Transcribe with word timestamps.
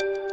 you 0.00 0.27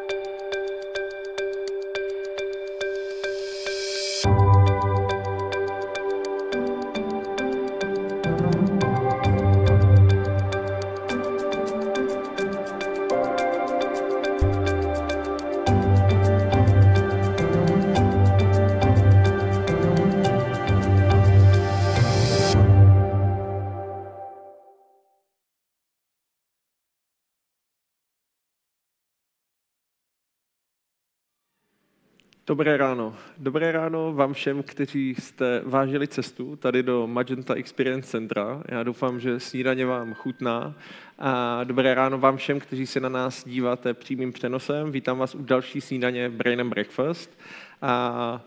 Dobré 32.48 32.78
ráno. 32.78 33.16
Dobré 33.38 33.72
ráno 33.72 34.14
vám 34.14 34.34
všem, 34.34 34.64
kteří 34.64 35.16
jste 35.20 35.62
vážili 35.66 36.08
cestu 36.08 36.56
tady 36.56 36.84
do 36.84 37.08
Magenta 37.08 37.54
Experience 37.54 38.10
Centra. 38.10 38.64
Já 38.70 38.84
doufám, 38.84 39.20
že 39.20 39.40
snídaně 39.40 39.86
vám 39.86 40.14
chutná. 40.14 40.74
A 41.20 41.64
dobré 41.64 41.94
ráno 41.94 42.18
vám 42.18 42.38
všem, 42.38 42.60
kteří 42.60 42.88
se 42.88 43.00
na 43.00 43.10
nás 43.10 43.46
díváte 43.48 43.94
přímým 43.94 44.34
přenosem. 44.34 44.92
Vítám 44.92 45.18
vás 45.18 45.36
u 45.36 45.44
další 45.44 45.82
snídaně 45.82 46.30
Brain 46.30 46.62
and 46.62 46.70
Breakfast. 46.70 47.40
A 47.82 48.42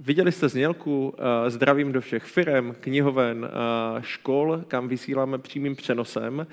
Viděli 0.00 0.32
jste 0.32 0.48
znělku, 0.48 1.14
zdravím 1.48 1.92
do 1.92 2.00
všech 2.00 2.24
firem, 2.24 2.74
knihoven, 2.80 3.50
škol, 4.00 4.62
kam 4.68 4.88
vysíláme 4.88 5.38
přímým 5.38 5.76
přenosem. 5.76 6.46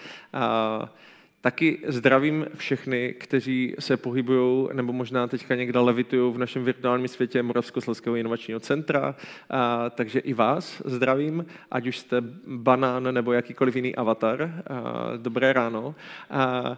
Taky 1.45 1.80
zdravím 1.88 2.48
všechny, 2.55 3.16
kteří 3.17 3.76
se 3.80 3.98
pohybují 3.98 4.70
nebo 4.73 4.94
možná 4.94 5.27
teďka 5.27 5.55
někde 5.55 5.80
levitují 5.80 6.34
v 6.34 6.38
našem 6.38 6.64
virtuálním 6.64 7.08
světě 7.08 7.44
Moravskoslezského 7.44 8.16
inovačního 8.16 8.59
centra. 8.59 9.16
A, 9.50 9.89
takže 9.89 10.19
i 10.19 10.34
vás 10.34 10.81
zdravím, 10.86 11.45
ať 11.72 11.88
už 11.88 11.97
jste 11.97 12.17
banán 12.47 13.14
nebo 13.14 13.34
jakýkoliv 13.34 13.75
jiný 13.75 13.95
avatar. 13.95 14.64
A, 14.67 15.17
dobré 15.17 15.53
ráno. 15.53 15.95
A, 16.30 16.78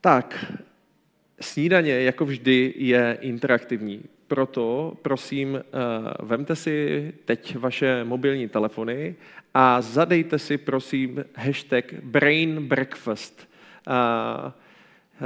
tak, 0.00 0.52
snídaně, 1.40 1.92
jako 1.92 2.24
vždy, 2.24 2.74
je 2.76 3.18
interaktivní. 3.20 4.02
Proto 4.28 4.96
prosím, 5.02 5.60
vemte 6.22 6.56
si 6.56 7.12
teď 7.24 7.56
vaše 7.56 8.04
mobilní 8.04 8.48
telefony 8.48 9.14
a 9.54 9.80
zadejte 9.80 10.38
si 10.38 10.58
prosím 10.58 11.24
hashtag 11.36 11.92
Brain 11.92 12.66
Breakfast 12.66 13.51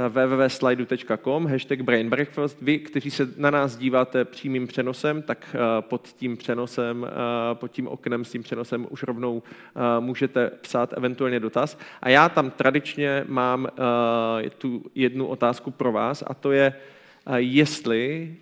www.slidu.com, 0.09 1.47
hashtag 1.47 1.81
Brain 1.81 2.09
Breakfast. 2.09 2.61
Vy, 2.61 2.79
kteří 2.79 3.11
se 3.11 3.29
na 3.37 3.51
nás 3.51 3.77
díváte 3.77 4.25
přímým 4.25 4.67
přenosem, 4.67 5.21
tak 5.21 5.55
pod 5.79 6.07
tím 6.07 6.37
přenosem, 6.37 7.07
pod 7.53 7.71
tím 7.71 7.87
oknem 7.87 8.25
s 8.25 8.31
tím 8.31 8.43
přenosem 8.43 8.87
už 8.89 9.03
rovnou 9.03 9.43
můžete 9.99 10.49
psát 10.61 10.93
eventuálně 10.97 11.39
dotaz. 11.39 11.79
A 12.01 12.09
já 12.09 12.29
tam 12.29 12.51
tradičně 12.51 13.23
mám 13.27 13.67
tu 14.57 14.83
jednu 14.95 15.27
otázku 15.27 15.71
pro 15.71 15.91
vás 15.91 16.23
a 16.27 16.33
to 16.33 16.51
je, 16.51 16.73
jestli 17.35 18.35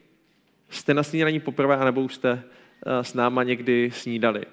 jste 0.70 0.94
na 0.94 1.04
snídaní 1.04 1.40
poprvé, 1.40 1.78
anebo 1.78 2.02
už 2.02 2.16
jste 2.16 2.44
s 2.86 3.14
náma 3.14 3.44
někdy 3.44 3.92
snídali. 3.94 4.44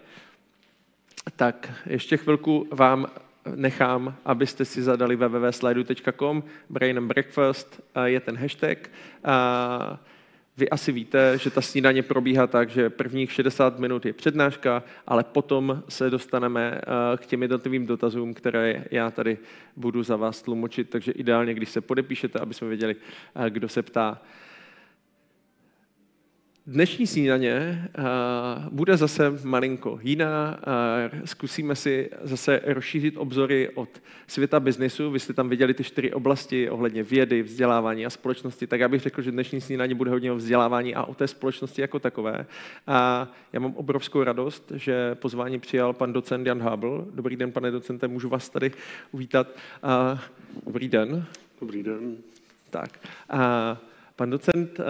Tak 1.36 1.72
ještě 1.86 2.16
chvilku 2.16 2.68
vám 2.70 3.06
nechám, 3.54 4.14
abyste 4.24 4.64
si 4.64 4.82
zadali 4.82 5.16
www.slidu.com, 5.16 6.42
Brain 6.70 6.98
and 6.98 7.06
Breakfast 7.06 7.80
je 8.04 8.20
ten 8.20 8.36
hashtag. 8.36 8.90
Vy 10.56 10.70
asi 10.70 10.92
víte, 10.92 11.38
že 11.38 11.50
ta 11.50 11.60
snídaně 11.60 12.02
probíhá 12.02 12.46
tak, 12.46 12.70
že 12.70 12.90
prvních 12.90 13.32
60 13.32 13.78
minut 13.78 14.06
je 14.06 14.12
přednáška, 14.12 14.82
ale 15.06 15.24
potom 15.24 15.82
se 15.88 16.10
dostaneme 16.10 16.80
k 17.16 17.26
těm 17.26 17.42
jednotlivým 17.42 17.86
dotazům, 17.86 18.34
které 18.34 18.84
já 18.90 19.10
tady 19.10 19.38
budu 19.76 20.02
za 20.02 20.16
vás 20.16 20.42
tlumočit, 20.42 20.90
takže 20.90 21.12
ideálně, 21.12 21.54
když 21.54 21.68
se 21.68 21.80
podepíšete, 21.80 22.38
aby 22.38 22.54
jsme 22.54 22.68
věděli, 22.68 22.96
kdo 23.48 23.68
se 23.68 23.82
ptá. 23.82 24.22
Dnešní 26.66 27.06
snídaně 27.06 27.84
uh, 27.98 28.04
bude 28.70 28.96
zase 28.96 29.32
malinko 29.44 29.98
jiná. 30.02 30.60
Uh, 31.12 31.20
zkusíme 31.24 31.76
si 31.76 32.10
zase 32.22 32.60
rozšířit 32.66 33.16
obzory 33.16 33.70
od 33.74 33.88
světa 34.26 34.60
biznesu. 34.60 35.10
Vy 35.10 35.20
jste 35.20 35.32
tam 35.32 35.48
viděli 35.48 35.74
ty 35.74 35.84
čtyři 35.84 36.12
oblasti 36.12 36.70
ohledně 36.70 37.02
vědy, 37.02 37.42
vzdělávání 37.42 38.06
a 38.06 38.10
společnosti. 38.10 38.66
Tak 38.66 38.80
já 38.80 38.88
bych 38.88 39.02
řekl, 39.02 39.22
že 39.22 39.30
dnešní 39.30 39.60
snídaně 39.60 39.94
bude 39.94 40.10
hodně 40.10 40.32
o 40.32 40.36
vzdělávání 40.36 40.94
a 40.94 41.04
o 41.04 41.14
té 41.14 41.28
společnosti 41.28 41.80
jako 41.80 41.98
takové. 41.98 42.46
A 42.86 43.28
já 43.52 43.60
mám 43.60 43.74
obrovskou 43.74 44.24
radost, 44.24 44.72
že 44.74 45.14
pozvání 45.14 45.60
přijal 45.60 45.92
pan 45.92 46.12
docent 46.12 46.46
Jan 46.46 46.62
Hábl. 46.62 47.08
Dobrý 47.14 47.36
den, 47.36 47.52
pane 47.52 47.70
docente, 47.70 48.08
můžu 48.08 48.28
vás 48.28 48.48
tady 48.48 48.72
uvítat. 49.12 49.46
Uh, 50.12 50.18
dobrý 50.66 50.88
den. 50.88 51.24
Dobrý 51.60 51.82
den. 51.82 52.16
Tak. 52.70 52.98
Pan 54.16 54.30
docent 54.30 54.80
eh, 54.80 54.84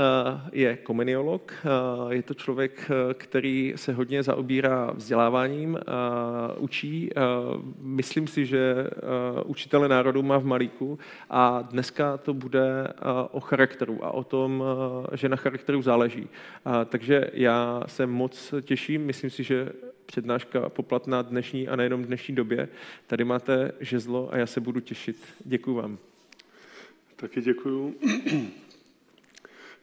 je 0.53 0.77
komeniolog, 0.77 1.53
eh, 1.53 2.15
je 2.15 2.23
to 2.23 2.35
člověk, 2.35 2.91
eh, 2.91 3.15
který 3.15 3.73
se 3.77 3.93
hodně 3.93 4.23
zaobírá 4.23 4.91
vzděláváním, 4.95 5.79
učí. 6.59 7.11
Myslím 7.79 8.27
si, 8.27 8.47
že 8.47 8.87
učitele 9.45 9.89
národů 9.89 10.23
má 10.23 10.39
v 10.39 10.45
malíku 10.45 10.99
a 11.31 11.63
dneska 11.63 12.17
to 12.17 12.35
bude 12.35 12.89
o 13.31 13.41
charakteru 13.41 14.05
a 14.05 14.11
o 14.11 14.25
tom, 14.25 14.65
že 15.15 15.29
na 15.29 15.37
charakteru 15.37 15.83
záleží. 15.83 16.29
Takže 16.87 17.31
já 17.33 17.83
se 17.87 18.07
moc 18.07 18.55
těším, 18.63 19.07
myslím 19.07 19.31
si, 19.31 19.45
že 19.45 19.73
přednáška 20.07 20.69
poplatná 20.69 21.23
dnešní 21.23 21.69
a 21.69 21.77
nejenom 21.77 22.05
dnešní 22.05 22.35
době. 22.35 22.69
Tady 23.07 23.25
máte 23.25 23.73
žezlo 23.81 24.29
a 24.33 24.37
já 24.37 24.47
se 24.47 24.61
budu 24.61 24.81
těšit. 24.81 25.17
Děkuji 25.45 25.75
vám. 25.75 25.99
Taky 27.17 27.41
děkuju. 27.41 27.95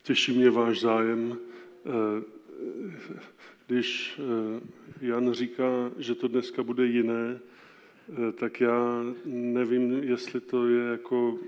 Těší 0.03 0.37
mě 0.37 0.49
váš 0.49 0.79
zájem. 0.79 1.37
Eh, 1.85 2.23
když 3.67 4.19
eh, 4.19 4.61
Jan 5.01 5.33
říká, 5.33 5.91
že 5.97 6.15
to 6.15 6.27
dneska 6.27 6.63
bude 6.63 6.85
jiné, 6.85 7.39
eh, 7.39 8.31
tak 8.31 8.61
já 8.61 9.03
nevím, 9.25 9.91
jestli 10.03 10.39
to 10.41 10.67
je 10.67 10.83
jako 10.83 11.39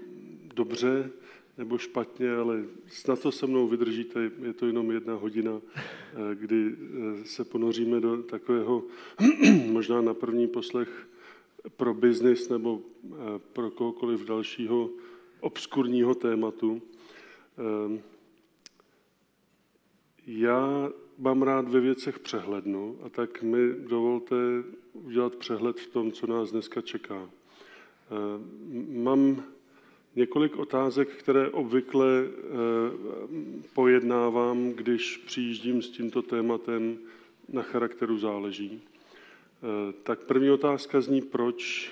dobře 0.56 1.12
nebo 1.58 1.78
špatně, 1.78 2.34
ale 2.34 2.64
snad 2.88 3.22
to 3.22 3.32
se 3.32 3.48
mnou 3.48 3.68
vydržíte, 3.68 4.32
je 4.42 4.54
to 4.54 4.68
jenom 4.68 4.92
jedna 4.92 5.14
hodina, 5.14 5.62
kdy 6.34 6.76
se 7.24 7.46
ponoříme 7.46 8.00
do 8.00 8.24
takového, 8.24 8.84
možná 9.72 10.02
na 10.02 10.14
první 10.14 10.48
poslech 10.48 11.08
pro 11.78 11.94
biznis 11.94 12.50
nebo 12.50 12.82
pro 13.54 13.72
kohokoliv 13.72 14.26
dalšího 14.26 14.90
obskurního 15.40 16.16
tématu. 16.16 16.82
Já 20.34 20.90
mám 21.18 21.42
rád 21.42 21.69
ve 21.69 21.80
věcech 21.80 22.19
přehlednu 22.19 23.00
a 23.03 23.09
tak 23.09 23.42
mi 23.42 23.74
dovolte 23.74 24.36
udělat 24.94 25.36
přehled 25.36 25.80
v 25.80 25.88
tom, 25.88 26.12
co 26.12 26.28
nás 26.28 26.52
dneska 26.52 26.81
čeká. 26.81 27.30
Eh, 27.30 28.16
mám 29.02 29.44
několik 30.16 30.58
otázek, 30.58 31.09
které 31.09 31.50
obvykle 31.50 32.08
eh, 32.25 32.31
pojednávám, 33.74 34.70
když 34.72 35.18
přijíždím 35.18 35.81
s 35.81 35.90
tímto 35.90 36.22
tématem 36.22 36.97
na 37.50 37.62
charakteru 37.62 38.18
záleží. 38.18 38.81
Eh, 39.64 39.94
tak 40.04 40.20
první 40.20 40.50
otázka 40.50 41.02
zní, 41.02 41.22
proč. 41.22 41.92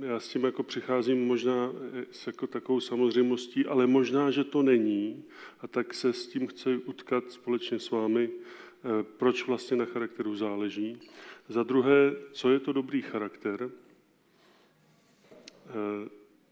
Eh, 0.00 0.06
já 0.06 0.20
s 0.20 0.28
tím 0.28 0.44
jako 0.44 0.62
přicházím 0.62 1.26
možná 1.26 1.72
s 2.10 2.26
jako 2.26 2.46
takovou 2.46 2.80
samozřejmostí, 2.80 3.66
ale 3.66 3.86
možná, 3.86 4.30
že 4.30 4.44
to 4.44 4.62
není. 4.62 5.24
A 5.60 5.66
tak 5.66 5.94
se 5.94 6.12
s 6.12 6.26
tím 6.26 6.46
chci 6.46 6.76
utkat 6.76 7.30
společně 7.30 7.78
s 7.78 7.90
vámi, 7.90 8.30
eh, 8.30 9.02
proč 9.16 9.46
vlastně 9.46 9.76
na 9.76 9.84
charakteru 9.84 10.36
záleží. 10.36 11.00
Za 11.48 11.62
druhé, 11.62 12.16
co 12.32 12.50
je 12.50 12.60
to 12.60 12.72
dobrý 12.72 13.02
charakter. 13.02 13.70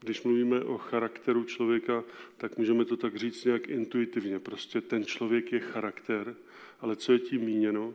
Když 0.00 0.22
mluvíme 0.22 0.64
o 0.64 0.78
charakteru 0.78 1.44
člověka, 1.44 2.04
tak 2.36 2.58
můžeme 2.58 2.84
to 2.84 2.96
tak 2.96 3.16
říct 3.16 3.44
nějak 3.44 3.68
intuitivně. 3.68 4.38
Prostě 4.38 4.80
ten 4.80 5.04
člověk 5.04 5.52
je 5.52 5.60
charakter, 5.60 6.36
ale 6.80 6.96
co 6.96 7.12
je 7.12 7.18
tím 7.18 7.40
míněno? 7.40 7.94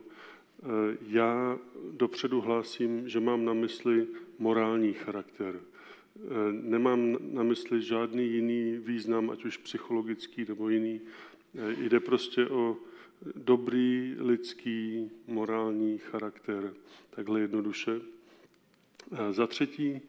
Eh, 0.62 0.96
já 1.08 1.58
dopředu 1.92 2.40
hlásím, 2.40 3.08
že 3.08 3.20
mám 3.20 3.44
na 3.44 3.52
mysli 3.52 4.06
morální 4.38 4.92
charakter. 4.92 5.60
Eh, 5.60 6.20
nemám 6.52 7.16
na 7.20 7.42
mysli 7.42 7.82
žádný 7.82 8.32
jiný 8.32 8.78
význam, 8.78 9.30
ať 9.30 9.44
už 9.44 9.56
psychologický 9.56 10.44
nebo 10.48 10.68
jiný. 10.68 11.00
Eh, 11.54 11.74
jde 11.78 12.00
prostě 12.00 12.46
o 12.46 12.76
dobrý 13.36 14.14
lidský 14.18 15.10
morální 15.26 15.98
charakter, 15.98 16.74
takhle 17.10 17.40
jednoduše. 17.40 18.00
Za 19.30 19.46
třetí, 19.46 20.00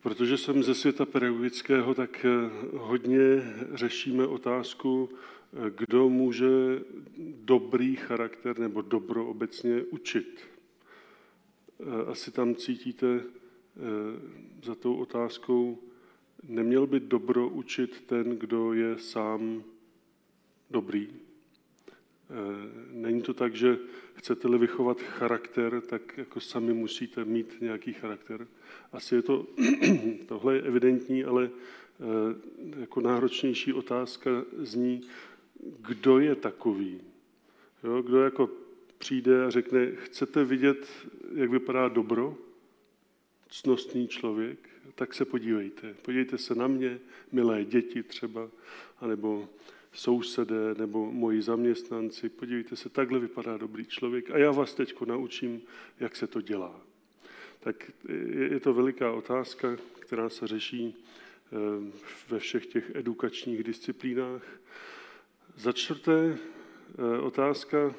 Protože 0.00 0.38
jsem 0.38 0.62
ze 0.62 0.74
světa 0.74 1.06
pedagogického, 1.06 1.94
tak 1.94 2.26
hodně 2.72 3.54
řešíme 3.72 4.26
otázku, 4.26 5.08
kdo 5.76 6.08
může 6.08 6.80
dobrý 7.44 7.96
charakter 7.96 8.58
nebo 8.58 8.82
dobro 8.82 9.26
obecně 9.26 9.82
učit. 9.82 10.40
Asi 12.06 12.30
tam 12.30 12.54
cítíte 12.54 13.20
za 14.62 14.74
tou 14.74 14.96
otázkou, 14.96 15.78
neměl 16.48 16.86
by 16.86 17.00
dobro 17.00 17.48
učit 17.48 18.04
ten, 18.06 18.38
kdo 18.38 18.72
je 18.72 18.98
sám 18.98 19.64
dobrý. 20.70 21.08
Není 22.92 23.22
to 23.22 23.34
tak, 23.34 23.54
že 23.54 23.78
chcete-li 24.14 24.58
vychovat 24.58 25.00
charakter, 25.00 25.80
tak 25.80 26.18
jako 26.18 26.40
sami 26.40 26.74
musíte 26.74 27.24
mít 27.24 27.56
nějaký 27.60 27.92
charakter. 27.92 28.46
Asi 28.92 29.14
je 29.14 29.22
to, 29.22 29.46
tohle 30.26 30.54
je 30.54 30.62
evidentní, 30.62 31.24
ale 31.24 31.50
jako 32.80 33.00
náročnější 33.00 33.72
otázka 33.72 34.30
zní, 34.58 35.00
kdo 35.80 36.18
je 36.18 36.34
takový. 36.34 37.00
Jo, 37.84 38.02
kdo 38.02 38.22
jako 38.22 38.50
přijde 38.98 39.44
a 39.44 39.50
řekne, 39.50 39.90
chcete 39.96 40.44
vidět, 40.44 40.88
jak 41.34 41.50
vypadá 41.50 41.88
dobro, 41.88 42.36
cnostný 43.50 44.08
člověk, 44.08 44.58
tak 44.94 45.14
se 45.14 45.24
podívejte. 45.24 45.94
Podívejte 46.02 46.38
se 46.38 46.54
na 46.54 46.66
mě, 46.66 47.00
milé 47.32 47.64
děti 47.64 48.02
třeba, 48.02 48.50
anebo 49.00 49.48
sousedé, 49.92 50.74
nebo 50.78 51.12
moji 51.12 51.42
zaměstnanci. 51.42 52.28
Podívejte 52.28 52.76
se, 52.76 52.88
takhle 52.88 53.18
vypadá 53.18 53.56
dobrý 53.56 53.86
člověk. 53.86 54.30
A 54.30 54.38
já 54.38 54.50
vás 54.50 54.74
teď 54.74 55.00
naučím, 55.00 55.62
jak 56.00 56.16
se 56.16 56.26
to 56.26 56.40
dělá. 56.40 56.80
Tak 57.60 57.90
je 58.50 58.60
to 58.60 58.74
veliká 58.74 59.12
otázka, 59.12 59.76
která 59.98 60.28
se 60.28 60.46
řeší 60.46 60.94
eh, 60.96 61.56
ve 62.28 62.38
všech 62.38 62.66
těch 62.66 62.90
edukačních 62.94 63.62
disciplínách. 63.62 64.42
Za 65.56 65.72
čtvrté 65.72 66.38
eh, 66.38 67.20
otázka, 67.20 67.94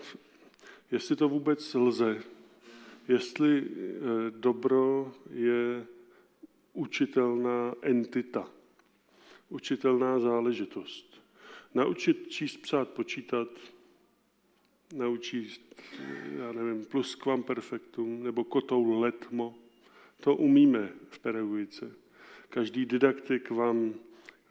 jestli 0.91 1.15
to 1.15 1.29
vůbec 1.29 1.73
lze, 1.73 2.23
jestli 3.07 3.63
eh, 3.63 4.31
dobro 4.31 5.13
je 5.31 5.85
učitelná 6.73 7.73
entita, 7.81 8.49
učitelná 9.49 10.19
záležitost. 10.19 11.21
Naučit 11.73 12.27
číst, 12.27 12.57
psát, 12.57 12.89
počítat, 12.89 13.47
naučit, 14.93 15.75
já 16.37 16.51
nevím, 16.51 16.85
plus 16.85 17.17
perfectum 17.45 18.23
nebo 18.23 18.43
kotou 18.43 18.99
letmo, 18.99 19.55
to 20.19 20.35
umíme 20.35 20.89
v 21.09 21.19
pedagogice. 21.19 21.91
Každý 22.49 22.85
didaktik 22.85 23.49
vám 23.49 23.93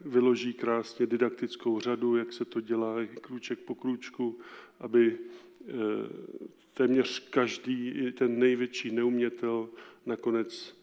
vyloží 0.05 0.53
krásně 0.53 1.07
didaktickou 1.07 1.81
řadu, 1.81 2.17
jak 2.17 2.33
se 2.33 2.45
to 2.45 2.61
dělá, 2.61 2.97
krůček 3.21 3.59
po 3.59 3.75
krůčku, 3.75 4.39
aby 4.81 5.19
eh, 5.19 5.73
téměř 6.75 7.29
každý, 7.29 8.13
ten 8.13 8.39
největší 8.39 8.91
neumětel, 8.91 9.69
nakonec 10.07 10.77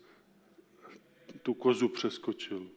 tu 1.42 1.54
kozu 1.54 1.88
přeskočil. 1.88 2.68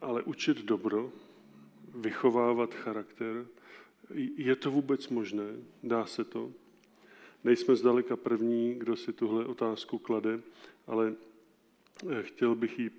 Ale 0.00 0.22
učit 0.22 0.64
dobro, 0.64 1.12
vychovávat 1.94 2.74
charakter, 2.74 3.46
je 4.36 4.56
to 4.56 4.70
vůbec 4.70 5.08
možné? 5.08 5.44
Dá 5.82 6.06
se 6.06 6.24
to? 6.24 6.52
Nejsme 7.44 7.76
zdaleka 7.76 8.16
první, 8.16 8.74
kdo 8.74 8.96
si 8.96 9.12
tuhle 9.12 9.46
otázku 9.46 9.98
klade, 9.98 10.40
ale 10.86 11.14
chtěl 12.22 12.54
bych 12.54 12.78
ji 12.78 12.90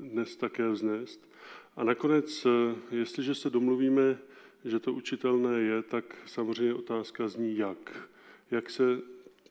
dnes 0.00 0.36
také 0.36 0.68
vznést. 0.68 1.28
A 1.76 1.84
nakonec, 1.84 2.46
jestliže 2.90 3.34
se 3.34 3.50
domluvíme, 3.50 4.18
že 4.64 4.78
to 4.78 4.92
učitelné 4.92 5.60
je, 5.60 5.82
tak 5.82 6.16
samozřejmě 6.26 6.74
otázka 6.74 7.28
zní 7.28 7.56
jak. 7.56 8.08
Jak 8.50 8.70
se, 8.70 8.98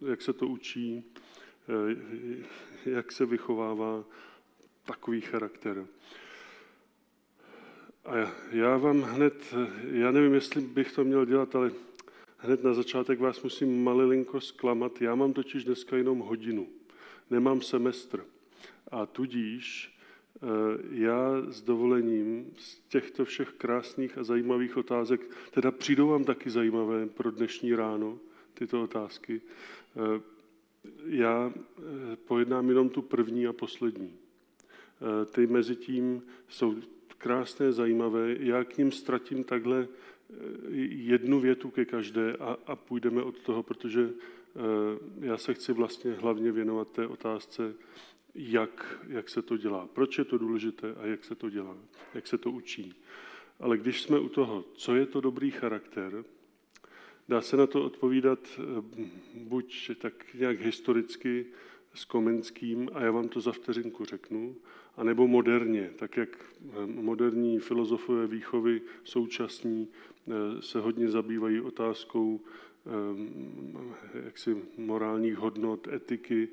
jak 0.10 0.22
se 0.22 0.34
to 0.34 0.48
učí, 0.48 1.04
jak 2.86 3.12
se 3.12 3.26
vychovává 3.26 4.04
takový 4.86 5.22
charakter. 5.22 5.86
A 8.06 8.32
já 8.52 8.78
vám 8.78 9.02
hned, 9.02 9.56
já 9.92 10.12
nevím, 10.12 10.34
jestli 10.34 10.62
bych 10.62 10.92
to 10.92 11.04
měl 11.04 11.26
dělat, 11.26 11.56
ale 11.56 11.72
hned 12.38 12.64
na 12.64 12.74
začátek 12.74 13.20
vás 13.20 13.44
musím 13.44 13.84
malilinko 13.84 14.42
zklamat. 14.42 15.02
Já 15.02 15.16
mám 15.16 15.34
totiž 15.34 15.64
dneska 15.64 15.98
jenom 15.98 16.20
hodinu, 16.20 16.68
nemám 17.30 17.62
semestr. 17.62 18.26
A 18.92 19.06
tudíž 19.06 19.98
eh, 20.36 20.40
já 20.92 21.42
s 21.48 21.62
dovolením 21.62 22.54
z 22.58 22.80
těchto 22.80 23.26
všech 23.26 23.50
krásných 23.50 24.18
a 24.18 24.24
zajímavých 24.24 24.78
otázek, 24.78 25.22
teda 25.52 25.72
přijdou 25.72 26.08
vám 26.08 26.24
taky 26.24 26.50
zajímavé 26.50 27.06
pro 27.06 27.32
dnešní 27.32 27.76
ráno 27.76 28.20
tyto 28.54 28.84
otázky, 28.84 29.42
eh, 29.42 30.22
já 31.06 31.54
eh, 31.56 31.82
pojednám 32.16 32.70
jenom 32.70 32.90
tu 32.90 33.02
první 33.02 33.48
a 33.48 33.54
poslední. 33.54 34.14
Ty 35.32 35.48
mezi 35.48 35.76
tím 35.76 36.24
jsou 36.48 36.76
krásné, 37.18 37.72
zajímavé. 37.72 38.36
Já 38.40 38.64
k 38.64 38.78
ním 38.78 38.92
ztratím 38.92 39.44
takhle 39.44 39.88
jednu 40.88 41.40
větu 41.40 41.70
ke 41.70 41.86
každé 41.86 42.34
a, 42.34 42.58
a 42.68 42.76
půjdeme 42.76 43.24
od 43.24 43.40
toho, 43.40 43.64
protože 43.64 44.10
já 45.20 45.38
se 45.38 45.54
chci 45.54 45.74
vlastně 45.74 46.14
hlavně 46.14 46.52
věnovat 46.52 46.92
té 46.92 47.08
otázce, 47.08 47.76
jak, 48.36 49.00
jak 49.08 49.30
se 49.30 49.42
to 49.42 49.58
dělá, 49.58 49.88
proč 49.94 50.18
je 50.18 50.26
to 50.26 50.38
důležité 50.38 50.96
a 50.96 51.06
jak 51.06 51.24
se 51.24 51.36
to 51.36 51.50
dělá, 51.50 51.78
jak 52.14 52.28
se 52.28 52.38
to 52.38 52.52
učí. 52.52 52.96
Ale 53.60 53.78
když 53.78 54.02
jsme 54.02 54.20
u 54.20 54.30
toho, 54.30 54.66
co 54.74 54.96
je 54.96 55.06
to 55.06 55.22
dobrý 55.22 55.52
charakter, 55.52 56.24
dá 57.30 57.42
se 57.42 57.58
na 57.58 57.68
to 57.68 57.86
odpovídat 57.86 58.40
eh, 58.60 58.64
buď 59.36 59.92
tak 59.98 60.34
nějak 60.34 60.60
historicky 60.60 61.46
s 61.94 62.06
Komenským, 62.06 62.90
a 62.94 63.02
já 63.02 63.12
vám 63.12 63.30
to 63.30 63.42
za 63.42 63.52
vteřinku 63.52 64.06
řeknu, 64.06 64.56
anebo 64.98 65.28
moderně, 65.28 65.92
tak 65.96 66.18
jak 66.18 66.30
eh, 66.40 66.86
moderní 66.86 67.60
filozofové 67.60 68.28
výchovy 68.28 68.82
současní 69.04 69.88
eh, 69.88 70.32
se 70.62 70.80
hodně 70.80 71.10
zabývají 71.10 71.62
otázkou 71.62 72.42
jaksi 74.26 74.58
morálních 74.78 75.36
hodnot, 75.36 75.88
etiky, 75.88 76.50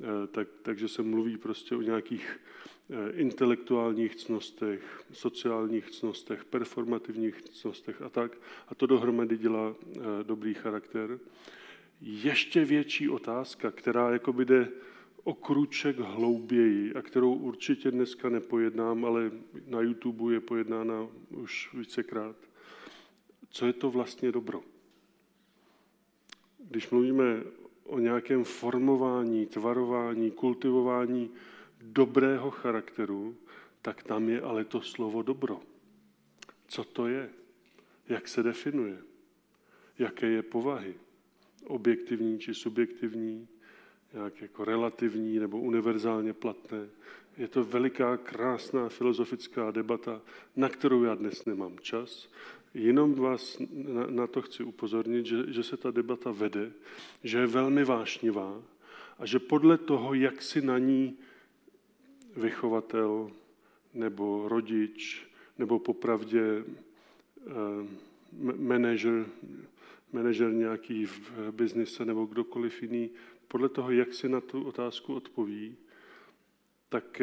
eh, 0.00 0.26
tak, 0.26 0.48
takže 0.62 0.88
se 0.88 1.02
mluví 1.02 1.36
prostě 1.36 1.76
o 1.76 1.82
nějakých 1.82 2.40
eh, 2.90 3.10
intelektuálních 3.12 4.16
cnostech, 4.16 5.04
sociálních 5.12 5.90
cnostech, 5.90 6.44
performativních 6.44 7.42
cnostech 7.42 8.02
a 8.02 8.08
tak. 8.08 8.38
A 8.68 8.74
to 8.74 8.86
dohromady 8.86 9.38
dělá 9.38 9.74
eh, 9.74 10.00
dobrý 10.22 10.54
charakter. 10.54 11.18
Ještě 12.00 12.64
větší 12.64 13.08
otázka, 13.08 13.70
která 13.70 14.10
jakoby 14.10 14.44
jde 14.44 14.68
o 15.24 15.34
kruček 15.34 15.98
hlouběji 15.98 16.94
a 16.94 17.02
kterou 17.02 17.34
určitě 17.34 17.90
dneska 17.90 18.28
nepojednám, 18.28 19.04
ale 19.04 19.30
na 19.66 19.80
YouTube 19.80 20.34
je 20.34 20.40
pojednána 20.40 21.08
už 21.30 21.70
vícekrát. 21.74 22.36
Co 23.50 23.66
je 23.66 23.72
to 23.72 23.90
vlastně 23.90 24.32
dobro? 24.32 24.73
Když 26.70 26.90
mluvíme 26.90 27.42
o 27.84 27.98
nějakém 27.98 28.44
formování, 28.44 29.46
tvarování, 29.46 30.30
kultivování 30.30 31.30
dobrého 31.82 32.50
charakteru, 32.50 33.36
tak 33.82 34.02
tam 34.02 34.28
je 34.28 34.40
ale 34.40 34.64
to 34.64 34.82
slovo 34.82 35.22
dobro. 35.22 35.60
Co 36.68 36.84
to 36.84 37.06
je? 37.06 37.30
Jak 38.08 38.28
se 38.28 38.42
definuje? 38.42 38.98
Jaké 39.98 40.26
je 40.26 40.42
povahy? 40.42 40.94
Objektivní 41.64 42.38
či 42.38 42.54
subjektivní? 42.54 43.48
Nějak 44.12 44.42
jako 44.42 44.64
relativní 44.64 45.38
nebo 45.38 45.60
univerzálně 45.60 46.32
platné? 46.32 46.88
Je 47.36 47.48
to 47.48 47.64
veliká, 47.64 48.16
krásná 48.16 48.88
filozofická 48.88 49.70
debata, 49.70 50.22
na 50.56 50.68
kterou 50.68 51.04
já 51.04 51.14
dnes 51.14 51.44
nemám 51.44 51.78
čas. 51.78 52.28
Jenom 52.74 53.14
vás 53.14 53.58
na, 54.08 54.26
to 54.26 54.42
chci 54.42 54.62
upozornit, 54.62 55.26
že, 55.26 55.52
že 55.52 55.62
se 55.62 55.76
ta 55.76 55.90
debata 55.90 56.32
vede, 56.32 56.72
že 57.24 57.38
je 57.38 57.46
velmi 57.46 57.84
vášnivá 57.84 58.62
a 59.18 59.26
že 59.26 59.38
podle 59.38 59.78
toho, 59.78 60.14
jak 60.14 60.42
si 60.42 60.62
na 60.62 60.78
ní 60.78 61.16
vychovatel 62.36 63.30
nebo 63.94 64.48
rodič 64.48 65.26
nebo 65.58 65.78
popravdě 65.78 66.64
eh, 66.64 67.44
manažer, 68.58 69.26
manažer 70.12 70.52
nějaký 70.52 71.06
v 71.06 71.50
biznise 71.50 72.04
nebo 72.04 72.26
kdokoliv 72.26 72.82
jiný, 72.82 73.10
podle 73.48 73.68
toho, 73.68 73.90
jak 73.90 74.14
si 74.14 74.28
na 74.28 74.40
tu 74.40 74.62
otázku 74.64 75.14
odpoví, 75.14 75.76
tak, 76.88 77.22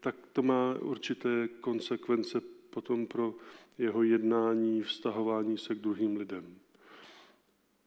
tak 0.00 0.16
to 0.32 0.42
má 0.42 0.74
určité 0.80 1.48
konsekvence 1.48 2.40
potom 2.70 3.06
pro 3.06 3.34
jeho 3.82 4.02
jednání, 4.02 4.82
vztahování 4.82 5.58
se 5.58 5.74
k 5.74 5.78
druhým 5.78 6.16
lidem. 6.16 6.58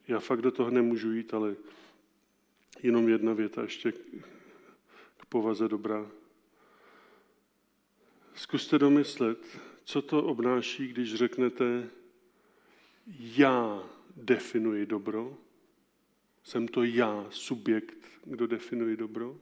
Já 0.08 0.20
fakt 0.20 0.42
do 0.42 0.52
toho 0.52 0.70
nemůžu 0.70 1.12
jít, 1.12 1.34
ale 1.34 1.56
Jenom 2.84 3.10
jedna 3.10 3.34
věta 3.34 3.62
ještě 3.62 3.92
k 5.18 5.26
povaze 5.30 5.68
dobra. 5.68 6.12
Zkuste 8.36 8.80
domyslet, 8.80 9.60
co 9.84 10.02
to 10.02 10.24
obnáší, 10.24 10.88
když 10.88 11.16
řeknete, 11.16 11.90
já 13.20 13.84
definuji 14.16 14.86
dobro, 14.86 15.38
jsem 16.44 16.68
to 16.68 16.84
já, 16.84 17.26
subjekt, 17.30 17.98
kdo 18.24 18.48
definuje 18.48 18.98
dobro? 18.98 19.38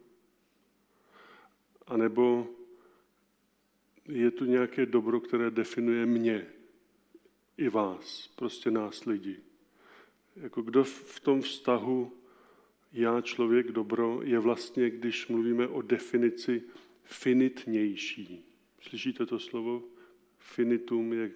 A 1.88 1.98
nebo 1.98 2.48
je 4.12 4.32
tu 4.32 4.46
nějaké 4.46 4.86
dobro, 4.86 5.20
které 5.20 5.52
definuje 5.52 6.06
mě 6.06 6.48
i 7.58 7.70
vás, 7.70 8.28
prostě 8.36 8.72
nás 8.72 9.06
lidi. 9.06 9.40
Jako 10.36 10.62
kdo 10.62 10.84
v 10.84 11.20
tom 11.20 11.42
vztahu 11.42 12.14
já, 12.94 13.22
člověk, 13.22 13.72
dobro, 13.72 14.20
je 14.24 14.40
vlastně, 14.40 14.90
když 14.90 15.28
mluvíme 15.28 15.68
o 15.68 15.82
definici 15.82 16.64
finitnější. 17.04 18.46
Slyšíte 18.82 19.26
to 19.26 19.40
slovo? 19.40 19.84
Finitum 20.40 21.14
je 21.14 21.32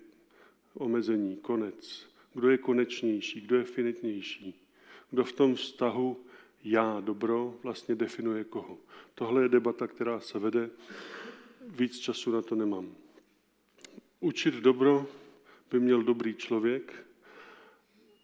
omezení, 0.74 1.38
konec. 1.38 2.10
Kdo 2.34 2.50
je 2.50 2.58
konečnější, 2.58 3.42
kdo 3.42 3.56
je 3.56 3.64
finitnější? 3.64 4.62
Kdo 5.12 5.24
v 5.24 5.32
tom 5.32 5.56
vztahu 5.56 6.26
já, 6.64 7.00
dobro, 7.00 7.60
vlastně 7.64 7.96
definuje 7.96 8.44
koho? 8.44 8.78
Tohle 9.16 9.42
je 9.42 9.50
debata, 9.50 9.88
která 9.88 10.20
se 10.20 10.40
vede. 10.40 10.70
Víc 11.68 12.00
času 12.00 12.32
na 12.32 12.42
to 12.42 12.56
nemám. 12.56 12.96
Učit 14.20 14.54
dobro 14.54 15.08
by 15.72 15.80
měl 15.80 16.04
dobrý 16.04 16.36
člověk 16.36 17.06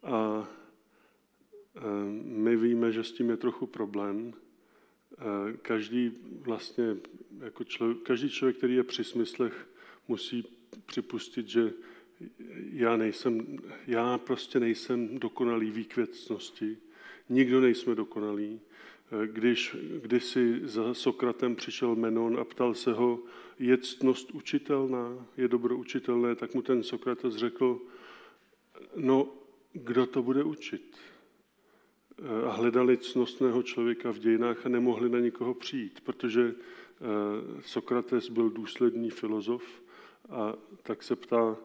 a 0.03 0.47
my 2.23 2.55
víme, 2.55 2.91
že 2.91 3.03
s 3.03 3.11
tím 3.11 3.29
je 3.29 3.37
trochu 3.37 3.65
problém. 3.65 4.33
Každý 5.61 6.11
vlastně, 6.41 6.97
jako 7.39 7.63
člověk, 7.63 7.97
každý 7.97 8.29
člověk, 8.29 8.57
který 8.57 8.75
je 8.75 8.83
při 8.83 9.03
smyslech, 9.03 9.69
musí 10.07 10.45
připustit, 10.85 11.47
že 11.47 11.73
já, 12.71 12.97
nejsem, 12.97 13.59
já 13.87 14.17
prostě 14.17 14.59
nejsem 14.59 15.19
dokonalý 15.19 15.71
výkvětnosti. 15.71 16.77
Nikdo 17.29 17.61
nejsme 17.61 17.95
dokonalý. 17.95 18.59
Když 19.25 19.75
kdysi 20.01 20.59
za 20.63 20.93
Sokratem 20.93 21.55
přišel 21.55 21.95
Menon 21.95 22.39
a 22.39 22.43
ptal 22.43 22.73
se 22.73 22.93
ho, 22.93 23.19
je 23.59 23.77
ctnost 23.77 24.31
učitelná, 24.31 25.27
je 25.37 25.47
dobro 25.47 25.77
učitelné, 25.77 26.35
tak 26.35 26.53
mu 26.53 26.61
ten 26.61 26.83
Sokrates 26.83 27.35
řekl, 27.35 27.81
no, 28.95 29.33
kdo 29.73 30.05
to 30.05 30.23
bude 30.23 30.43
učit? 30.43 30.97
A 32.45 32.51
hledali 32.51 32.97
cnostného 32.97 33.63
člověka 33.63 34.11
v 34.11 34.19
dějinách 34.19 34.65
a 34.65 34.69
nemohli 34.69 35.09
na 35.09 35.19
nikoho 35.19 35.53
přijít, 35.53 36.01
protože 36.01 36.55
eh, 36.55 37.61
Sokrates 37.61 38.29
byl 38.29 38.49
důsledný 38.49 39.09
filozof 39.09 39.83
a 40.29 40.53
tak 40.83 41.03
se 41.03 41.15
ptá, 41.15 41.57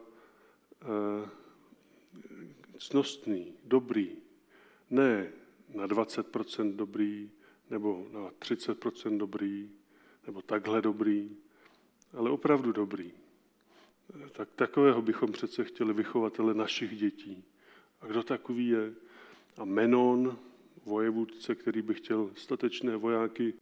eh, 0.81 1.29
cnostný, 2.77 3.53
dobrý, 3.65 4.11
ne 4.89 5.31
na 5.73 5.87
20% 5.87 6.75
dobrý, 6.75 7.29
nebo 7.69 8.07
na 8.11 8.29
30% 8.29 9.17
dobrý, 9.17 9.69
nebo 10.25 10.41
takhle 10.41 10.81
dobrý, 10.81 11.37
ale 12.13 12.29
opravdu 12.29 12.71
dobrý. 12.71 13.11
Tak 14.31 14.49
takového 14.55 15.01
bychom 15.01 15.31
přece 15.31 15.63
chtěli 15.63 15.93
vychovatele 15.93 16.53
našich 16.53 16.97
dětí. 16.97 17.43
A 18.01 18.07
kdo 18.07 18.23
takový 18.23 18.67
je? 18.67 18.93
A 19.57 19.65
Menon, 19.65 20.37
vojevůdce, 20.85 21.55
který 21.55 21.81
by 21.81 21.93
chtěl 21.93 22.31
statečné 22.35 22.97
vojáky, 22.97 23.53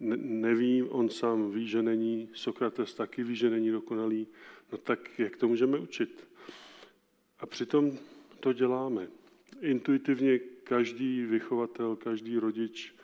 neví, 0.00 0.82
on 0.82 1.08
sám 1.08 1.50
ví, 1.50 1.68
že 1.68 1.82
není, 1.82 2.28
Sokrates 2.32 2.94
taky 2.94 3.24
ví, 3.24 3.36
že 3.36 3.50
není 3.50 3.70
dokonalý, 3.70 4.26
no 4.72 4.78
tak 4.78 5.18
jak 5.18 5.36
to 5.36 5.48
můžeme 5.48 5.78
učit? 5.78 6.28
A 7.40 7.46
přitom 7.46 7.98
to 8.40 8.52
děláme. 8.52 9.08
Intuitivně 9.60 10.38
každý 10.38 11.22
vychovatel, 11.22 11.96
každý 11.96 12.38
rodič 12.38 12.94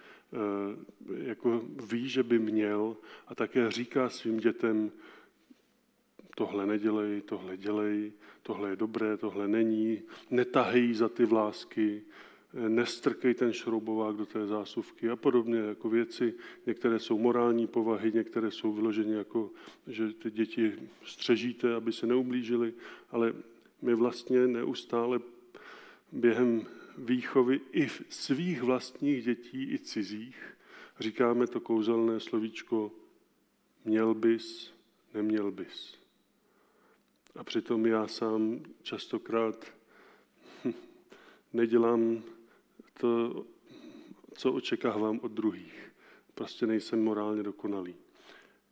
jako 1.22 1.62
ví, 1.92 2.08
že 2.08 2.22
by 2.22 2.38
měl 2.38 2.96
a 3.26 3.34
také 3.34 3.70
říká 3.70 4.08
svým 4.08 4.36
dětem, 4.36 4.92
tohle 6.36 6.66
nedělej, 6.66 7.20
tohle 7.20 7.56
dělej, 7.56 8.12
tohle 8.42 8.70
je 8.70 8.76
dobré, 8.76 9.16
tohle 9.16 9.48
není, 9.48 10.02
netahej 10.30 10.94
za 10.94 11.08
ty 11.08 11.24
vlásky, 11.24 12.02
eh, 12.54 12.68
nestrkej 12.68 13.34
ten 13.34 13.52
šroubovák 13.52 14.16
do 14.16 14.26
té 14.26 14.46
zásuvky 14.46 15.10
a 15.10 15.16
podobně 15.16 15.58
jako 15.58 15.88
věci. 15.88 16.34
Některé 16.66 16.98
jsou 16.98 17.18
morální 17.18 17.66
povahy, 17.66 18.12
některé 18.12 18.50
jsou 18.50 18.72
vyloženě 18.72 19.14
jako, 19.14 19.50
že 19.86 20.12
ty 20.12 20.30
děti 20.30 20.72
střežíte, 21.04 21.74
aby 21.74 21.92
se 21.92 22.06
neublížili, 22.06 22.74
ale 23.10 23.32
my 23.82 23.94
vlastně 23.94 24.46
neustále 24.46 25.20
během 26.12 26.66
výchovy 26.98 27.60
i 27.72 27.88
svých 28.08 28.62
vlastních 28.62 29.24
dětí, 29.24 29.72
i 29.72 29.78
cizích. 29.78 30.56
Říkáme 31.00 31.46
to 31.46 31.60
kouzelné 31.60 32.20
slovíčko 32.20 32.92
měl 33.84 34.14
bys, 34.14 34.72
neměl 35.14 35.50
bys. 35.50 35.98
A 37.36 37.44
přitom 37.44 37.86
já 37.86 38.06
sám 38.06 38.60
častokrát 38.82 39.72
nedělám 41.52 42.22
to, 43.00 43.44
co 44.34 44.52
očekávám 44.52 45.20
od 45.22 45.32
druhých. 45.32 45.92
Prostě 46.34 46.66
nejsem 46.66 47.04
morálně 47.04 47.42
dokonalý 47.42 47.94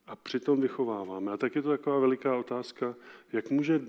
a 0.08 0.16
přitom 0.16 0.60
vychováváme. 0.60 1.32
A 1.32 1.36
tak 1.36 1.54
je 1.54 1.62
to 1.62 1.68
taková 1.68 1.98
veliká 1.98 2.36
otázka, 2.36 2.94
jak 3.32 3.50
může 3.50 3.80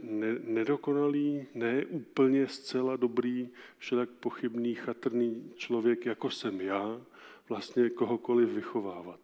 nedokonalý, 0.44 1.46
ne 1.56 1.86
úplně 1.86 2.48
zcela 2.48 2.96
dobrý, 2.96 3.50
všelak 3.78 4.10
pochybný, 4.10 4.76
chatrný 4.76 5.52
člověk, 5.56 6.06
jako 6.06 6.30
jsem 6.30 6.62
já, 6.62 7.02
vlastně 7.50 7.90
kohokoliv 7.90 8.50
vychovávat. 8.50 9.20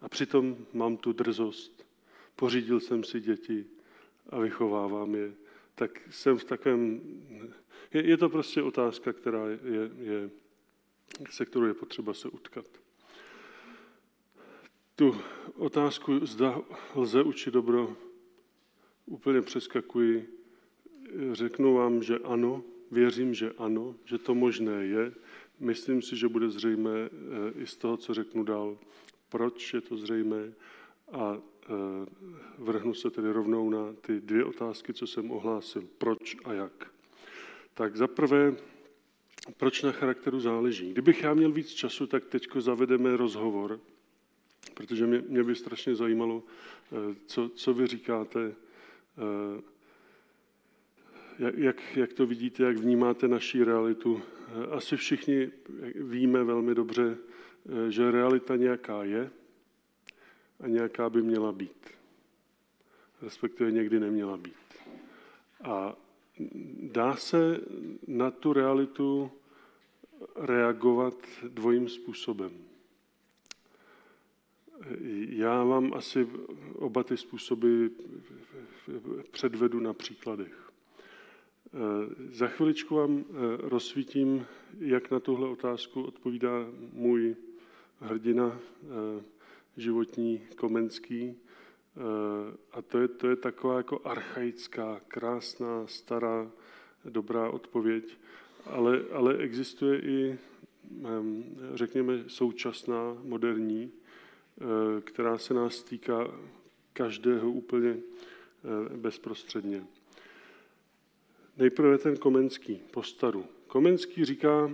A 0.00 0.08
přitom 0.08 0.56
mám 0.72 0.96
tu 0.96 1.12
drzost, 1.12 1.86
pořídil 2.36 2.80
jsem 2.80 3.04
si 3.04 3.20
děti 3.20 3.66
a 4.30 4.38
vychovávám 4.38 5.14
je. 5.14 5.32
Tak 5.74 6.00
jsem 6.10 6.38
v 6.38 6.44
takovém... 6.44 7.00
Je, 7.94 8.06
je 8.06 8.16
to 8.16 8.28
prostě 8.28 8.62
otázka, 8.62 9.12
která 9.12 9.48
je, 9.48 9.58
je, 9.98 10.30
se 11.30 11.46
kterou 11.46 11.64
je 11.64 11.74
potřeba 11.74 12.14
se 12.14 12.28
utkat 12.28 12.66
tu 14.96 15.16
otázku, 15.54 16.26
zda 16.26 16.62
lze 16.94 17.22
učit 17.22 17.54
dobro, 17.54 17.96
úplně 19.06 19.42
přeskakuji. 19.42 20.28
Řeknu 21.32 21.74
vám, 21.74 22.02
že 22.02 22.18
ano, 22.18 22.62
věřím, 22.90 23.34
že 23.34 23.52
ano, 23.58 23.94
že 24.04 24.18
to 24.18 24.34
možné 24.34 24.84
je. 24.84 25.12
Myslím 25.60 26.02
si, 26.02 26.16
že 26.16 26.28
bude 26.28 26.50
zřejmé 26.50 26.90
eh, 26.90 27.62
i 27.62 27.66
z 27.66 27.76
toho, 27.76 27.96
co 27.96 28.14
řeknu 28.14 28.44
dál, 28.44 28.78
proč 29.28 29.74
je 29.74 29.80
to 29.80 29.96
zřejmé 29.96 30.52
a 31.12 31.38
eh, 31.38 31.68
vrhnu 32.58 32.94
se 32.94 33.10
tedy 33.10 33.32
rovnou 33.32 33.70
na 33.70 33.92
ty 33.92 34.20
dvě 34.20 34.44
otázky, 34.44 34.92
co 34.92 35.06
jsem 35.06 35.30
ohlásil. 35.30 35.88
Proč 35.98 36.36
a 36.44 36.52
jak. 36.52 36.92
Tak 37.74 37.96
za 37.96 38.06
prvé, 38.06 38.56
proč 39.56 39.82
na 39.82 39.92
charakteru 39.92 40.40
záleží. 40.40 40.92
Kdybych 40.92 41.22
já 41.22 41.34
měl 41.34 41.52
víc 41.52 41.68
času, 41.68 42.06
tak 42.06 42.24
teď 42.24 42.48
zavedeme 42.58 43.16
rozhovor 43.16 43.80
protože 44.74 45.06
mě, 45.06 45.22
mě 45.28 45.44
by 45.44 45.54
strašně 45.54 45.94
zajímalo, 45.94 46.42
eh, 46.42 47.14
co, 47.26 47.48
co 47.48 47.74
vy 47.74 47.86
říkáte, 47.86 48.54
eh, 49.18 49.62
jak, 51.56 51.96
jak 51.96 52.12
to 52.12 52.26
vidíte, 52.26 52.62
jak 52.62 52.76
vnímáte 52.76 53.28
naší 53.28 53.64
realitu. 53.64 54.22
Eh, 54.22 54.66
asi 54.66 54.96
všichni 54.96 55.50
víme 55.94 56.44
velmi 56.44 56.74
dobře, 56.74 57.16
že 57.88 58.10
realita 58.10 58.56
nějaká 58.56 59.04
je 59.04 59.30
a 60.60 60.68
nějaká 60.68 61.10
by 61.10 61.22
měla 61.22 61.52
být. 61.52 61.88
Respektive 63.22 63.72
někdy 63.72 64.00
neměla 64.00 64.36
být. 64.36 64.54
A 65.64 65.96
dá 66.82 67.16
se 67.16 67.60
na 68.06 68.30
tu 68.30 68.52
realitu 68.52 69.30
reagovat 70.36 71.14
dvojím 71.48 71.88
způsobem. 71.88 72.71
Já 75.28 75.64
vám 75.64 75.94
asi 75.94 76.28
oba 76.74 77.04
ty 77.04 77.16
způsoby 77.16 77.86
předvedu 79.30 79.80
na 79.80 79.92
příkladech. 79.92 80.72
Za 82.30 82.48
chviličku 82.48 82.94
vám 82.94 83.24
rozsvítím, 83.58 84.46
jak 84.78 85.10
na 85.10 85.20
tuhle 85.20 85.48
otázku 85.48 86.02
odpovídá 86.02 86.66
můj 86.92 87.36
hrdina 88.00 88.58
životní 89.76 90.40
Komenský. 90.56 91.36
A 92.72 92.82
to 92.82 92.98
je, 92.98 93.08
to 93.08 93.28
je 93.28 93.36
taková 93.36 93.76
jako 93.76 94.00
archaická, 94.04 95.00
krásná, 95.08 95.86
stará, 95.86 96.50
dobrá 97.04 97.50
odpověď. 97.50 98.18
Ale, 98.66 99.00
ale 99.12 99.36
existuje 99.36 100.00
i 100.00 100.38
řekněme, 101.74 102.24
současná, 102.26 103.16
moderní, 103.22 103.92
eh, 103.92 104.01
která 105.00 105.38
se 105.38 105.54
nás 105.54 105.82
týká 105.82 106.28
každého 106.92 107.50
úplně 107.50 107.90
eh, 107.90 108.96
bezprostředně. 108.96 109.86
Nejprve 111.56 111.98
ten 111.98 112.16
Komenský, 112.16 112.80
postaru. 112.90 113.46
Komenský 113.66 114.24
říká, 114.24 114.70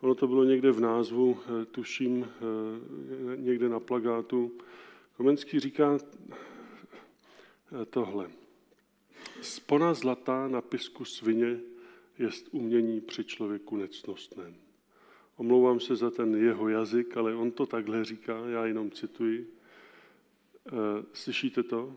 ono 0.00 0.14
to 0.14 0.26
bylo 0.26 0.44
někde 0.44 0.70
v 0.70 0.80
názvu, 0.80 1.38
eh, 1.40 1.64
tuším, 1.64 2.28
někde 3.36 3.68
na 3.68 3.80
plagátu, 3.80 4.52
Komenský 5.16 5.60
říká 5.60 5.98
tohle. 7.90 8.30
Spona 9.42 9.94
zlatá 9.94 10.48
na 10.48 10.60
pisku 10.60 11.04
svině 11.04 11.60
jest 12.18 12.48
umění 12.50 13.00
při 13.00 13.24
člověku 13.24 13.76
necnostném. 13.76 14.69
Omlouvám 15.40 15.80
se 15.80 15.96
za 15.96 16.10
ten 16.10 16.34
jeho 16.34 16.68
jazyk, 16.68 17.16
ale 17.16 17.34
on 17.34 17.50
to 17.50 17.66
takhle 17.66 18.04
říká, 18.04 18.46
já 18.46 18.66
jenom 18.66 18.90
cituji. 18.90 19.54
Eh, 20.66 20.72
slyšíte 21.12 21.62
to? 21.62 21.96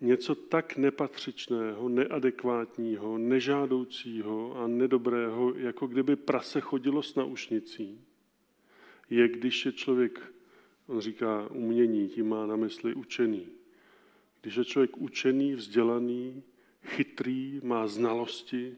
Něco 0.00 0.34
tak 0.34 0.76
nepatřičného, 0.76 1.88
neadekvátního, 1.88 3.18
nežádoucího 3.18 4.56
a 4.56 4.66
nedobrého, 4.66 5.54
jako 5.54 5.86
kdyby 5.86 6.16
prase 6.16 6.60
chodilo 6.60 7.02
s 7.02 7.14
naušnicí, 7.14 8.00
je, 9.10 9.28
když 9.28 9.66
je 9.66 9.72
člověk, 9.72 10.32
on 10.86 11.00
říká 11.00 11.48
umění, 11.50 12.08
tím 12.08 12.28
má 12.28 12.46
na 12.46 12.56
mysli 12.56 12.94
učený. 12.94 13.46
Když 14.40 14.56
je 14.56 14.64
člověk 14.64 14.96
učený, 14.96 15.54
vzdělaný, 15.54 16.42
chytrý, 16.82 17.60
má 17.62 17.86
znalosti, 17.86 18.76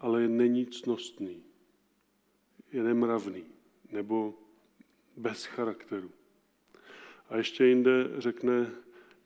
ale 0.00 0.28
není 0.28 0.66
cnostný, 0.66 1.42
je 2.76 2.82
nemravný 2.82 3.44
nebo 3.92 4.34
bez 5.16 5.44
charakteru. 5.44 6.10
A 7.28 7.36
ještě 7.36 7.66
jinde 7.66 8.10
řekne 8.18 8.70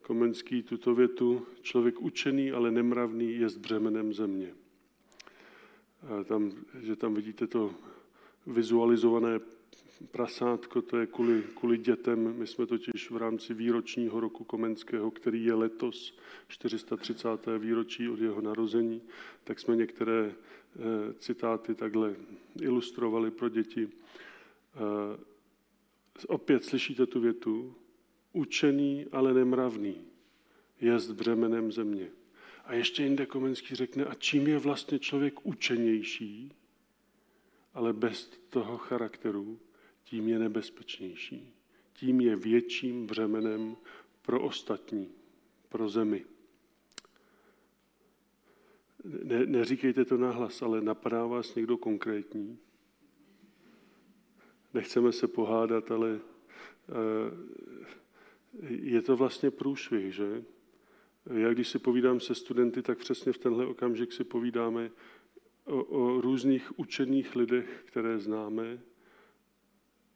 Komenský 0.02 0.62
tuto 0.62 0.94
větu, 0.94 1.46
člověk 1.62 2.00
učený, 2.00 2.52
ale 2.52 2.70
nemravný 2.70 3.34
je 3.34 3.48
s 3.48 3.56
břemenem 3.56 4.12
země. 4.12 4.54
A 6.02 6.24
tam, 6.24 6.52
že 6.80 6.96
tam 6.96 7.14
vidíte 7.14 7.46
to 7.46 7.74
vizualizované 8.46 9.40
prasátko, 10.10 10.82
to 10.82 10.98
je 10.98 11.06
kvůli, 11.06 11.42
kvůli 11.54 11.78
dětem. 11.78 12.34
My 12.38 12.46
jsme 12.46 12.66
totiž 12.66 13.10
v 13.10 13.16
rámci 13.16 13.54
výročního 13.54 14.20
roku 14.20 14.44
Komenského, 14.44 15.10
který 15.10 15.44
je 15.44 15.54
letos 15.54 16.18
430. 16.48 17.28
výročí 17.58 18.08
od 18.08 18.20
jeho 18.20 18.40
narození, 18.40 19.02
tak 19.44 19.60
jsme 19.60 19.76
některé 19.76 20.26
e, 20.26 20.34
citáty 21.18 21.74
takhle 21.74 22.16
ilustrovali 22.60 23.30
pro 23.30 23.48
děti. 23.48 23.88
E, 23.88 23.90
opět 26.26 26.64
slyšíte 26.64 27.06
tu 27.06 27.20
větu, 27.20 27.74
učený, 28.32 29.06
ale 29.12 29.34
nemravný, 29.34 29.96
jest 30.80 31.10
břemenem 31.10 31.72
země. 31.72 32.10
A 32.64 32.74
ještě 32.74 33.02
jinde 33.02 33.26
Komenský 33.26 33.74
řekne, 33.74 34.04
a 34.04 34.14
čím 34.14 34.46
je 34.46 34.58
vlastně 34.58 34.98
člověk 34.98 35.46
učenější, 35.46 36.52
ale 37.74 37.92
bez 37.92 38.30
toho 38.50 38.78
charakteru, 38.78 39.58
tím 40.10 40.28
je 40.28 40.38
nebezpečnější. 40.38 41.54
Tím 41.92 42.20
je 42.20 42.36
větším 42.36 43.06
břemenem 43.06 43.76
pro 44.22 44.40
ostatní, 44.40 45.08
pro 45.68 45.88
zemi. 45.88 46.24
Ne, 49.04 49.46
neříkejte 49.46 50.04
to 50.04 50.16
nahlas, 50.16 50.62
ale 50.62 50.80
napadá 50.80 51.26
vás 51.26 51.54
někdo 51.54 51.76
konkrétní? 51.76 52.58
Nechceme 54.74 55.12
se 55.12 55.28
pohádat, 55.28 55.90
ale 55.90 56.20
eh, 56.20 56.92
je 58.68 59.02
to 59.02 59.16
vlastně 59.16 59.50
průšvih, 59.50 60.14
že? 60.14 60.44
Já 61.34 61.52
když 61.52 61.68
si 61.68 61.78
povídám 61.78 62.20
se 62.20 62.34
studenty, 62.34 62.82
tak 62.82 62.98
přesně 62.98 63.32
v 63.32 63.38
tenhle 63.38 63.66
okamžik 63.66 64.12
si 64.12 64.24
povídáme 64.24 64.90
o, 65.64 65.84
o 65.84 66.20
různých 66.20 66.78
učených 66.78 67.36
lidech, 67.36 67.82
které 67.86 68.18
známe, 68.18 68.89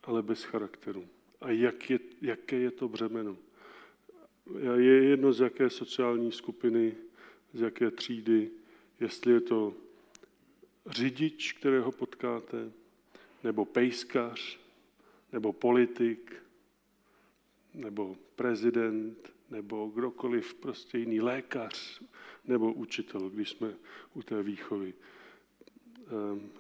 ale 0.04 0.22
bez 0.22 0.42
charakteru. 0.42 1.08
A 1.40 1.50
jak 1.50 1.90
je, 1.90 1.98
jaké 2.22 2.56
je 2.56 2.70
to 2.70 2.88
břemeno? 2.88 3.36
Je 4.76 5.04
jedno 5.04 5.32
z 5.32 5.40
jaké 5.40 5.70
sociální 5.70 6.32
skupiny, 6.32 6.94
z 7.52 7.60
jaké 7.60 7.90
třídy, 7.90 8.50
jestli 9.00 9.32
je 9.32 9.40
to 9.40 9.74
řidič, 10.86 11.52
kterého 11.52 11.92
potkáte, 11.92 12.72
nebo 13.44 13.64
pejskař, 13.64 14.60
nebo 15.32 15.52
politik, 15.52 16.34
nebo 17.74 18.16
prezident, 18.36 19.32
nebo 19.50 19.86
kdokoliv, 19.86 20.54
prostě 20.54 20.98
jiný 20.98 21.20
lékař, 21.20 22.02
nebo 22.44 22.72
učitel, 22.72 23.30
když 23.30 23.50
jsme 23.50 23.74
u 24.14 24.22
té 24.22 24.42
výchovy. 24.42 24.94
Ehm, 26.06 26.50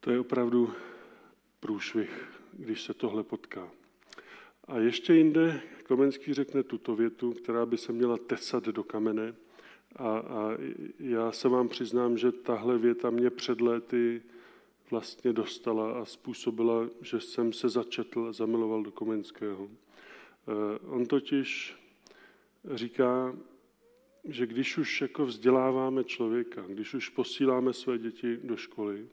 to 0.00 0.10
je 0.10 0.20
opravdu 0.20 0.74
průšvih, 1.66 2.28
když 2.52 2.82
se 2.82 2.94
tohle 2.94 3.22
potká. 3.22 3.70
A 4.64 4.78
ještě 4.78 5.14
jinde 5.14 5.60
Komenský 5.88 6.34
řekne 6.34 6.62
tuto 6.62 6.96
větu, 6.96 7.32
která 7.32 7.66
by 7.66 7.78
se 7.78 7.92
měla 7.92 8.16
tesat 8.16 8.64
do 8.64 8.84
kamene. 8.84 9.34
A, 9.96 10.08
a 10.08 10.50
já 10.98 11.32
se 11.32 11.48
vám 11.48 11.68
přiznám, 11.68 12.18
že 12.18 12.32
tahle 12.32 12.78
věta 12.78 13.10
mě 13.10 13.30
před 13.30 13.60
léty 13.60 14.22
vlastně 14.90 15.32
dostala 15.32 16.00
a 16.00 16.04
způsobila, 16.04 16.88
že 17.02 17.20
jsem 17.20 17.52
se 17.52 17.68
začetl 17.68 18.26
a 18.28 18.32
zamiloval 18.32 18.82
do 18.82 18.92
Komenského. 18.92 19.68
Eh, 19.68 20.78
on 20.86 21.06
totiž 21.06 21.76
říká, 22.74 23.36
že 24.24 24.46
když 24.46 24.78
už 24.78 25.00
jako 25.00 25.26
vzděláváme 25.26 26.04
člověka, 26.04 26.64
když 26.68 26.94
už 26.94 27.08
posíláme 27.08 27.72
své 27.72 27.98
děti 27.98 28.38
do 28.42 28.56
školy, 28.56 29.06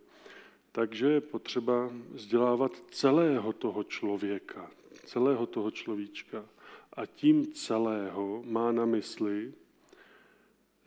takže 0.75 1.07
je 1.07 1.21
potřeba 1.21 1.91
vzdělávat 2.12 2.83
celého 2.91 3.53
toho 3.53 3.83
člověka, 3.83 4.71
celého 5.05 5.45
toho 5.45 5.71
človíčka. 5.71 6.45
A 6.93 7.05
tím 7.05 7.53
celého 7.53 8.43
má 8.45 8.71
na 8.71 8.86
mysli 8.86 9.53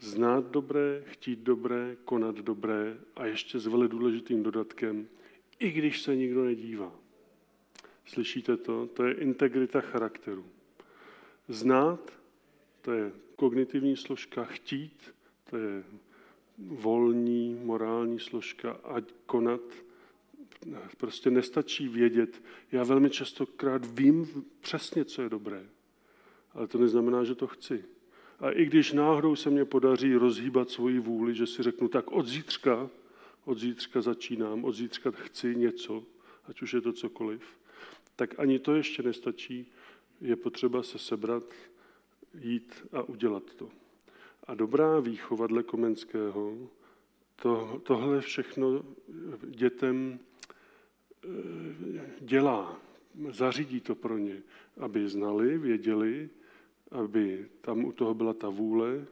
znát 0.01 0.45
dobré, 0.51 1.03
chtít 1.07 1.39
dobré, 1.39 1.97
konat 2.05 2.37
dobré 2.37 2.99
a 3.17 3.27
ještě 3.27 3.59
s 3.59 3.67
velmi 3.67 3.89
důležitým 3.89 4.43
dodatkem, 4.43 5.09
i 5.59 5.71
když 5.71 6.03
se 6.03 6.17
nikdo 6.17 6.45
nedívá. 6.45 6.93
Slyšíte 8.05 8.57
to? 8.57 8.87
To 8.87 9.05
je 9.05 9.15
integrita 9.15 9.81
charakteru. 9.81 10.47
Znát, 11.49 12.13
to 12.83 12.93
je 12.93 13.13
kognitivní 13.37 13.97
složka, 13.97 14.45
chtít, 14.45 15.15
to 15.51 15.57
je 15.57 15.85
volní, 16.59 17.55
morální 17.55 18.21
složka 18.21 18.73
a 18.73 19.03
konat. 19.27 19.61
Prostě 20.97 21.31
nestačí 21.31 21.89
vědět. 21.89 22.43
Já 22.73 22.85
velmi 22.85 23.11
častokrát 23.11 23.87
vím 23.87 24.45
přesně, 24.61 25.05
co 25.05 25.23
je 25.23 25.29
dobré, 25.29 25.67
ale 26.55 26.67
to 26.67 26.79
neznamená, 26.79 27.25
že 27.25 27.35
to 27.35 27.47
chci. 27.47 27.85
A 28.41 28.51
i 28.51 28.65
když 28.65 28.93
náhodou 28.93 29.37
se 29.37 29.51
mě 29.51 29.65
podaří 29.65 30.15
rozhýbat 30.15 30.71
svoji 30.71 30.99
vůli, 30.99 31.35
že 31.35 31.47
si 31.47 31.63
řeknu, 31.63 31.89
tak 31.89 32.13
od 32.13 32.27
zítřka, 32.27 32.91
od 33.45 33.59
zítřka 33.59 34.01
začínám, 34.01 34.65
od 34.65 34.73
zítřka 34.73 35.11
chci 35.11 35.57
něco, 35.57 36.05
ať 36.49 36.63
už 36.63 36.75
je 36.75 36.81
to 36.81 36.93
cokoliv, 36.93 37.43
tak 38.17 38.41
ani 38.41 38.59
to 38.59 38.75
ještě 38.75 39.03
nestačí. 39.03 39.73
Je 40.21 40.37
potřeba 40.37 40.83
se 40.83 40.99
sebrat, 40.99 41.45
jít 42.35 42.87
a 42.93 43.03
udělat 43.03 43.55
to. 43.55 43.69
A 44.47 44.55
dobrá 44.55 45.01
výchova 45.01 45.47
dle 45.47 45.63
Komenského 45.63 46.57
to, 47.37 47.81
tohle 47.85 48.21
všechno 48.21 48.83
dětem 49.47 50.19
eh, 51.25 51.29
dělá, 52.21 52.81
zařídí 53.31 53.81
to 53.81 53.95
pro 53.95 54.19
ně, 54.19 54.43
aby 54.77 55.09
znali, 55.09 55.59
věděli, 55.59 56.31
aby 56.91 57.49
tam 57.61 57.85
u 57.85 57.93
toho 57.93 58.15
byla 58.15 58.35
ta 58.35 58.49
vůle, 58.49 59.07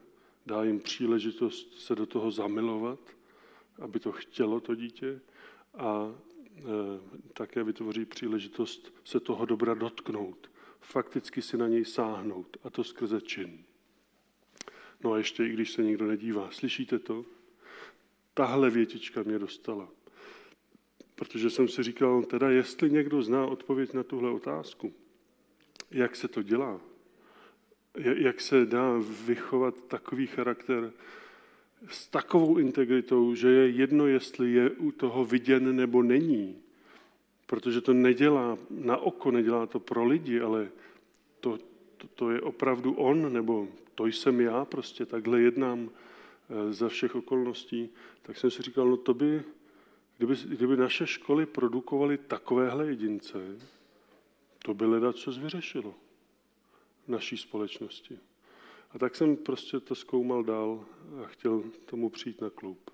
dá 0.46 0.64
jim 0.64 0.80
příležitost 0.80 1.80
se 1.80 1.94
do 1.94 2.06
toho 2.06 2.30
zamilovat, 2.30 2.98
aby 3.78 4.00
to 4.00 4.12
chtělo 4.12 4.60
to 4.60 4.74
dítě 4.74 5.20
a 5.74 6.14
e, 6.56 6.62
také 7.32 7.64
vytvoří 7.64 8.04
příležitost 8.04 8.94
se 9.04 9.20
toho 9.20 9.46
dobra 9.46 9.74
dotknout, 9.74 10.50
fakticky 10.80 11.42
si 11.42 11.56
na 11.56 11.68
něj 11.68 11.84
sáhnout 11.84 12.56
a 12.64 12.70
to 12.70 12.84
skrze 12.84 13.20
čin. 13.20 13.64
No 15.04 15.12
a 15.12 15.18
ještě 15.18 15.46
i 15.46 15.48
když 15.48 15.72
se 15.72 15.82
nikdo 15.82 16.06
nedívá. 16.06 16.50
Slyšíte 16.50 16.98
to? 16.98 17.24
Tahle 18.34 18.70
větička 18.70 19.22
mě 19.22 19.38
dostala. 19.38 19.88
Protože 21.14 21.50
jsem 21.50 21.68
si 21.68 21.82
říkal, 21.82 22.22
teda 22.22 22.50
jestli 22.50 22.90
někdo 22.90 23.22
zná 23.22 23.46
odpověď 23.46 23.92
na 23.92 24.02
tuhle 24.02 24.30
otázku, 24.30 24.92
jak 25.90 26.16
se 26.16 26.28
to 26.28 26.42
dělá, 26.42 26.80
jak 28.16 28.40
se 28.40 28.66
dá 28.66 29.00
vychovat 29.26 29.84
takový 29.88 30.26
charakter, 30.26 30.92
s 31.88 32.08
takovou 32.08 32.58
integritou, 32.58 33.34
že 33.34 33.48
je 33.48 33.68
jedno, 33.68 34.06
jestli 34.06 34.52
je 34.52 34.70
u 34.70 34.92
toho 34.92 35.24
viděn 35.24 35.76
nebo 35.76 36.02
není. 36.02 36.58
Protože 37.46 37.80
to 37.80 37.92
nedělá 37.92 38.58
na 38.70 38.96
oko, 38.96 39.30
nedělá 39.30 39.66
to 39.66 39.80
pro 39.80 40.04
lidi, 40.04 40.40
ale 40.40 40.68
to, 41.40 41.58
to, 41.96 42.06
to 42.14 42.30
je 42.30 42.40
opravdu 42.40 42.92
on, 42.92 43.32
nebo 43.32 43.68
to 43.94 44.06
jsem 44.06 44.40
já, 44.40 44.64
prostě 44.64 45.06
takhle 45.06 45.40
jednám 45.40 45.90
eh, 45.90 46.72
za 46.72 46.88
všech 46.88 47.14
okolností. 47.14 47.88
Tak 48.22 48.36
jsem 48.36 48.50
si 48.50 48.62
říkal, 48.62 48.88
no 48.88 48.96
to 48.96 49.14
by, 49.14 49.42
kdyby, 50.16 50.34
kdyby 50.46 50.76
naše 50.76 51.06
školy 51.06 51.46
produkovaly 51.46 52.18
takovéhle 52.18 52.86
jedince, 52.86 53.58
to 54.64 54.74
by 54.74 54.86
leda 54.86 55.12
co 55.12 55.32
vyřešilo 55.32 55.94
v 57.06 57.08
naší 57.08 57.36
společnosti. 57.36 58.18
A 58.90 58.98
tak 58.98 59.16
jsem 59.16 59.36
prostě 59.36 59.80
to 59.80 59.94
zkoumal 59.94 60.44
dál 60.44 60.84
a 61.24 61.26
chtěl 61.26 61.62
tomu 61.86 62.10
přijít 62.10 62.40
na 62.40 62.50
klub. 62.50 62.90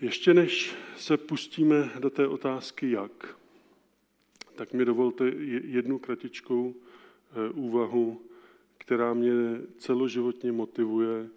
Ještě 0.00 0.34
než 0.34 0.76
se 0.96 1.16
pustíme 1.16 1.90
do 1.98 2.10
té 2.10 2.26
otázky 2.26 2.90
jak, 2.90 3.36
tak 4.54 4.72
mi 4.72 4.84
dovolte 4.84 5.24
jednu 5.64 5.98
kratičkou 5.98 6.74
eh, 6.74 7.50
úvahu, 7.50 8.27
která 8.88 9.14
mě 9.14 9.32
celoživotně 9.78 10.52
motivuje 10.52 11.28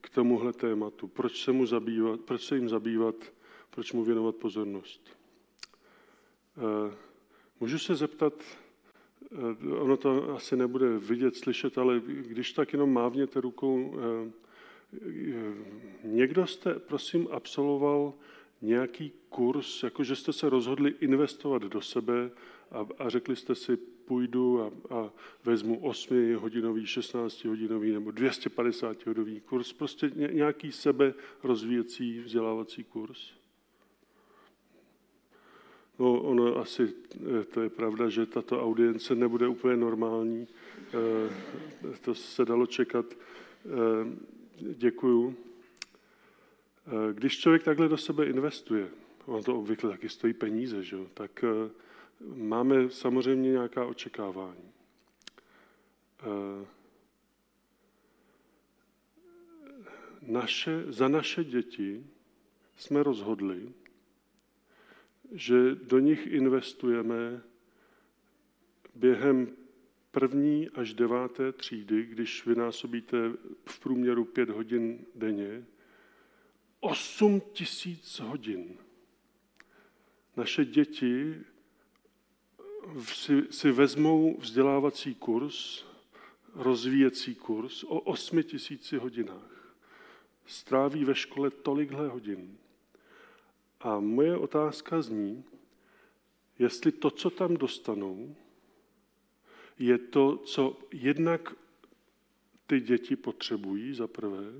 k 0.00 0.10
tomuhle 0.10 0.52
tématu. 0.52 1.08
Proč 1.08 1.44
se, 1.44 1.52
mu 1.52 1.66
zabývat, 1.66 2.20
proč 2.20 2.46
se 2.46 2.54
jim 2.54 2.68
zabývat, 2.68 3.14
proč 3.70 3.92
mu 3.92 4.04
věnovat 4.04 4.36
pozornost. 4.36 5.16
Eh, 6.56 6.94
můžu 7.60 7.78
se 7.78 7.94
zeptat, 7.94 8.32
eh, 9.32 9.74
ono 9.74 9.96
to 9.96 10.34
asi 10.36 10.56
nebude 10.56 10.98
vidět, 10.98 11.36
slyšet, 11.36 11.78
ale 11.78 12.00
když 12.06 12.52
tak 12.52 12.72
jenom 12.72 12.92
mávněte 12.92 13.40
rukou, 13.40 13.94
někdo 16.04 16.46
jste, 16.46 16.74
prosím, 16.74 17.28
absolvoval 17.30 18.14
nějaký 18.62 19.12
kurz, 19.28 19.82
jako 19.82 20.04
že 20.04 20.16
jste 20.16 20.32
se 20.32 20.48
rozhodli 20.48 20.94
investovat 21.00 21.62
do 21.62 21.80
sebe 21.80 22.30
a, 22.70 22.86
a 22.98 23.08
řekli 23.08 23.36
jste 23.36 23.54
si, 23.54 23.78
půjdu 24.08 24.62
a, 24.62 24.70
a 24.94 25.10
vezmu 25.44 25.76
8-hodinový, 25.76 26.84
16-hodinový 26.84 27.92
nebo 27.92 28.10
250-hodinový 28.10 29.40
kurz, 29.40 29.72
prostě 29.72 30.10
nějaký 30.16 30.72
sebe 30.72 31.14
rozvíjecí 31.42 32.20
vzdělávací 32.20 32.84
kurz. 32.84 33.32
No, 35.98 36.20
ono 36.20 36.56
asi, 36.56 36.94
eh, 37.40 37.44
to 37.44 37.60
je 37.60 37.68
pravda, 37.68 38.08
že 38.08 38.26
tato 38.26 38.62
audience 38.62 39.14
nebude 39.14 39.48
úplně 39.48 39.76
normální. 39.76 40.48
Eh, 40.94 41.96
to 42.04 42.14
se 42.14 42.44
dalo 42.44 42.66
čekat. 42.66 43.06
Eh, 43.12 44.06
děkuju. 44.60 45.36
Eh, 46.86 47.12
když 47.12 47.38
člověk 47.38 47.62
takhle 47.62 47.88
do 47.88 47.96
sebe 47.96 48.26
investuje, 48.26 48.88
on 49.26 49.42
to 49.42 49.58
obvykle 49.58 49.90
taky 49.90 50.08
stojí 50.08 50.32
peníze, 50.32 50.82
že? 50.82 50.96
tak 51.14 51.44
eh, 51.44 51.70
máme 52.20 52.90
samozřejmě 52.90 53.50
nějaká 53.50 53.86
očekávání. 53.86 54.72
Eh, 56.20 56.66
naše, 60.22 60.84
za 60.92 61.08
naše 61.08 61.44
děti 61.44 62.06
jsme 62.76 63.02
rozhodli, 63.02 63.72
že 65.32 65.74
do 65.74 65.98
nich 65.98 66.26
investujeme 66.26 67.42
během 68.94 69.56
první 70.10 70.68
až 70.70 70.94
deváté 70.94 71.52
třídy, 71.52 72.04
když 72.04 72.46
vynásobíte 72.46 73.16
v 73.64 73.80
průměru 73.80 74.24
pět 74.24 74.50
hodin 74.50 75.06
denně, 75.14 75.66
8 76.80 77.40
tisíc 77.40 78.20
hodin. 78.20 78.78
Naše 80.36 80.64
děti 80.64 81.44
si, 83.12 83.42
si 83.50 83.72
vezmou 83.72 84.36
vzdělávací 84.38 85.14
kurz, 85.14 85.84
rozvíjecí 86.54 87.34
kurz 87.34 87.84
o 87.84 88.00
8 88.00 88.42
tisíci 88.42 88.96
hodinách. 88.96 89.74
Stráví 90.46 91.04
ve 91.04 91.14
škole 91.14 91.50
tolikhle 91.50 92.08
hodin. 92.08 92.58
A 93.80 94.00
moje 94.00 94.36
otázka 94.36 95.02
zní, 95.02 95.44
jestli 96.58 96.92
to, 96.92 97.10
co 97.10 97.30
tam 97.30 97.56
dostanou, 97.56 98.36
je 99.78 99.98
to, 99.98 100.36
co 100.36 100.78
jednak 100.92 101.54
ty 102.66 102.80
děti 102.80 103.16
potřebují, 103.16 103.94
za 103.94 104.06
prvé, 104.06 104.52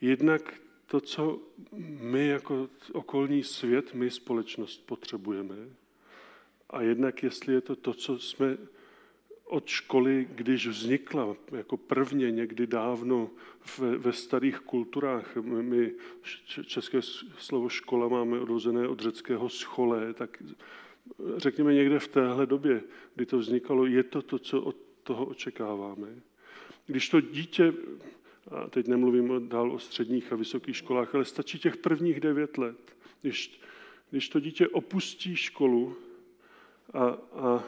jednak 0.00 0.54
to, 0.86 1.00
co 1.00 1.40
my 2.00 2.26
jako 2.26 2.68
okolní 2.92 3.44
svět, 3.44 3.94
my 3.94 4.10
společnost 4.10 4.86
potřebujeme, 4.86 5.56
a 6.72 6.82
jednak 6.82 7.22
jestli 7.22 7.54
je 7.54 7.60
to 7.60 7.76
to, 7.76 7.94
co 7.94 8.18
jsme 8.18 8.58
od 9.44 9.66
školy, 9.66 10.28
když 10.34 10.66
vznikla 10.66 11.36
jako 11.52 11.76
prvně 11.76 12.30
někdy 12.30 12.66
dávno 12.66 13.30
ve, 13.78 13.98
ve 13.98 14.12
starých 14.12 14.58
kulturách, 14.58 15.36
my 15.36 15.92
české 16.66 17.02
slovo 17.38 17.68
škola 17.68 18.08
máme 18.08 18.40
odvozené 18.40 18.88
od 18.88 19.00
řeckého 19.00 19.48
scholé, 19.48 20.14
tak 20.14 20.42
řekněme 21.36 21.74
někde 21.74 21.98
v 21.98 22.08
téhle 22.08 22.46
době, 22.46 22.82
kdy 23.14 23.26
to 23.26 23.38
vznikalo, 23.38 23.86
je 23.86 24.02
to 24.02 24.22
to, 24.22 24.38
co 24.38 24.62
od 24.62 24.76
toho 25.02 25.26
očekáváme. 25.26 26.08
Když 26.86 27.08
to 27.08 27.20
dítě, 27.20 27.72
a 28.50 28.70
teď 28.70 28.88
nemluvím 28.88 29.48
dál 29.48 29.72
o 29.72 29.78
středních 29.78 30.32
a 30.32 30.36
vysokých 30.36 30.76
školách, 30.76 31.14
ale 31.14 31.24
stačí 31.24 31.58
těch 31.58 31.76
prvních 31.76 32.20
devět 32.20 32.58
let, 32.58 32.96
když, 33.22 33.60
když 34.10 34.28
to 34.28 34.40
dítě 34.40 34.68
opustí 34.68 35.36
školu 35.36 35.96
a, 36.92 37.04
a 37.32 37.64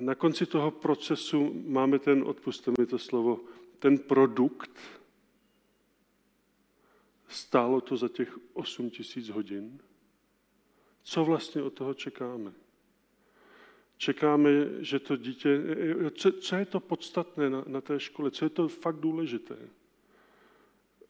na 0.00 0.14
konci 0.14 0.46
toho 0.46 0.70
procesu 0.70 1.62
máme 1.66 1.98
ten, 1.98 2.22
odpuste 2.22 2.70
mi 2.78 2.86
to 2.86 2.98
slovo, 2.98 3.40
ten 3.78 3.98
produkt, 3.98 4.70
stálo 7.28 7.80
to 7.80 7.96
za 7.96 8.08
těch 8.08 8.38
8 8.52 8.90
tisíc 8.90 9.28
hodin, 9.28 9.78
co 11.02 11.24
vlastně 11.24 11.62
od 11.62 11.74
toho 11.74 11.94
čekáme? 11.94 12.52
Čekáme, 13.96 14.50
že 14.80 14.98
to 14.98 15.16
dítě, 15.16 15.62
co, 16.10 16.32
co 16.32 16.56
je 16.56 16.66
to 16.66 16.80
podstatné 16.80 17.50
na, 17.50 17.64
na 17.66 17.80
té 17.80 18.00
škole, 18.00 18.30
co 18.30 18.44
je 18.44 18.50
to 18.50 18.68
fakt 18.68 18.96
důležité? 18.96 19.56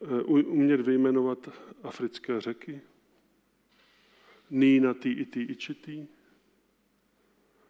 Eh, 0.03 0.23
umět 0.23 0.81
vyjmenovat 0.81 1.49
africké 1.83 2.41
řeky? 2.41 2.81
Ní 4.51 4.83
ty, 5.01 5.11
i 5.11 5.55
ty? 5.75 6.09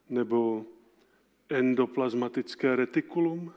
Nebo 0.09 0.67
endoplazmatické 1.49 2.77
retikulum? 2.77 3.53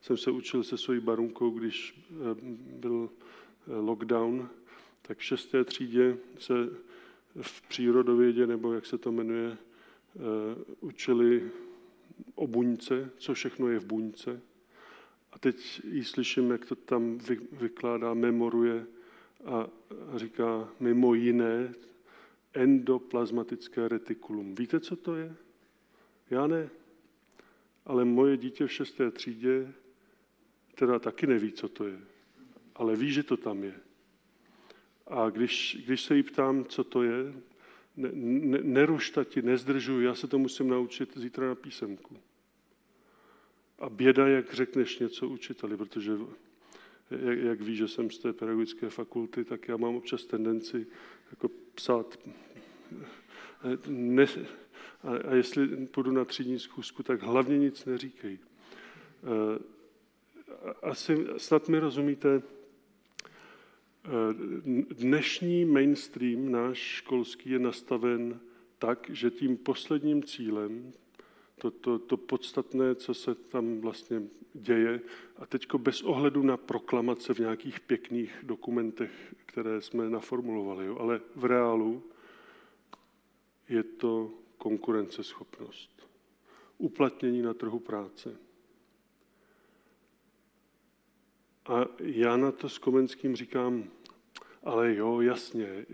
Jsem 0.00 0.16
se 0.16 0.30
učil 0.30 0.64
se 0.64 0.78
svojí 0.78 1.00
barunkou, 1.00 1.50
když 1.50 2.06
eh, 2.10 2.14
byl 2.80 3.10
eh, 3.10 3.76
lockdown, 3.76 4.48
tak 5.02 5.18
v 5.18 5.24
šesté 5.24 5.64
třídě 5.64 6.16
se 6.38 6.54
v 7.40 7.68
přírodovědě, 7.68 8.46
nebo 8.46 8.72
jak 8.72 8.86
se 8.86 8.98
to 8.98 9.12
jmenuje, 9.12 9.56
eh, 9.56 10.18
učili 10.80 11.50
o 12.34 12.46
buňce, 12.46 13.10
co 13.18 13.34
všechno 13.34 13.68
je 13.68 13.78
v 13.78 13.86
buňce. 13.86 14.40
A 15.32 15.38
teď 15.38 15.80
jí 15.84 16.04
slyším, 16.04 16.50
jak 16.50 16.66
to 16.66 16.74
tam 16.74 17.18
vykládá, 17.52 18.14
memoruje 18.14 18.86
a 19.44 19.68
říká 20.16 20.68
mimo 20.80 21.14
jiné 21.14 21.74
endoplazmatické 22.54 23.88
retikulum. 23.88 24.54
Víte, 24.54 24.80
co 24.80 24.96
to 24.96 25.14
je? 25.16 25.36
Já 26.30 26.46
ne. 26.46 26.70
Ale 27.86 28.04
moje 28.04 28.36
dítě 28.36 28.66
v 28.66 28.72
šesté 28.72 29.10
třídě 29.10 29.72
teda 30.74 30.98
taky 30.98 31.26
neví, 31.26 31.52
co 31.52 31.68
to 31.68 31.86
je. 31.86 31.98
Ale 32.74 32.96
ví, 32.96 33.12
že 33.12 33.22
to 33.22 33.36
tam 33.36 33.64
je. 33.64 33.74
A 35.06 35.30
když, 35.30 35.78
když 35.86 36.02
se 36.02 36.16
jí 36.16 36.22
ptám, 36.22 36.64
co 36.64 36.84
to 36.84 37.02
je, 37.02 37.32
ne, 37.96 38.10
ne, 38.12 38.58
neruš 38.62 39.10
tati, 39.10 39.42
nezdržuj, 39.42 40.04
já 40.04 40.14
se 40.14 40.26
to 40.26 40.38
musím 40.38 40.68
naučit 40.68 41.18
zítra 41.18 41.48
na 41.48 41.54
písemku. 41.54 42.16
A 43.78 43.88
běda, 43.88 44.28
jak 44.28 44.54
řekneš 44.54 44.98
něco 44.98 45.28
učiteli, 45.28 45.76
protože 45.76 46.12
jak, 47.10 47.38
jak 47.38 47.60
ví, 47.60 47.76
že 47.76 47.88
jsem 47.88 48.10
z 48.10 48.18
té 48.18 48.32
pedagogické 48.32 48.90
fakulty, 48.90 49.44
tak 49.44 49.68
já 49.68 49.76
mám 49.76 49.94
občas 49.94 50.24
tendenci 50.24 50.86
jako 51.30 51.50
psát. 51.74 52.18
Ne, 53.88 54.26
a, 55.02 55.28
a 55.30 55.34
jestli 55.34 55.86
půjdu 55.86 56.10
na 56.10 56.24
třídní 56.24 56.58
zkusku, 56.58 57.02
tak 57.02 57.22
hlavně 57.22 57.58
nic 57.58 57.84
neříkej. 57.84 58.38
Eh, 59.24 59.58
asi 60.82 61.26
snad 61.36 61.68
mi 61.68 61.78
rozumíte, 61.78 62.42
Dnešní 64.90 65.64
mainstream 65.64 66.52
náš 66.52 66.78
školský 66.78 67.50
je 67.50 67.58
nastaven 67.58 68.40
tak, 68.78 69.10
že 69.12 69.30
tím 69.30 69.56
posledním 69.56 70.22
cílem, 70.22 70.92
to, 71.58 71.70
to, 71.70 71.98
to 71.98 72.16
podstatné, 72.16 72.94
co 72.94 73.14
se 73.14 73.34
tam 73.34 73.80
vlastně 73.80 74.22
děje. 74.54 75.00
A 75.36 75.46
teď 75.46 75.74
bez 75.74 76.02
ohledu 76.02 76.42
na 76.42 76.56
proklamace 76.56 77.34
v 77.34 77.38
nějakých 77.38 77.80
pěkných 77.80 78.38
dokumentech, 78.42 79.34
které 79.46 79.80
jsme 79.80 80.10
naformulovali, 80.10 80.86
jo, 80.86 80.96
ale 80.98 81.20
v 81.34 81.44
reálu 81.44 82.02
je 83.68 83.82
to 83.82 84.30
konkurenceschopnost. 84.58 86.08
Uplatnění 86.78 87.42
na 87.42 87.54
trhu 87.54 87.78
práce. 87.78 88.36
A 91.66 91.86
já 91.98 92.36
na 92.36 92.52
to 92.52 92.68
s 92.68 92.78
Komenským 92.78 93.36
říkám, 93.36 93.84
ale 94.62 94.94
jo, 94.94 95.20
jasně, 95.20 95.86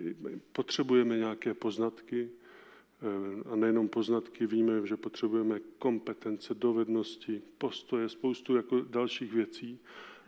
potřebujeme 0.53 1.16
nějaké 1.16 1.55
poznatky, 1.55 2.31
eh, 2.31 3.50
a 3.53 3.57
nejenom 3.57 3.88
poznatky, 3.88 4.46
víme, 4.46 4.87
že 4.87 4.96
potřebujeme 4.96 5.61
kompetence, 5.79 6.55
dovednosti, 6.55 7.42
postoje, 7.59 8.09
spoustu 8.09 8.57
jako 8.57 8.81
dalších 8.81 9.33
věcí, 9.33 9.79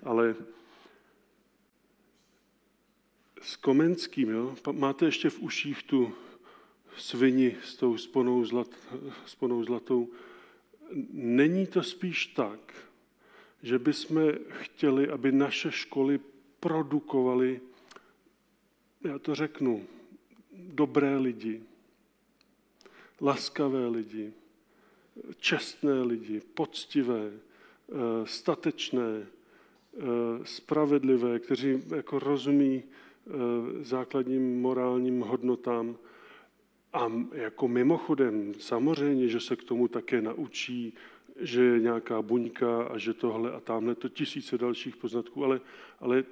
ale 0.03 0.37
s 3.41 3.57
Komenským, 3.57 4.29
jo, 4.29 4.57
máte 4.73 5.05
ještě 5.05 5.31
v 5.31 5.41
uších 5.41 5.83
tu 5.83 6.13
svini 6.97 7.57
s 7.65 7.77
tou 7.77 7.99
sponou, 7.99 8.45
zlat, 8.45 8.69
sponou 9.27 9.65
zlatou. 9.65 10.09
Není 11.13 11.67
to 11.67 11.83
spíš 11.83 12.27
tak, 12.27 12.75
že 13.63 13.79
bychom 13.79 14.33
chtěli, 14.49 15.09
aby 15.09 15.33
naše 15.33 15.73
školy 15.73 16.21
produkovaly, 16.61 17.61
já 19.05 19.19
to 19.19 19.35
řeknu, 19.35 19.87
dobré 20.53 21.17
lidi, 21.17 21.63
laskavé 23.21 23.87
lidi, 23.87 24.33
čestné 25.39 26.03
lidi, 26.03 26.41
poctivé, 26.55 27.33
eh, 27.33 27.93
statečné, 28.25 29.27
eh, 29.27 30.01
spravedlivé, 30.45 31.39
kteří 31.39 31.83
jako 31.97 32.19
rozumí 32.19 32.83
eh, 32.83 33.31
základním 33.85 34.61
morálním 34.61 35.21
hodnotám. 35.21 35.97
A 36.97 37.13
jako 37.33 37.69
mimochodem, 37.69 38.55
samozřejmě, 38.55 39.29
že 39.29 39.41
se 39.41 39.57
k 39.57 39.65
tomu 39.65 39.89
také 39.89 40.23
naučí 40.23 40.95
že 41.41 41.63
je 41.63 41.81
nějaká 41.81 42.23
buňka 42.23 42.83
a 42.83 42.99
že 42.99 43.15
tohle 43.15 43.53
a 43.53 43.61
tamhle 43.61 43.95
to 43.95 44.09
tisíce 44.09 44.59
dalších 44.59 44.97
poznatků, 44.97 45.45
ale, 45.45 45.61
ale 46.01 46.25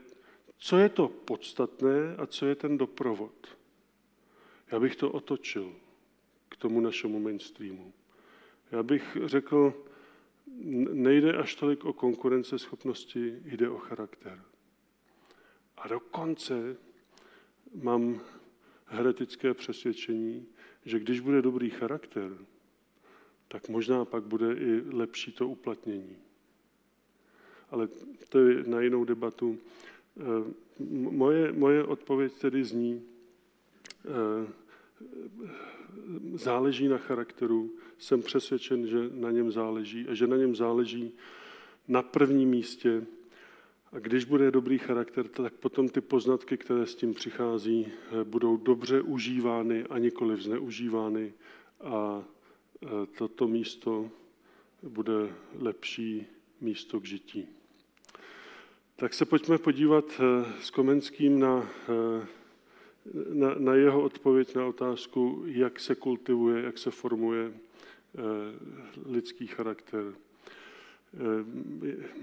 co 0.58 0.76
je 0.76 0.88
to 0.88 1.08
podstatné 1.08 2.16
a 2.18 2.26
co 2.26 2.46
je 2.46 2.54
ten 2.54 2.78
doprovod? 2.78 3.56
Já 4.70 4.80
bych 4.80 4.96
to 4.96 5.10
otočil 5.10 5.72
k 6.48 6.56
tomu 6.56 6.80
našemu 6.80 7.20
mainstreamu. 7.20 7.92
Já 8.72 8.82
bych 8.82 9.16
řekl, 9.24 9.74
nejde 10.92 11.36
až 11.36 11.54
tolik 11.54 11.84
o 11.84 11.92
konkurenceschopnosti, 11.92 13.40
jde 13.44 13.68
o 13.68 13.78
charakter. 13.78 14.42
A 15.76 15.88
dokonce 15.88 16.76
mám 17.82 18.20
heretické 18.86 19.54
přesvědčení, 19.54 20.46
že 20.84 21.00
když 21.00 21.20
bude 21.20 21.42
dobrý 21.42 21.70
charakter, 21.70 22.30
tak 23.48 23.68
možná 23.68 24.04
pak 24.04 24.24
bude 24.24 24.54
i 24.54 24.82
lepší 24.90 25.32
to 25.32 25.48
uplatnění. 25.48 26.16
Ale 27.70 27.88
to 28.28 28.38
je 28.38 28.64
na 28.66 28.80
jinou 28.80 29.04
debatu. 29.04 29.58
Eh, 30.20 30.52
moje, 31.10 31.52
moje 31.52 31.84
odpověď 31.84 32.32
tedy 32.32 32.64
zní, 32.64 33.02
eh, 34.04 34.52
záleží 36.34 36.88
na 36.88 36.98
charakteru, 36.98 37.70
jsem 37.98 38.22
přesvědčen, 38.22 38.86
že 38.86 39.10
na 39.12 39.30
něm 39.30 39.52
záleží 39.52 40.08
a 40.08 40.14
že 40.14 40.26
na 40.26 40.36
něm 40.36 40.56
záleží 40.56 41.12
na 41.88 42.02
prvním 42.02 42.48
místě. 42.48 43.06
A 43.94 43.98
když 43.98 44.24
bude 44.24 44.50
dobrý 44.50 44.78
charakter, 44.78 45.28
tak 45.28 45.54
potom 45.54 45.88
ty 45.88 46.00
poznatky, 46.00 46.56
které 46.56 46.86
s 46.86 46.94
tím 46.94 47.14
přichází, 47.14 47.86
eh, 47.86 48.24
budou 48.24 48.56
dobře 48.56 49.00
užívány 49.00 49.84
a 49.84 49.98
nikoli 49.98 50.42
zneužívány 50.42 51.32
a 51.80 52.24
Eh, 52.84 53.06
toto 53.18 53.48
místo 53.48 54.10
bude 54.82 55.34
lepší 55.58 56.26
místo 56.60 57.00
k 57.00 57.04
žití. 57.04 57.48
Tak 58.96 59.14
se 59.14 59.24
pojďme 59.24 59.58
podívat 59.58 60.04
eh, 60.20 60.52
s 60.60 60.70
Komenským 60.70 61.38
na, 61.38 61.68
na, 63.32 63.54
na 63.54 63.74
jeho 63.74 64.02
odpověď 64.02 64.54
na 64.54 64.66
otázku, 64.66 65.42
jak 65.46 65.80
se 65.80 65.94
kultivuje, 65.94 66.62
jak 66.62 66.78
se 66.78 66.90
formuje 66.90 67.52
lidský 69.06 69.46
charakter. 69.46 70.14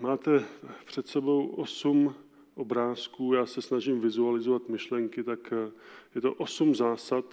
Máte 0.01 0.45
před 0.85 1.07
sebou 1.07 1.47
osm 1.47 2.15
obrázků, 2.55 3.33
já 3.33 3.45
se 3.45 3.61
snažím 3.61 4.01
vizualizovat 4.01 4.69
myšlenky, 4.69 5.23
tak 5.23 5.53
je 6.15 6.21
to 6.21 6.33
osm 6.33 6.75
zásad, 6.75 7.25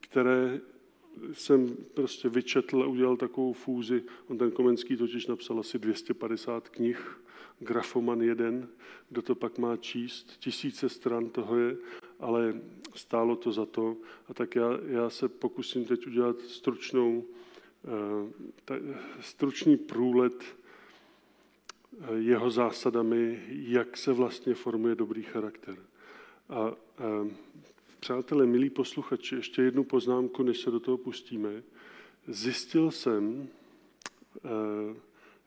které 0.00 0.60
jsem 1.32 1.76
prostě 1.94 2.28
vyčetl 2.28 2.82
a 2.82 2.86
udělal 2.86 3.16
takovou 3.16 3.52
fúzi. 3.52 4.02
On 4.28 4.38
ten 4.38 4.50
Komenský 4.50 4.96
totiž 4.96 5.26
napsal 5.26 5.60
asi 5.60 5.78
250 5.78 6.68
knih, 6.68 7.20
Grafoman 7.58 8.22
jeden, 8.22 8.68
kdo 9.08 9.22
to 9.22 9.34
pak 9.34 9.58
má 9.58 9.76
číst, 9.76 10.36
tisíce 10.38 10.88
stran 10.88 11.28
toho 11.28 11.58
je, 11.58 11.76
ale 12.20 12.60
stálo 12.94 13.36
to 13.36 13.52
za 13.52 13.66
to. 13.66 13.96
A 14.28 14.34
tak 14.34 14.54
já, 14.54 14.70
já 14.86 15.10
se 15.10 15.28
pokusím 15.28 15.84
teď 15.84 16.06
udělat 16.06 16.40
stručnou, 16.40 17.24
eh, 17.24 17.49
stručný 19.20 19.76
průlet 19.76 20.44
eh, 20.44 22.14
jeho 22.18 22.50
zásadami, 22.50 23.44
jak 23.48 23.96
se 23.96 24.12
vlastně 24.12 24.54
formuje 24.54 24.94
dobrý 24.94 25.22
charakter. 25.22 25.76
A, 26.48 26.72
eh, 26.98 27.50
Přátelé, 28.00 28.46
milí 28.46 28.70
posluchači, 28.70 29.34
ještě 29.34 29.62
jednu 29.62 29.84
poznámku, 29.84 30.42
než 30.42 30.60
se 30.60 30.70
do 30.70 30.80
toho 30.80 30.98
pustíme. 30.98 31.62
Zjistil 32.28 32.90
jsem, 32.90 33.48
eh, 34.36 34.96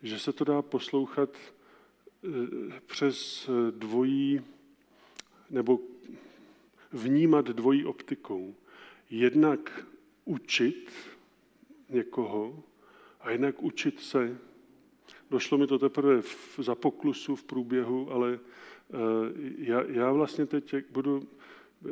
že 0.03 0.19
se 0.19 0.33
to 0.33 0.43
dá 0.43 0.61
poslouchat 0.61 1.29
eh, 1.37 2.79
přes 2.85 3.49
dvojí, 3.71 4.41
nebo 5.49 5.79
vnímat 6.91 7.45
dvojí 7.45 7.85
optikou. 7.85 8.55
Jednak 9.09 9.85
učit 10.25 10.91
někoho 11.93 12.63
a 13.21 13.31
jednak 13.31 13.63
učit 13.63 13.99
se. 13.99 14.37
Došlo 15.31 15.57
mi 15.57 15.67
to 15.67 15.79
teprve 15.79 16.21
v, 16.21 16.59
za 16.59 16.75
poklusu 16.75 17.35
v 17.35 17.43
průběhu, 17.43 18.11
ale 18.11 18.39
eh, 18.39 18.97
já, 19.57 19.83
já 19.87 20.11
vlastně 20.11 20.45
teď 20.45 20.75
budu 20.91 21.27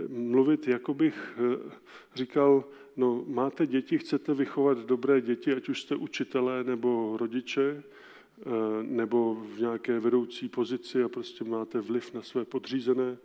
mluvit, 0.07 0.67
jako 0.67 0.93
bych 0.93 1.37
eh, 1.37 1.71
říkal, 2.15 2.63
no 2.97 3.23
máte 3.27 3.67
děti, 3.67 3.97
chcete 3.97 4.33
vychovat 4.33 4.77
dobré 4.77 5.21
děti, 5.21 5.53
ať 5.53 5.69
už 5.69 5.81
jste 5.81 5.95
učitelé 5.95 6.63
nebo 6.63 7.17
rodiče, 7.17 7.83
eh, 7.83 8.43
nebo 8.81 9.35
v 9.35 9.59
nějaké 9.59 9.99
vedoucí 9.99 10.49
pozici 10.49 11.03
a 11.03 11.09
prostě 11.09 11.43
máte 11.43 11.81
vliv 11.81 12.13
na 12.13 12.21
své 12.21 12.45
podřízené, 12.45 13.17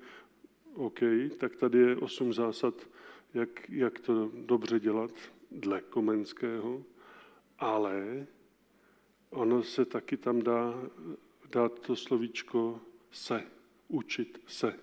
OK, 0.74 1.00
tak 1.38 1.56
tady 1.56 1.78
je 1.78 1.96
osm 1.96 2.32
zásad, 2.32 2.74
jak, 3.34 3.70
jak 3.70 4.00
to 4.00 4.30
dobře 4.34 4.80
dělat 4.80 5.10
dle 5.50 5.80
Komenského, 5.80 6.84
ale 7.58 8.26
ono 9.30 9.62
se 9.62 9.84
taky 9.84 10.16
tam 10.16 10.42
dá 10.42 10.74
dát 11.52 11.80
to 11.80 11.96
slovíčko 11.96 12.80
se, 13.10 13.42
učit 13.88 14.42
se. 14.46 14.74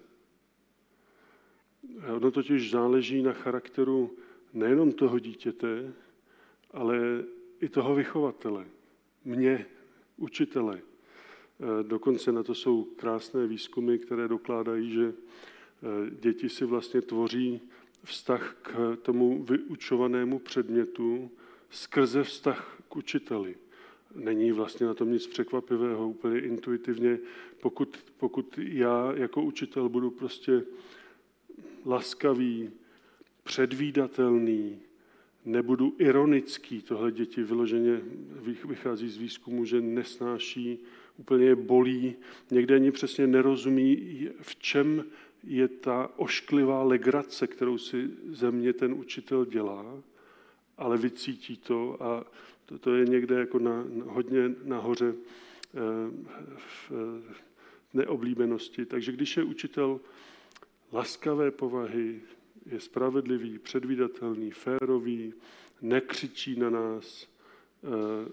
Ono 2.16 2.32
totiž 2.32 2.72
záleží 2.72 3.22
na 3.22 3.34
charakteru 3.34 4.18
nejenom 4.54 4.92
toho 4.92 5.20
dítěte, 5.20 5.94
ale 6.72 7.24
i 7.62 7.70
toho 7.70 7.96
vychovatele, 7.96 8.66
mě, 9.26 9.66
učitele. 10.18 10.80
E, 10.80 11.84
dokonce 11.84 12.32
na 12.32 12.44
to 12.44 12.56
jsou 12.56 12.84
krásné 12.84 13.48
výzkumy, 13.48 13.98
které 13.98 14.28
dokládají, 14.28 14.92
že 14.92 15.06
e, 15.06 15.14
děti 16.10 16.50
si 16.50 16.66
vlastně 16.66 17.02
tvoří 17.02 17.62
vztah 18.04 18.56
k 18.62 18.98
tomu 19.02 19.44
vyučovanému 19.44 20.40
předmětu 20.40 21.32
skrze 21.70 22.24
vztah 22.24 22.82
k 22.90 22.96
učiteli. 22.96 23.56
Není 24.16 24.52
vlastně 24.52 24.86
na 24.86 24.94
tom 24.94 25.12
nic 25.12 25.28
překvapivého, 25.28 26.10
úplně 26.10 26.40
intuitivně. 26.40 27.20
Pokud, 27.62 27.98
pokud 28.18 28.60
já 28.64 29.14
jako 29.16 29.42
učitel 29.42 29.90
budu 29.90 30.12
prostě 30.12 30.64
laskavý, 31.86 32.70
předvídatelný, 33.44 34.80
nebudu 35.46 35.96
ironický. 35.98 36.82
Tohle 36.82 37.12
děti 37.12 37.44
vyloženě 37.44 38.02
vychází 38.66 39.10
z 39.10 39.18
výzkumu, 39.18 39.66
že 39.66 39.82
nesnáší, 39.82 40.80
úplně 41.18 41.46
je 41.46 41.56
bolí, 41.56 42.16
někde 42.52 42.76
ani 42.76 42.92
přesně 42.92 43.28
nerozumí, 43.28 44.30
v 44.42 44.56
čem 44.56 45.04
je 45.44 45.68
ta 45.68 46.10
ošklivá 46.16 46.84
legrace, 46.84 47.48
kterou 47.48 47.78
si 47.78 48.10
ze 48.30 48.52
mě 48.52 48.74
ten 48.74 48.94
učitel 48.94 49.46
dělá. 49.46 50.04
ale 50.78 50.98
vycítí 50.98 51.58
to 51.58 52.04
a 52.04 52.26
to, 52.66 52.80
to 52.80 52.96
je 52.96 53.06
někde 53.06 53.40
jako 53.40 53.60
na, 53.60 53.86
hodně 54.06 54.56
nahoře 54.64 55.14
eh, 55.16 55.78
v 56.58 56.92
neoblíbenosti. 57.94 58.86
Takže 58.86 59.12
když 59.12 59.38
je 59.38 59.44
učitel 59.44 60.00
laskavé 60.92 61.52
povahy, 61.52 62.22
je 62.66 62.80
spravedlivý, 62.80 63.60
předvídatelný, 63.60 64.52
férový, 64.52 65.34
nekřičí 65.82 66.60
na 66.60 66.70
nás, 66.70 67.28
eh, 67.84 68.32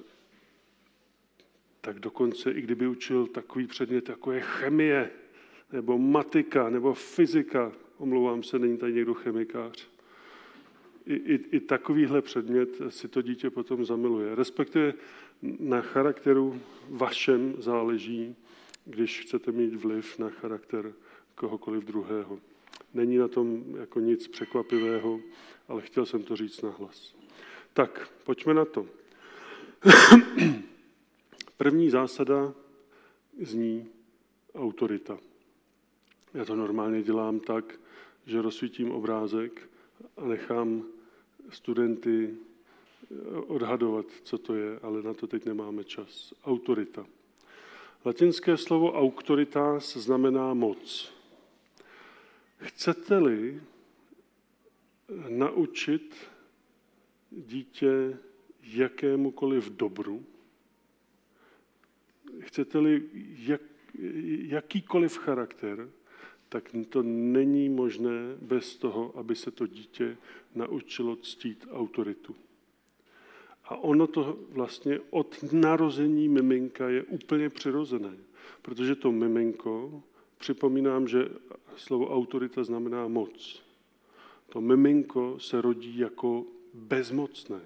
tak 1.81 1.99
dokonce 1.99 2.51
i 2.51 2.61
kdyby 2.61 2.87
učil 2.87 3.27
takový 3.27 3.67
předmět, 3.67 4.09
jako 4.09 4.33
je 4.33 4.41
chemie, 4.41 5.11
nebo 5.73 5.99
matika, 5.99 6.71
nebo 6.71 6.95
fyzika, 6.95 7.73
omlouvám 7.99 8.43
se, 8.43 8.59
není 8.59 8.79
tady 8.79 8.93
někdo 8.93 9.15
chemikář, 9.15 9.89
i, 11.07 11.15
i, 11.15 11.35
i 11.57 11.61
takovýhle 11.61 12.23
předmět 12.23 12.69
si 12.89 13.09
to 13.09 13.23
dítě 13.23 13.51
potom 13.51 13.85
zamiluje. 13.85 14.35
Respektive 14.35 14.95
na 15.43 15.81
charakteru 15.81 16.61
vašem 16.89 17.55
záleží, 17.59 18.37
když 18.85 19.21
chcete 19.21 19.53
mít 19.53 19.75
vliv 19.75 20.19
na 20.19 20.31
charakter 20.31 20.93
kohokoliv 21.35 21.85
druhého. 21.85 22.41
Není 22.95 23.17
na 23.17 23.29
tom 23.29 23.65
jako 23.81 24.01
nic 24.01 24.29
překvapivého, 24.29 25.21
ale 25.69 25.83
chtěl 25.83 26.07
jsem 26.07 26.23
to 26.23 26.37
říct 26.37 26.63
nahlas. 26.63 27.15
Tak, 27.73 28.11
pojďme 28.25 28.55
na 28.55 28.65
to. 28.65 28.87
První 31.57 31.91
zásada 31.91 32.55
zní 33.41 33.89
autorita. 34.55 35.19
Já 36.35 36.45
to 36.45 36.57
normálně 36.57 37.03
dělám 37.03 37.41
tak, 37.41 37.81
že 38.27 38.43
rozsvítím 38.43 38.91
obrázek 38.91 39.71
a 40.17 40.25
nechám 40.25 40.85
studenty 41.51 42.37
odhadovat, 43.47 44.07
co 44.23 44.39
to 44.39 44.55
je, 44.55 44.79
ale 44.83 45.03
na 45.03 45.15
to 45.15 45.27
teď 45.27 45.45
nemáme 45.45 45.85
čas. 45.85 46.35
Autorita. 46.45 47.07
Latinské 48.05 48.57
slovo 48.57 48.93
autoritas 48.93 49.97
znamená 49.97 50.55
moc. 50.55 51.13
Chcete-li 52.59 53.61
naučit 55.29 56.15
dítě 57.31 58.19
jakémukoliv 58.63 59.71
dobru, 59.71 60.25
chcete-li 62.41 63.03
jak, 63.39 63.61
jakýkoliv 64.49 65.19
charakter, 65.19 65.89
tak 66.51 66.71
to 66.89 67.03
není 67.03 67.69
možné 67.69 68.37
bez 68.41 68.77
toho, 68.77 69.13
aby 69.19 69.37
se 69.37 69.51
to 69.51 69.67
dítě 69.67 70.17
naučilo 70.55 71.17
ctít 71.17 71.67
autoritu. 71.71 72.35
A 73.65 73.77
ono 73.77 74.07
to 74.07 74.39
vlastně 74.51 75.01
od 75.11 75.53
narození 75.53 76.29
miminka 76.29 76.89
je 76.89 77.03
úplně 77.03 77.49
přirozené, 77.49 78.17
protože 78.63 78.95
to 78.95 79.13
miminko, 79.13 80.03
připomínám, 80.39 81.09
že 81.09 81.29
slovo 81.77 82.15
autorita 82.15 82.65
znamená 82.65 83.09
moc. 83.09 83.63
To 84.49 84.61
miminko 84.61 85.39
se 85.39 85.61
rodí 85.61 85.99
jako 85.99 86.45
bezmocné. 86.75 87.61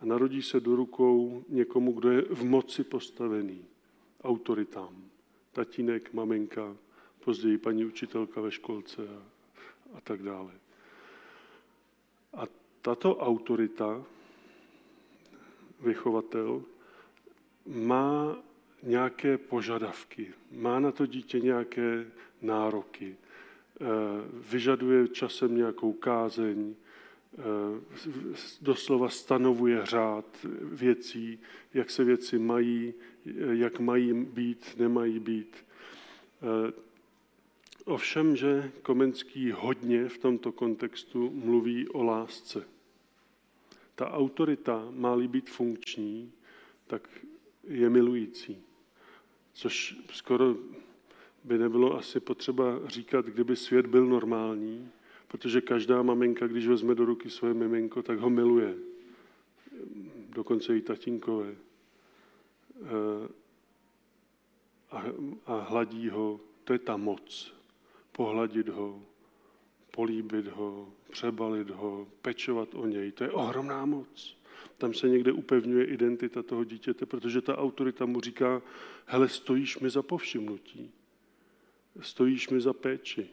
A 0.00 0.04
narodí 0.04 0.42
se 0.42 0.60
do 0.60 0.76
rukou 0.76 1.44
někomu, 1.48 1.92
kdo 1.92 2.10
je 2.10 2.22
v 2.22 2.44
moci 2.44 2.84
postavený, 2.84 3.64
autoritám. 4.24 5.04
Tatínek, 5.52 6.12
maminka, 6.12 6.76
později 7.24 7.58
paní 7.58 7.84
učitelka 7.84 8.40
ve 8.40 8.50
školce 8.50 9.02
a, 9.02 9.22
a 9.96 10.00
tak 10.00 10.22
dále. 10.22 10.52
A 12.34 12.46
tato 12.82 13.16
autorita, 13.16 14.04
vychovatel, 15.80 16.62
má 17.66 18.36
nějaké 18.82 19.38
požadavky, 19.38 20.34
má 20.52 20.80
na 20.80 20.92
to 20.92 21.06
dítě 21.06 21.40
nějaké 21.40 22.06
nároky, 22.42 23.16
eh, 23.16 23.84
vyžaduje 24.50 25.08
časem 25.08 25.56
nějakou 25.56 25.92
kázeň, 25.92 26.74
eh, 26.74 27.42
doslova 28.60 29.08
stanovuje 29.08 29.86
řád 29.86 30.24
věcí, 30.62 31.38
jak 31.74 31.90
se 31.90 32.04
věci 32.04 32.38
mají, 32.38 32.94
jak 33.52 33.80
mají 33.80 34.14
být, 34.14 34.74
nemají 34.78 35.18
být. 35.18 35.56
Ovšem, 37.84 38.36
že 38.36 38.72
Komenský 38.82 39.50
hodně 39.50 40.08
v 40.08 40.18
tomto 40.18 40.52
kontextu 40.52 41.30
mluví 41.30 41.88
o 41.88 42.02
lásce. 42.02 42.68
Ta 43.94 44.10
autorita 44.10 44.88
má-li 44.90 45.28
být 45.28 45.50
funkční, 45.50 46.32
tak 46.86 47.08
je 47.64 47.90
milující. 47.90 48.62
Což 49.52 49.96
skoro 50.12 50.56
by 51.44 51.58
nebylo 51.58 51.98
asi 51.98 52.20
potřeba 52.20 52.80
říkat, 52.86 53.26
kdyby 53.26 53.56
svět 53.56 53.86
byl 53.86 54.06
normální, 54.06 54.90
protože 55.28 55.60
každá 55.60 56.02
maminka, 56.02 56.46
když 56.46 56.66
vezme 56.66 56.94
do 56.94 57.04
ruky 57.04 57.30
svoje 57.30 57.54
miminko, 57.54 58.02
tak 58.02 58.18
ho 58.18 58.30
miluje. 58.30 58.74
Dokonce 60.28 60.76
i 60.76 60.80
tatínkové. 60.80 61.54
Eh, 62.82 63.28
a, 64.90 65.04
a 65.46 65.60
hladí 65.60 66.08
ho, 66.08 66.40
to 66.64 66.72
je 66.72 66.78
ta 66.78 66.96
moc. 66.96 67.61
Pohladit 68.12 68.68
ho, 68.68 69.02
políbit 69.90 70.46
ho, 70.46 70.88
přebalit 71.10 71.70
ho, 71.70 72.08
pečovat 72.22 72.68
o 72.74 72.86
něj. 72.86 73.12
To 73.12 73.24
je 73.24 73.30
ohromná 73.30 73.86
moc. 73.86 74.36
Tam 74.78 74.94
se 74.94 75.08
někde 75.08 75.32
upevňuje 75.32 75.84
identita 75.84 76.42
toho 76.42 76.64
dítěte, 76.64 77.06
protože 77.06 77.40
ta 77.40 77.58
autorita 77.58 78.06
mu 78.06 78.20
říká, 78.20 78.62
hele, 79.06 79.28
stojíš 79.28 79.78
mi 79.78 79.90
za 79.90 80.02
povšimnutí, 80.02 80.90
stojíš 82.00 82.48
mi 82.48 82.60
za 82.60 82.72
péči. 82.72 83.28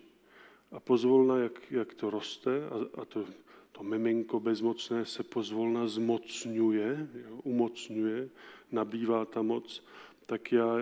A 0.71 0.79
pozvolna, 0.79 1.37
jak, 1.37 1.71
jak 1.71 1.93
to 1.93 2.09
roste, 2.09 2.69
a, 2.69 3.01
a 3.01 3.05
to, 3.05 3.25
to 3.71 3.83
miminko 3.83 4.39
bezmocné 4.39 5.05
se 5.05 5.23
pozvolna 5.23 5.87
zmocňuje, 5.87 7.09
jo, 7.29 7.39
umocňuje, 7.43 8.29
nabývá 8.71 9.25
ta 9.25 9.41
moc, 9.41 9.83
tak 10.25 10.51
já 10.51 10.75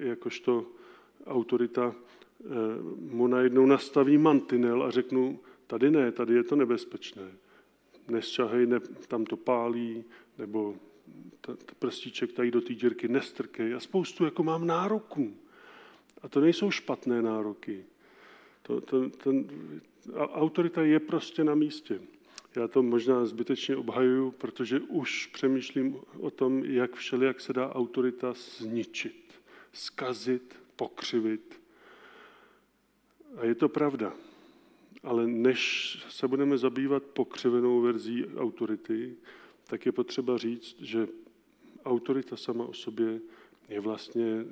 jakožto 0.00 0.66
autorita 1.26 1.94
mu 2.96 3.26
najednou 3.26 3.66
nastaví 3.66 4.18
mantinel 4.18 4.82
a 4.82 4.90
řeknu, 4.90 5.40
tady 5.66 5.90
ne, 5.90 6.12
tady 6.12 6.34
je 6.34 6.44
to 6.44 6.56
nebezpečné 6.56 7.22
nesčahej, 8.10 8.66
ne, 8.66 8.80
tam 9.08 9.24
to 9.24 9.36
pálí, 9.36 10.04
nebo 10.38 10.76
t- 11.40 11.56
prstíček 11.78 12.32
tady 12.32 12.50
do 12.50 12.60
té 12.60 12.74
dírky 12.74 13.08
nestrkej 13.08 13.74
a 13.74 13.80
spoustu 13.80 14.24
jako 14.24 14.44
mám 14.44 14.66
nároků. 14.66 15.36
A 16.22 16.28
to 16.28 16.40
nejsou 16.40 16.70
špatné 16.70 17.22
nároky. 17.22 17.84
To, 18.62 18.80
to, 18.80 19.08
ten, 19.08 19.50
autorita 20.16 20.82
je 20.82 21.00
prostě 21.00 21.44
na 21.44 21.54
místě. 21.54 22.00
Já 22.56 22.68
to 22.68 22.82
možná 22.82 23.26
zbytečně 23.26 23.76
obhajuju, 23.76 24.30
protože 24.30 24.80
už 24.80 25.26
přemýšlím 25.26 25.96
o 26.20 26.30
tom, 26.30 26.64
jak 26.64 26.94
všelijak 26.94 27.40
se 27.40 27.52
dá 27.52 27.74
autorita 27.74 28.34
zničit, 28.36 29.34
skazit, 29.72 30.56
pokřivit. 30.76 31.60
A 33.38 33.44
je 33.44 33.54
to 33.54 33.68
pravda. 33.68 34.12
Ale 35.02 35.26
než 35.26 35.96
se 36.08 36.28
budeme 36.28 36.58
zabývat 36.58 37.02
pokřivenou 37.02 37.80
verzí 37.80 38.26
autority, 38.36 39.16
tak 39.66 39.86
je 39.86 39.92
potřeba 39.92 40.38
říct, 40.38 40.76
že 40.80 41.08
autorita 41.84 42.36
sama 42.36 42.64
o 42.64 42.72
sobě 42.72 43.20
je 43.68 43.80
vlastně 43.80 44.44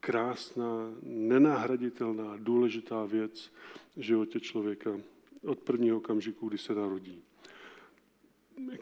krásná, 0.00 0.94
nenahraditelná, 1.02 2.36
důležitá 2.36 3.04
věc 3.04 3.52
v 3.96 4.00
životě 4.00 4.40
člověka 4.40 5.00
od 5.46 5.58
prvního 5.58 5.96
okamžiku, 5.96 6.48
kdy 6.48 6.58
se 6.58 6.74
narodí. 6.74 7.22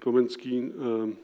Komenský 0.03 0.72
eh, 0.72 1.16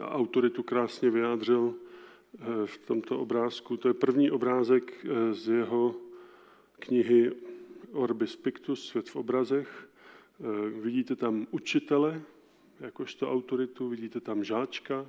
autoritu 0.00 0.62
krásně 0.62 1.10
vyjádřil 1.10 1.74
eh, 1.74 2.66
v 2.66 2.78
tomto 2.78 3.20
obrázku. 3.20 3.76
To 3.76 3.88
je 3.88 3.94
první 3.94 4.30
obrázek 4.30 5.06
eh, 5.06 5.34
z 5.34 5.48
jeho 5.48 5.94
knihy 6.82 7.32
Orbis 7.92 8.36
Pictus, 8.36 8.88
svět 8.88 9.08
v 9.08 9.16
obrazech. 9.16 9.88
Eh, 10.40 10.70
vidíte 10.80 11.16
tam 11.16 11.46
učitele, 11.50 12.22
jakožto 12.80 13.32
autoritu, 13.32 13.88
vidíte 13.88 14.20
tam 14.20 14.44
žáčka, 14.44 15.06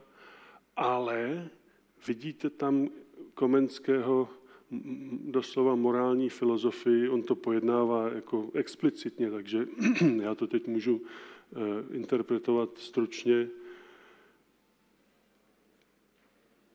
ale 0.76 1.50
vidíte 2.08 2.50
tam 2.50 2.90
Komenského 3.34 4.30
doslova 5.26 5.76
morální 5.76 6.30
filozofii, 6.30 7.10
on 7.10 7.24
to 7.24 7.36
pojednává 7.36 8.10
jako 8.10 8.50
explicitně, 8.54 9.32
takže 9.32 9.68
já 10.22 10.36
to 10.36 10.48
teď 10.48 10.68
můžu 10.68 11.02
eh, 11.02 11.96
interpretovat 11.96 12.78
stručně. 12.78 13.48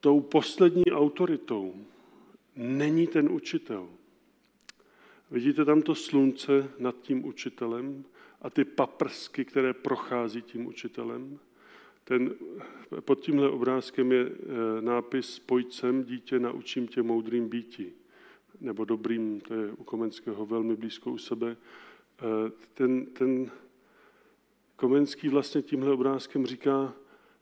Tou 0.01 0.20
poslední 0.20 0.84
autoritou 0.84 1.74
není 2.57 3.07
ten 3.07 3.32
učitel. 3.32 3.88
Vidíte 5.30 5.64
tam 5.64 5.82
to 5.82 5.94
slunce 5.94 6.70
nad 6.78 7.00
tím 7.00 7.24
učitelem 7.26 8.04
a 8.42 8.50
ty 8.50 8.64
paprsky, 8.64 9.44
které 9.44 9.74
prochází 9.74 10.42
tím 10.42 10.66
učitelem. 10.66 11.38
Ten, 12.04 12.34
pod 13.00 13.20
tímhle 13.20 13.50
obrázkem 13.50 14.12
je 14.12 14.26
eh, 14.26 14.82
nápis 14.82 15.38
Pojď 15.38 15.72
sem, 15.72 16.04
dítě, 16.04 16.38
naučím 16.38 16.88
tě 16.88 17.02
moudrým 17.02 17.48
býti. 17.48 17.92
Nebo 18.60 18.84
dobrým, 18.84 19.40
to 19.40 19.54
je 19.54 19.72
u 19.72 19.84
Komenského 19.84 20.46
velmi 20.46 20.76
blízko 20.76 21.10
u 21.10 21.18
sebe. 21.18 21.56
Eh, 21.56 22.50
ten, 22.74 23.06
ten 23.06 23.50
Komenský 24.76 25.28
vlastně 25.28 25.62
tímhle 25.62 25.92
obrázkem 25.92 26.46
říká, 26.46 26.94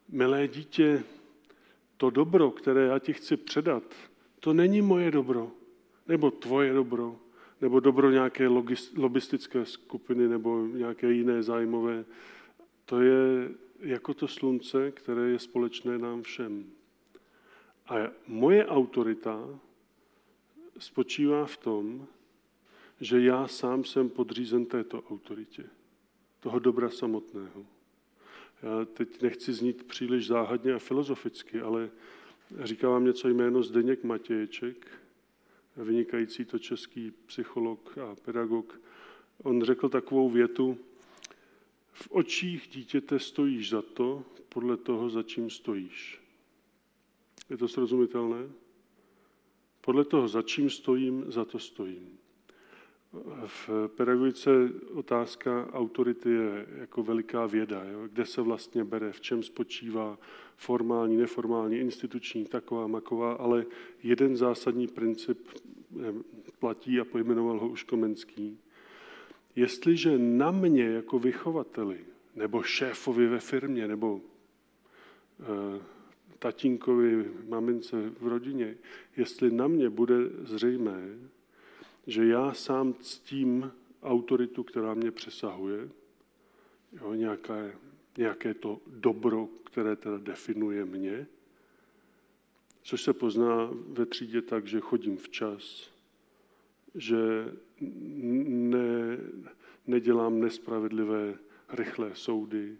milé 0.08 0.48
dítě, 0.48 1.04
to 1.96 2.10
dobro, 2.10 2.50
které 2.50 2.86
já 2.86 2.98
ti 2.98 3.12
chci 3.12 3.36
předat, 3.36 3.94
to 4.40 4.52
není 4.52 4.82
moje 4.82 5.10
dobro, 5.10 5.50
nebo 6.08 6.30
tvoje 6.30 6.72
dobro, 6.72 7.16
nebo 7.60 7.80
dobro 7.80 8.10
nějaké 8.10 8.48
lobistické 8.96 9.66
skupiny 9.66 10.28
nebo 10.28 10.66
nějaké 10.66 11.12
jiné 11.12 11.42
zájmové. 11.42 12.04
To 12.84 13.00
je 13.00 13.50
jako 13.80 14.14
to 14.14 14.28
slunce, 14.28 14.90
které 14.90 15.30
je 15.30 15.38
společné 15.38 15.98
nám 15.98 16.22
všem. 16.22 16.64
A 17.88 17.94
moje 18.26 18.66
autorita 18.66 19.60
spočívá 20.78 21.46
v 21.46 21.56
tom, 21.56 22.06
že 23.00 23.20
já 23.20 23.48
sám 23.48 23.84
jsem 23.84 24.08
podřízen 24.08 24.66
této 24.66 25.02
autoritě, 25.02 25.64
toho 26.40 26.58
dobra 26.58 26.90
samotného. 26.90 27.66
Já 28.62 28.84
teď 28.84 29.22
nechci 29.22 29.52
znít 29.52 29.82
příliš 29.82 30.26
záhadně 30.26 30.74
a 30.74 30.78
filozoficky, 30.78 31.60
ale 31.60 31.90
říká 32.62 32.88
vám 32.88 33.04
něco 33.04 33.28
jméno 33.28 33.62
Zdeněk 33.62 34.04
Matěječek, 34.04 34.86
vynikající 35.84 36.44
to 36.44 36.58
český 36.58 37.12
psycholog 37.26 37.98
a 37.98 38.14
pedagog. 38.14 38.80
On 39.42 39.62
řekl 39.62 39.88
takovou 39.88 40.30
větu, 40.30 40.78
v 41.92 42.08
očích 42.10 42.68
dítěte 42.68 43.18
stojíš 43.18 43.70
za 43.70 43.82
to, 43.82 44.24
podle 44.48 44.76
toho, 44.76 45.10
za 45.10 45.22
čím 45.22 45.50
stojíš. 45.50 46.20
Je 47.50 47.56
to 47.56 47.68
srozumitelné? 47.68 48.48
Podle 49.80 50.04
toho, 50.04 50.28
za 50.28 50.42
čím 50.42 50.70
stojím, 50.70 51.24
za 51.28 51.44
to 51.44 51.58
stojím. 51.58 52.15
V 53.46 53.70
pedagogice 53.96 54.50
otázka 54.94 55.68
autority 55.72 56.30
je 56.30 56.66
jako 56.78 57.02
veliká 57.02 57.46
věda, 57.46 57.84
jo? 57.84 58.08
kde 58.12 58.26
se 58.26 58.42
vlastně 58.42 58.84
bere, 58.84 59.12
v 59.12 59.20
čem 59.20 59.42
spočívá 59.42 60.18
formální, 60.56 61.16
neformální, 61.16 61.76
instituční, 61.76 62.44
taková, 62.44 62.86
maková, 62.86 63.32
ale 63.32 63.66
jeden 64.02 64.36
zásadní 64.36 64.88
princip 64.88 65.48
eh, 65.48 66.12
platí 66.58 67.00
a 67.00 67.04
pojmenoval 67.04 67.58
ho 67.58 67.68
už 67.68 67.82
Komenský. 67.82 68.58
Jestliže 69.56 70.18
na 70.18 70.50
mě 70.50 70.84
jako 70.84 71.18
vychovateli, 71.18 71.98
nebo 72.34 72.62
šéfovi 72.62 73.26
ve 73.26 73.40
firmě, 73.40 73.88
nebo 73.88 74.20
e, 75.40 75.80
tatínkovi, 76.38 77.30
mamince 77.48 78.12
v 78.20 78.26
rodině, 78.26 78.74
jestli 79.16 79.50
na 79.50 79.68
mě 79.68 79.90
bude 79.90 80.14
zřejmé, 80.42 81.08
že 82.06 82.26
já 82.26 82.54
sám 82.54 82.94
ctím 82.94 83.72
autoritu, 84.02 84.62
která 84.62 84.94
mě 84.94 85.10
přesahuje, 85.10 85.88
jo, 86.92 87.14
nějaké, 87.14 87.74
nějaké 88.18 88.54
to 88.54 88.80
dobro, 88.86 89.48
které 89.64 89.96
teda 89.96 90.18
definuje 90.18 90.84
mě, 90.84 91.26
což 92.82 93.02
se 93.02 93.12
pozná 93.12 93.70
ve 93.88 94.06
třídě 94.06 94.42
tak, 94.42 94.66
že 94.66 94.80
chodím 94.80 95.16
včas, 95.16 95.90
že 96.94 97.16
ne, 97.80 99.18
nedělám 99.86 100.40
nespravedlivé, 100.40 101.38
rychlé 101.68 102.10
soudy, 102.14 102.76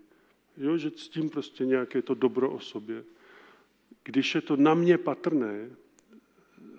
jo, 0.57 0.77
že 0.77 0.91
ctím 0.91 1.31
prostě 1.31 1.66
nějaké 1.66 2.03
to 2.03 2.14
dobro 2.14 2.51
o 2.51 2.61
sobě. 2.61 3.05
Když 4.05 4.35
je 4.35 4.41
to 4.41 4.57
na 4.57 4.74
mě 4.74 4.99
patrné, 4.99 5.70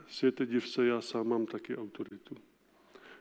světe 0.09 0.45
div 0.45 0.69
se, 0.69 0.85
já 0.85 1.01
sám 1.01 1.27
mám 1.27 1.45
taky 1.45 1.77
autoritu. 1.77 2.35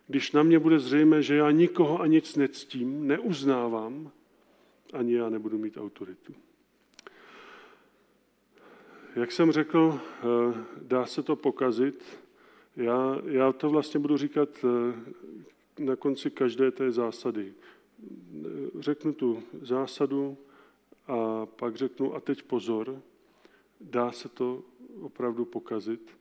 Když 0.07 0.33
na 0.33 0.43
mě 0.43 0.59
bude 0.59 0.79
zřejmé, 0.79 1.23
že 1.23 1.37
já 1.37 1.51
nikoho 1.51 2.01
a 2.01 2.07
nic 2.07 2.37
nectím, 2.37 3.07
neuznávám, 3.07 4.11
ani 4.93 5.15
já 5.15 5.29
nebudu 5.29 5.59
mít 5.59 5.77
autoritu. 5.77 6.35
Jak 9.17 9.33
jsem 9.33 9.53
řekl, 9.53 10.01
eh, 10.01 10.25
dá 10.83 11.07
se 11.07 11.23
to 11.23 11.37
pokazit. 11.37 12.05
Já, 12.77 13.21
já 13.25 13.53
to 13.53 13.71
vlastně 13.71 14.01
budu 14.01 14.17
říkat 14.17 14.49
eh, 14.65 15.85
na 15.85 15.97
konci 15.97 16.31
každé 16.31 16.71
té 16.71 16.93
zásady. 16.93 17.55
Řeknu 18.79 19.13
tu 19.13 19.43
zásadu 19.63 20.39
a 21.07 21.47
pak 21.47 21.77
řeknu, 21.77 22.15
a 22.15 22.21
teď 22.21 22.43
pozor, 22.43 23.03
dá 23.81 24.13
se 24.13 24.29
to 24.29 24.63
opravdu 25.01 25.45
pokazit. 25.45 26.17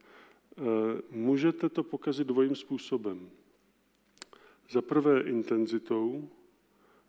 Eh, 0.58 1.01
můžete 1.12 1.70
to 1.70 1.84
pokazit 1.84 2.28
dvojím 2.28 2.56
způsobem. 2.56 3.30
Za 4.70 4.82
prvé 4.82 5.22
intenzitou 5.22 6.30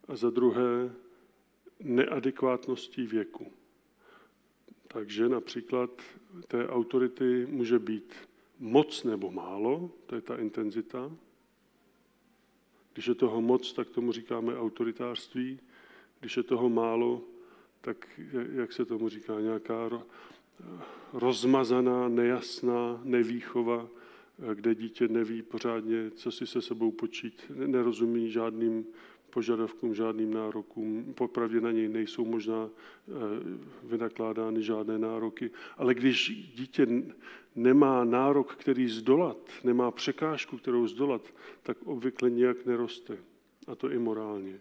a 0.09 0.17
za 0.17 0.31
druhé 0.31 0.93
neadekvátností 1.81 3.07
věku. 3.07 3.53
Takže 4.89 5.29
například 5.29 5.91
té 6.49 6.69
autority 6.69 7.47
může 7.47 7.79
být 7.79 8.15
moc 8.59 9.05
nebo 9.05 9.31
málo, 9.31 9.91
to 10.07 10.15
je 10.15 10.21
ta 10.21 10.37
intenzita. 10.37 11.13
Když 12.93 13.07
je 13.07 13.15
toho 13.15 13.41
moc, 13.41 13.73
tak 13.73 13.91
tomu 13.91 14.13
říkáme 14.13 14.59
autoritářství. 14.59 15.61
Když 16.21 16.37
je 16.37 16.43
toho 16.43 16.69
málo, 16.69 17.23
tak 17.81 18.21
jak 18.53 18.73
se 18.73 18.85
tomu 18.85 19.09
říká, 19.09 19.41
nějaká 19.41 20.03
rozmazaná, 21.13 22.09
nejasná 22.09 23.01
nevýchova, 23.05 23.89
kde 24.55 24.75
dítě 24.75 25.09
neví 25.09 25.43
pořádně, 25.43 26.11
co 26.11 26.31
si 26.31 26.47
se 26.47 26.63
sebou 26.63 26.91
počít, 26.91 27.43
nerozumí 27.55 28.31
žádným 28.31 28.87
požadavkům, 29.31 29.95
žádným 29.95 30.35
nárokům. 30.35 31.15
Popravdě 31.15 31.61
na 31.61 31.73
něj 31.73 31.89
nejsou 31.89 32.25
možná 32.25 32.69
eh, 32.69 33.13
vynakládány 33.83 34.63
žádné 34.63 34.99
nároky. 34.99 35.51
Ale 35.77 35.95
když 35.95 36.31
dítě 36.55 36.87
nemá 37.55 38.05
nárok, 38.05 38.55
který 38.55 38.89
zdolat, 38.89 39.37
nemá 39.65 39.91
překážku, 39.91 40.57
kterou 40.57 40.87
zdolat, 40.87 41.23
tak 41.63 41.77
obvykle 41.85 42.31
nějak 42.31 42.67
neroste. 42.67 43.19
A 43.67 43.75
to 43.75 43.91
i 43.91 43.99
morálně. 43.99 44.61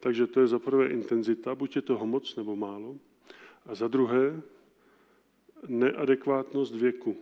Takže 0.00 0.26
to 0.26 0.40
je 0.40 0.46
za 0.46 0.58
prvé 0.58 0.86
intenzita, 0.86 1.54
buď 1.54 1.76
je 1.76 1.82
toho 1.82 2.06
moc 2.06 2.36
nebo 2.36 2.56
málo. 2.56 2.96
A 3.66 3.74
za 3.74 3.88
druhé 3.88 4.42
neadekvátnost 5.66 6.74
věku. 6.74 7.16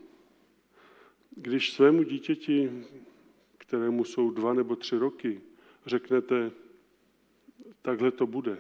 Když 1.37 1.72
svému 1.72 2.03
dítěti, 2.03 2.85
kterému 3.59 4.05
jsou 4.05 4.30
dva 4.30 4.55
nebo 4.55 4.76
tři 4.76 4.99
roky, 4.99 5.41
řeknete, 5.87 6.51
takhle 7.82 8.11
to 8.11 8.26
bude. 8.26 8.59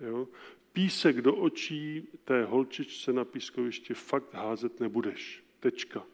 Jo? 0.00 0.28
Písek 0.72 1.20
do 1.20 1.34
očí 1.34 2.08
té 2.24 2.44
holčičce 2.44 3.12
na 3.12 3.24
pískovišti 3.24 3.94
fakt 3.94 4.34
házet 4.34 4.80
nebudeš. 4.80 5.44
Tečka. 5.60 6.06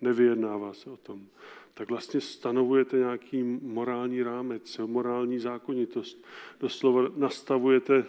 Nevyjednává 0.00 0.72
se 0.72 0.90
o 0.90 0.96
tom. 0.96 1.26
Tak 1.74 1.88
vlastně 1.90 2.20
stanovujete 2.20 2.96
nějaký 2.96 3.42
morální 3.62 4.22
rámec, 4.22 4.78
morální 4.86 5.38
zákonitost. 5.38 6.24
Doslova 6.60 7.02
nastavujete 7.16 8.04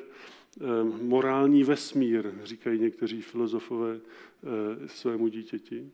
morální 1.02 1.64
vesmír, 1.64 2.34
říkají 2.44 2.80
někteří 2.80 3.22
filozofové 3.22 4.00
eh, 4.00 4.88
svému 4.88 5.28
dítěti. 5.28 5.92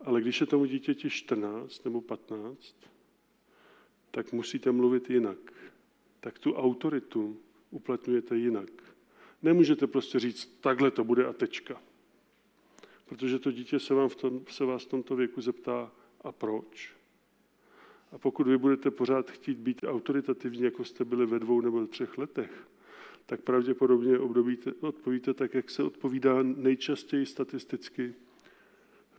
Ale 0.00 0.20
když 0.20 0.40
je 0.40 0.46
tomu 0.46 0.64
dítěti 0.64 1.10
14 1.10 1.84
nebo 1.84 2.00
15, 2.00 2.76
tak 4.10 4.32
musíte 4.32 4.72
mluvit 4.72 5.10
jinak. 5.10 5.38
Tak 6.20 6.38
tu 6.38 6.54
autoritu 6.54 7.36
uplatňujete 7.70 8.36
jinak. 8.36 8.70
Nemůžete 9.42 9.86
prostě 9.86 10.18
říct, 10.18 10.46
takhle 10.60 10.90
to 10.90 11.04
bude 11.04 11.26
a 11.26 11.32
tečka. 11.32 11.82
Protože 13.06 13.38
to 13.38 13.52
dítě 13.52 13.78
se, 13.78 13.94
vám 13.94 14.08
v 14.08 14.16
tom, 14.16 14.40
se 14.48 14.64
vás 14.64 14.84
v 14.84 14.88
tomto 14.88 15.16
věku 15.16 15.40
zeptá, 15.40 15.92
a 16.20 16.32
proč? 16.32 16.92
A 18.12 18.18
pokud 18.18 18.46
vy 18.46 18.58
budete 18.58 18.90
pořád 18.90 19.30
chtít 19.30 19.58
být 19.58 19.84
autoritativní, 19.86 20.62
jako 20.62 20.84
jste 20.84 21.04
byli 21.04 21.26
ve 21.26 21.38
dvou 21.38 21.60
nebo 21.60 21.86
třech 21.86 22.18
letech, 22.18 22.68
tak 23.26 23.40
pravděpodobně 23.40 24.18
obdobíte, 24.18 24.72
odpovíte 24.80 25.34
tak, 25.34 25.54
jak 25.54 25.70
se 25.70 25.82
odpovídá 25.82 26.42
nejčastěji 26.42 27.26
statisticky, 27.26 28.14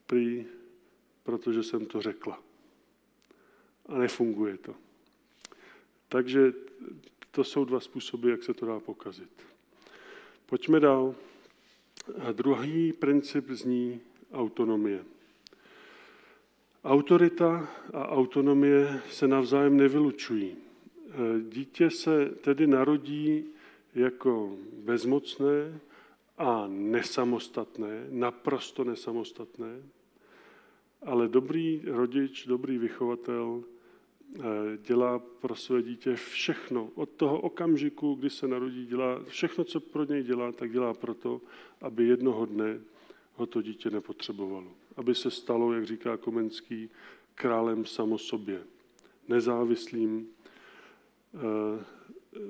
prý, 0.06 0.46
protože 1.24 1.64
jsem 1.64 1.86
to 1.86 2.02
řekla. 2.02 2.44
A 3.86 3.98
nefunguje 3.98 4.58
to. 4.58 4.76
Takže 6.10 6.54
to 7.32 7.44
jsou 7.44 7.66
dva 7.66 7.80
způsoby, 7.80 8.32
jak 8.32 8.44
se 8.44 8.54
to 8.54 8.66
dá 8.66 8.80
pokazit. 8.80 9.30
Pojďme 10.46 10.80
dál. 10.80 11.16
A 12.20 12.32
druhý 12.32 12.94
princip 12.94 13.50
zní 13.50 14.02
autonomie. 14.34 15.06
Autorita 16.84 17.70
a 17.94 18.08
autonomie 18.08 19.02
se 19.10 19.28
navzájem 19.28 19.78
nevylučují. 19.78 20.56
dítě 21.50 21.90
se 21.90 22.26
tedy 22.26 22.68
narodí 22.68 23.46
jako 23.96 24.58
bezmocné 24.74 25.80
a 26.38 26.68
nesamostatné, 26.68 28.08
naprosto 28.10 28.84
nesamostatné, 28.84 29.84
ale 31.02 31.28
dobrý 31.28 31.82
rodič, 31.86 32.48
dobrý 32.48 32.78
vychovatel 32.78 33.64
eh, 33.64 34.42
dělá 34.78 35.20
pro 35.20 35.56
své 35.56 35.82
dítě 35.82 36.16
všechno. 36.16 36.90
Od 36.96 37.10
toho 37.10 37.42
okamžiku, 37.42 38.16
kdy 38.16 38.30
se 38.30 38.48
narodí, 38.48 38.86
dělá 38.86 39.24
všechno, 39.24 39.64
co 39.64 39.80
pro 39.80 40.06
něj 40.06 40.24
dělá, 40.24 40.52
tak 40.52 40.72
dělá 40.72 40.94
proto, 40.94 41.42
aby 41.82 42.08
jednoho 42.08 42.46
dne 42.46 42.80
ho 43.36 43.46
to 43.46 43.62
dítě 43.62 43.90
nepotřebovalo. 43.90 44.72
Aby 44.98 45.16
se 45.16 45.32
stalo, 45.32 45.74
jak 45.74 45.86
říká 45.86 46.18
Komenský, 46.18 46.90
králem 47.36 47.86
samo 47.86 48.18
sobě, 48.18 48.64
nezávislým, 49.28 50.28
eh, 51.36 51.86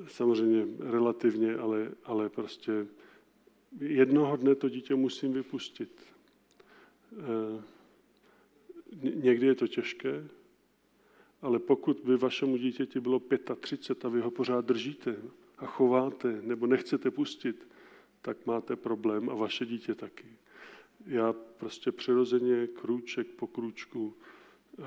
samozřejmě 0.08 0.68
relativně, 0.80 1.56
ale, 1.56 1.92
ale 2.04 2.30
prostě 2.30 2.88
jednoho 3.80 4.38
dne 4.38 4.56
to 4.56 4.70
dítě 4.70 4.96
musím 4.96 5.34
vypustit. 5.34 6.02
Eh, 7.12 7.64
někdy 9.02 9.48
je 9.48 9.56
to 9.56 9.68
těžké, 9.68 10.28
ale 11.42 11.60
pokud 11.60 12.00
by 12.00 12.18
vašemu 12.18 12.58
dítěti 12.58 13.00
bylo 13.00 13.22
35 13.60 14.06
a 14.06 14.10
vy 14.10 14.22
ho 14.22 14.32
pořád 14.32 14.66
držíte 14.66 15.16
a 15.58 15.66
chováte 15.66 16.42
nebo 16.42 16.68
nechcete 16.68 17.12
pustit, 17.12 17.68
tak 18.22 18.46
máte 18.46 18.76
problém 18.76 19.30
a 19.30 19.36
vaše 19.36 19.66
dítě 19.66 19.96
taky. 19.96 20.28
Já 21.06 21.34
prostě 21.34 21.92
přirozeně 21.92 22.68
krůček 22.68 23.28
po 23.28 23.48
krůčku 23.48 24.14
eh, 24.80 24.84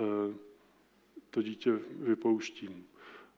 to 1.30 1.42
dítě 1.42 1.78
vypouštím. 1.90 2.86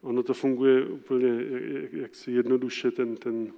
Ono 0.03 0.23
to 0.23 0.35
funguje 0.35 0.87
úplně 0.87 1.45
jaksi 1.93 2.33
jednoduše, 2.33 2.91
ten, 2.91 3.17
ten 3.17 3.53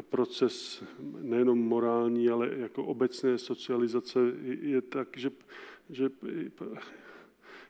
proces 0.00 0.84
nejenom 1.20 1.58
morální, 1.58 2.28
ale 2.28 2.50
jako 2.56 2.84
obecné 2.84 3.38
socializace 3.38 4.20
je 4.60 4.82
tak, 4.82 5.08
že, 5.16 5.30
že 5.90 6.10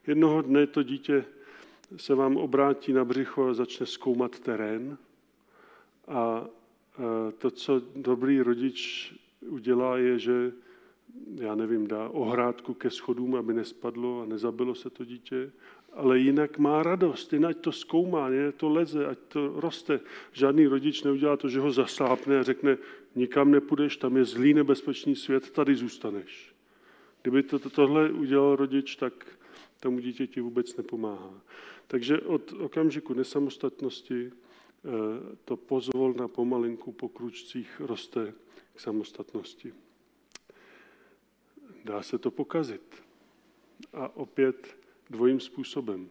jednoho 0.07 0.43
dne 0.43 0.67
to 0.67 0.83
dítě 0.83 1.25
se 1.97 2.15
vám 2.15 2.37
obrátí 2.37 2.93
na 2.93 3.05
břicho 3.05 3.49
a 3.49 3.55
začne 3.55 3.87
zkoumat 3.87 4.41
terén. 4.41 4.99
A 6.09 6.47
to, 7.39 7.51
co 7.51 7.83
dobrý 7.97 8.41
rodič 8.41 9.13
udělá, 9.41 9.99
je, 9.99 10.19
že 10.19 10.53
já 11.35 11.55
nevím, 11.55 11.87
dá 11.87 12.09
ohrádku 12.09 12.75
ke 12.75 12.91
schodům, 12.91 13.35
aby 13.35 13.55
nespadlo 13.55 14.23
a 14.23 14.27
nezabilo 14.27 14.75
se 14.75 14.91
to 14.91 15.05
dítě, 15.05 15.53
ale 15.93 16.19
jinak 16.19 16.59
má 16.59 16.83
radost, 16.83 17.33
jinak 17.33 17.59
to 17.59 17.73
zkoumá, 17.73 18.27
ať 18.27 18.55
to 18.57 18.69
leze, 18.69 19.07
ať 19.07 19.19
to 19.29 19.61
roste. 19.61 20.01
Žádný 20.33 20.67
rodič 20.67 21.03
neudělá 21.03 21.37
to, 21.37 21.49
že 21.49 21.61
ho 21.61 21.71
zasápne 21.73 22.39
a 22.39 22.43
řekne, 22.43 22.79
nikam 23.15 23.51
nepůjdeš, 23.51 23.97
tam 23.97 24.17
je 24.17 24.25
zlý 24.25 24.55
nebezpečný 24.55 25.17
svět, 25.17 25.51
tady 25.51 25.75
zůstaneš. 25.75 26.55
Kdyby 27.23 27.43
to, 27.43 27.59
to, 27.59 27.71
tohle 27.71 28.11
udělal 28.11 28.57
rodič, 28.57 28.97
tak 28.97 29.27
tomu 29.81 29.99
dítěti 29.99 30.41
vůbec 30.41 30.77
nepomáhá. 30.77 31.41
Takže 31.87 32.19
od 32.21 32.53
okamžiku 32.53 33.15
nesamostatnosti 33.15 34.31
eh, 34.31 34.91
to 35.45 35.57
pozvol 35.57 36.15
na 36.15 36.29
pomalinku 36.29 36.93
po 36.93 37.09
kručcích 37.09 37.81
roste 37.81 38.35
k 38.75 38.81
samostatnosti. 38.81 39.75
Dá 41.85 42.03
se 42.03 42.19
to 42.19 42.31
pokazit. 42.31 43.03
A 43.93 44.17
opět 44.17 44.80
dvojím 45.11 45.41
způsobem. 45.41 46.09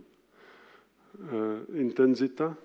E, 1.20 1.80
intenzita, 1.80 2.58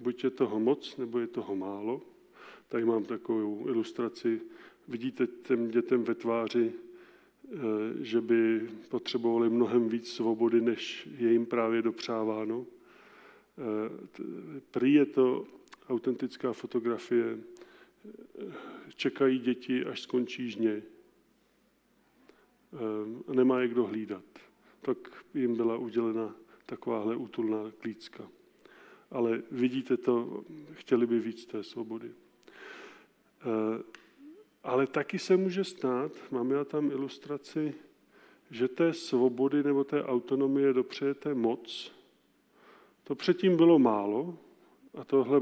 buď 0.00 0.24
je 0.24 0.30
toho 0.30 0.60
moc, 0.60 0.96
nebo 0.96 1.18
je 1.18 1.26
toho 1.26 1.56
málo. 1.56 2.02
Tady 2.68 2.84
mám 2.84 3.04
takovou 3.04 3.68
ilustraci. 3.68 4.40
Vidíte 4.88 5.26
těm 5.26 5.70
dětem 5.70 6.04
ve 6.04 6.14
tváři, 6.14 6.72
e, 6.72 7.58
že 8.04 8.20
by 8.20 8.68
potřebovali 8.88 9.50
mnohem 9.50 9.88
víc 9.88 10.12
svobody, 10.12 10.60
než 10.60 11.08
je 11.18 11.32
jim 11.32 11.46
právě 11.46 11.82
dopřáváno. 11.82 12.66
E, 12.66 12.72
prý 14.70 14.94
je 14.94 15.06
to 15.06 15.46
autentická 15.88 16.52
fotografie. 16.52 17.38
Čekají 18.96 19.38
děti, 19.38 19.84
až 19.84 20.00
skončí 20.00 20.50
žně. 20.50 20.82
Nemá 23.32 23.60
je 23.60 23.68
kdo 23.68 23.84
hlídat 23.84 24.33
tak 24.84 24.98
jim 25.34 25.56
byla 25.56 25.76
udělena 25.76 26.34
takováhle 26.66 27.16
útulná 27.16 27.72
klícka. 27.78 28.28
Ale 29.10 29.42
vidíte 29.50 29.96
to, 29.96 30.44
chtěli 30.72 31.06
by 31.06 31.18
víc 31.20 31.46
té 31.46 31.62
svobody. 31.62 32.10
Eh, 32.10 33.82
ale 34.62 34.86
taky 34.86 35.18
se 35.18 35.36
může 35.36 35.64
stát, 35.64 36.12
máme 36.30 36.54
já 36.54 36.64
tam 36.64 36.90
ilustraci, 36.90 37.74
že 38.50 38.68
té 38.68 38.92
svobody 38.92 39.62
nebo 39.62 39.84
té 39.84 40.04
autonomie 40.04 40.72
dopřejete 40.72 41.34
moc. 41.34 41.92
To 43.04 43.14
předtím 43.14 43.56
bylo 43.56 43.78
málo, 43.78 44.38
a 44.94 45.04
tohle, 45.04 45.40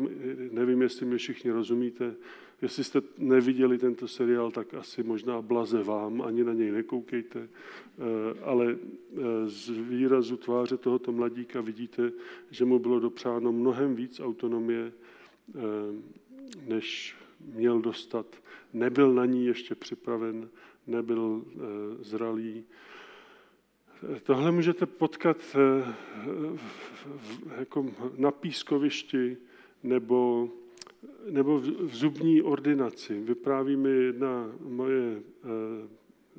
nevím, 0.50 0.82
jestli 0.82 1.06
mi 1.06 1.18
všichni 1.18 1.50
rozumíte, 1.50 2.14
Jestli 2.62 2.84
jste 2.84 3.02
neviděli 3.18 3.78
tento 3.78 4.08
seriál, 4.08 4.50
tak 4.50 4.74
asi 4.74 5.02
možná 5.02 5.42
blaze 5.42 5.82
vám, 5.82 6.22
ani 6.22 6.44
na 6.44 6.52
něj 6.52 6.70
nekoukejte, 6.70 7.48
eh, 7.48 8.40
ale 8.42 8.76
eh, 8.76 9.20
z 9.46 9.68
výrazu 9.68 10.36
tváře 10.36 10.76
tohoto 10.76 11.12
mladíka 11.12 11.60
vidíte, 11.60 12.12
že 12.50 12.64
mu 12.64 12.78
bylo 12.78 13.00
dopřáno 13.00 13.52
mnohem 13.52 13.94
víc 13.94 14.20
autonomie, 14.20 14.92
eh, 14.92 15.60
než 16.66 17.16
měl 17.54 17.80
dostat. 17.80 18.26
Nebyl 18.72 19.12
na 19.12 19.26
ní 19.26 19.46
ještě 19.46 19.74
připraven, 19.74 20.48
nebyl 20.86 21.44
zralý. 22.00 22.64
Tohle 24.22 24.52
můžete 24.52 24.86
potkat 24.86 25.56
jako 27.58 27.86
na 28.16 28.30
pískovišti 28.30 29.36
nebo 29.82 30.48
nebo 31.30 31.58
v 31.58 31.96
zubní 31.96 32.42
ordinaci. 32.42 33.20
Vypráví 33.20 33.76
mi 33.76 33.90
jedna 33.90 34.52
moje 34.60 35.22
eh, 35.22 35.48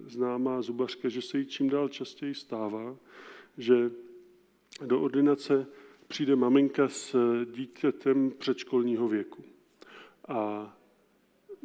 známá 0.07 0.61
zubařka, 0.61 1.09
že 1.09 1.21
se 1.21 1.37
jí 1.37 1.45
čím 1.45 1.69
dál 1.69 1.89
častěji 1.89 2.35
stává, 2.35 2.95
že 3.57 3.91
do 4.85 5.01
ordinace 5.01 5.67
přijde 6.07 6.35
maminka 6.35 6.89
s 6.89 7.15
dítětem 7.45 8.31
předškolního 8.37 9.07
věku. 9.07 9.43
A 10.27 10.73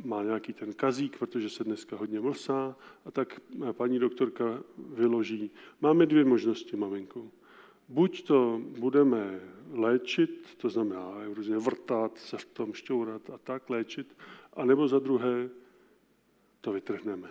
má 0.04 0.22
nějaký 0.22 0.52
ten 0.52 0.72
kazík, 0.72 1.18
protože 1.18 1.50
se 1.50 1.64
dneska 1.64 1.96
hodně 1.96 2.20
mlsá, 2.20 2.76
a 3.04 3.10
tak 3.10 3.40
paní 3.72 3.98
doktorka 3.98 4.62
vyloží. 4.78 5.50
Máme 5.80 6.06
dvě 6.06 6.24
možnosti, 6.24 6.76
maminko. 6.76 7.30
Buď 7.88 8.26
to 8.26 8.62
budeme 8.78 9.40
léčit, 9.70 10.56
to 10.56 10.68
znamená 10.68 11.24
různě 11.24 11.58
vrtat, 11.58 12.18
se 12.18 12.36
v 12.36 12.44
tom 12.44 12.72
šťourat 12.72 13.30
a 13.30 13.38
tak 13.38 13.70
léčit, 13.70 14.16
anebo 14.52 14.88
za 14.88 14.98
druhé 14.98 15.50
to 16.60 16.72
vytrhneme. 16.72 17.30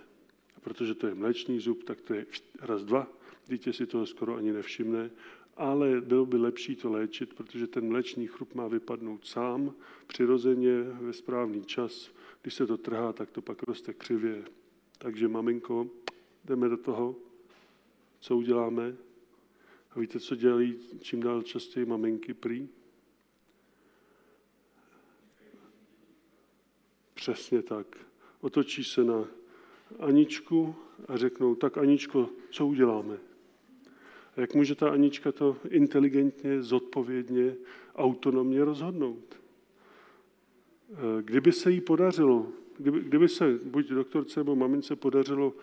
Protože 0.62 0.96
to 0.96 1.08
je 1.08 1.16
mléčný 1.16 1.60
zub, 1.60 1.84
tak 1.84 2.02
to 2.02 2.14
je 2.14 2.26
raz, 2.62 2.84
dva, 2.84 3.08
dítě 3.48 3.74
si 3.74 3.86
toho 3.86 4.06
skoro 4.06 4.36
ani 4.36 4.52
nevšimne, 4.54 5.12
ale 5.58 6.02
bylo 6.02 6.26
by 6.26 6.38
lepší 6.38 6.76
to 6.76 6.92
léčit, 6.92 7.34
protože 7.34 7.68
ten 7.68 7.88
mléčný 7.88 8.28
chrup 8.28 8.56
má 8.56 8.68
vypadnout 8.68 9.26
sám, 9.26 9.74
přirozeně, 10.08 10.84
ve 10.84 11.14
správný 11.14 11.66
čas. 11.66 12.12
Když 12.42 12.54
se 12.54 12.68
to 12.68 12.78
trhá, 12.78 13.14
tak 13.14 13.32
to 13.32 13.42
pak 13.42 13.64
roste 13.64 13.94
křivě. 13.94 14.44
Takže 14.98 15.28
maminko, 15.28 15.88
jdeme 16.46 16.70
do 16.70 16.78
toho, 16.78 17.16
co 18.20 18.38
uděláme? 18.38 18.96
A 19.98 20.00
víte, 20.00 20.20
co 20.20 20.36
dělají 20.36 20.76
čím 21.02 21.20
dál 21.20 21.44
častěji 21.44 21.86
maminky 21.86 22.34
prý? 22.34 22.68
Přesně 27.14 27.62
tak. 27.62 27.98
Otočí 28.42 28.84
se 28.84 29.04
na 29.04 29.28
Aničku 30.00 30.76
a 31.08 31.18
řeknou, 31.18 31.56
tak 31.56 31.78
Aničko, 31.78 32.30
co 32.50 32.68
uděláme? 32.68 33.18
A 34.36 34.42
jak 34.42 34.56
může 34.56 34.76
ta 34.76 34.90
Anička 34.90 35.32
to 35.32 35.58
inteligentně, 35.70 36.62
zodpovědně, 36.62 37.56
autonomně 37.96 38.66
rozhodnout? 38.66 39.40
Kdyby 41.22 41.52
se 41.52 41.72
jí 41.72 41.82
podařilo, 41.82 42.52
kdyby, 42.78 43.00
kdyby 43.00 43.30
se 43.30 43.60
buď 43.64 43.88
doktorce 43.90 44.40
nebo 44.40 44.56
mamince 44.56 44.96
podařilo 44.96 45.54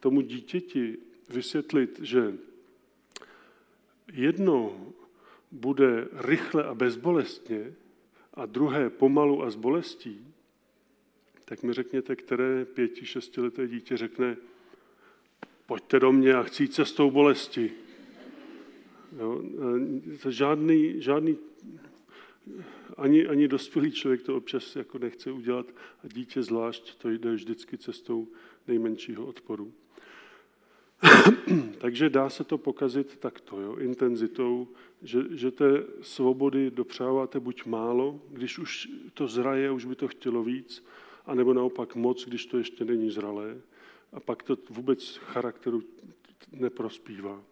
tomu 0.00 0.20
dítěti 0.20 0.98
vysvětlit, 1.30 1.98
že 2.02 2.38
jedno 4.12 4.86
bude 5.50 6.08
rychle 6.12 6.64
a 6.64 6.74
bezbolestně 6.74 7.74
a 8.34 8.46
druhé 8.46 8.90
pomalu 8.90 9.42
a 9.42 9.50
s 9.50 9.56
bolestí, 9.56 10.26
tak 11.44 11.62
mi 11.62 11.72
řekněte, 11.72 12.16
které 12.16 12.64
pěti, 12.64 13.06
šestileté 13.06 13.68
dítě 13.68 13.96
řekne, 13.96 14.36
pojďte 15.66 16.00
do 16.00 16.12
mě 16.12 16.34
a 16.34 16.42
chci 16.42 16.62
jít 16.62 16.74
cestou 16.74 17.10
bolesti. 17.10 17.72
Jo? 19.18 19.42
Žádný, 20.28 21.02
žádný 21.02 21.38
ani, 22.96 23.26
ani 23.26 23.48
dospělý 23.48 23.92
člověk 23.92 24.22
to 24.22 24.36
občas 24.36 24.76
jako 24.76 24.98
nechce 24.98 25.32
udělat 25.32 25.66
a 26.04 26.08
dítě 26.14 26.42
zvlášť 26.42 26.94
to 26.94 27.10
jde 27.10 27.34
vždycky 27.34 27.78
cestou 27.78 28.28
nejmenšího 28.68 29.26
odporu. 29.26 29.72
Takže 31.78 32.10
dá 32.10 32.30
se 32.30 32.44
to 32.44 32.58
pokazit 32.58 33.16
takto, 33.16 33.60
jo, 33.60 33.76
intenzitou, 33.76 34.68
že, 35.02 35.22
že 35.30 35.50
té 35.50 35.84
svobody 36.00 36.70
dopřáváte 36.70 37.40
buď 37.40 37.64
málo, 37.64 38.20
když 38.30 38.58
už 38.58 38.88
to 39.14 39.26
zraje, 39.26 39.70
už 39.70 39.84
by 39.84 39.96
to 39.96 40.08
chtělo 40.08 40.42
víc, 40.42 40.84
anebo 41.26 41.54
naopak 41.54 41.94
moc, 41.94 42.24
když 42.24 42.46
to 42.46 42.58
ještě 42.58 42.84
není 42.84 43.10
zralé. 43.10 43.60
A 44.12 44.20
pak 44.20 44.42
to 44.42 44.56
vůbec 44.70 45.16
charakteru 45.16 45.82
neprospívá. 46.52 47.42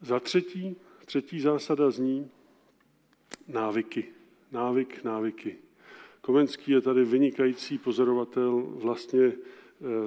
Za 0.00 0.20
třetí, 0.20 0.76
třetí 1.04 1.40
zásada 1.40 1.90
zní 1.90 2.30
návyky. 3.48 4.04
Návyk, 4.52 5.04
návyky. 5.04 5.56
Komenský 6.20 6.72
je 6.72 6.80
tady 6.80 7.04
vynikající 7.04 7.78
pozorovatel. 7.78 8.62
Vlastně 8.66 9.32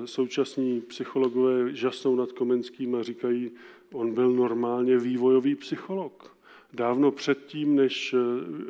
současní 0.06 0.82
psychologové 0.82 1.76
žasnou 1.76 2.16
nad 2.16 2.32
Komenským 2.32 2.96
a 2.96 3.04
říkají, 3.04 3.52
on 3.92 4.14
byl 4.14 4.32
normálně 4.32 4.98
vývojový 4.98 5.56
psycholog. 5.56 6.38
Dávno 6.74 7.12
předtím, 7.12 7.76
než 7.76 8.14
eh, 8.14 8.18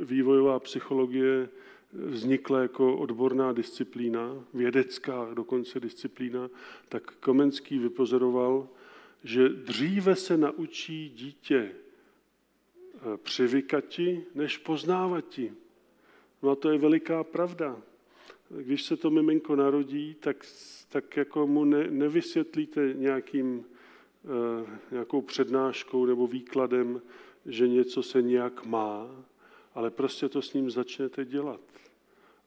vývojová 0.05 0.59
psychologie 0.59 1.49
vznikla 1.93 2.61
jako 2.61 2.97
odborná 2.97 3.53
disciplína, 3.53 4.45
vědecká 4.53 5.33
dokonce 5.33 5.79
disciplína, 5.79 6.49
tak 6.89 7.11
Komenský 7.19 7.79
vypozoroval, 7.79 8.67
že 9.23 9.49
dříve 9.49 10.15
se 10.15 10.37
naučí 10.37 11.09
dítě 11.09 11.71
eh, 11.71 13.17
přivykati, 13.17 14.23
než 14.35 14.57
poznávati. 14.57 15.53
No 16.43 16.49
a 16.49 16.55
to 16.55 16.71
je 16.71 16.77
veliká 16.77 17.23
pravda. 17.23 17.81
Když 18.49 18.83
se 18.83 18.97
to 18.97 19.09
miminko 19.09 19.55
narodí, 19.55 20.15
tak, 20.19 20.45
tak 20.89 21.17
jako 21.17 21.47
mu 21.47 21.65
ne, 21.65 21.87
nevysvětlíte 21.89 22.93
nějakým, 22.93 23.65
eh, 24.25 24.79
nějakou 24.91 25.21
přednáškou 25.21 26.05
nebo 26.05 26.27
výkladem, 26.27 27.01
že 27.45 27.67
něco 27.67 28.03
se 28.03 28.21
nějak 28.21 28.65
má, 28.65 29.25
ale 29.75 29.89
prostě 29.89 30.29
to 30.29 30.41
s 30.41 30.53
ním 30.53 30.71
začnete 30.71 31.25
dělat. 31.25 31.61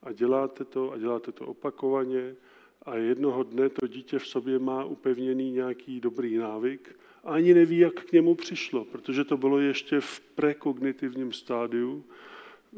A 0.03 0.13
děláte 0.13 0.65
to 0.65 0.93
a 0.93 0.99
děláte 0.99 1.33
to 1.33 1.47
opakovaně 1.47 2.37
a 2.83 2.97
jednoho 2.97 3.43
dne 3.43 3.69
to 3.69 3.87
dítě 3.87 4.19
v 4.19 4.27
sobě 4.27 4.59
má 4.59 4.85
upevněný 4.85 5.51
nějaký 5.51 6.01
dobrý 6.01 6.37
návyk 6.37 6.99
a 7.25 7.31
ani 7.33 7.55
neví, 7.55 7.79
jak 7.79 7.95
k 7.95 8.13
němu 8.13 8.35
přišlo, 8.35 8.85
protože 8.85 9.25
to 9.25 9.37
bylo 9.37 9.59
ještě 9.59 10.01
v 10.01 10.21
prekognitivním 10.21 11.33
stádiu, 11.33 12.05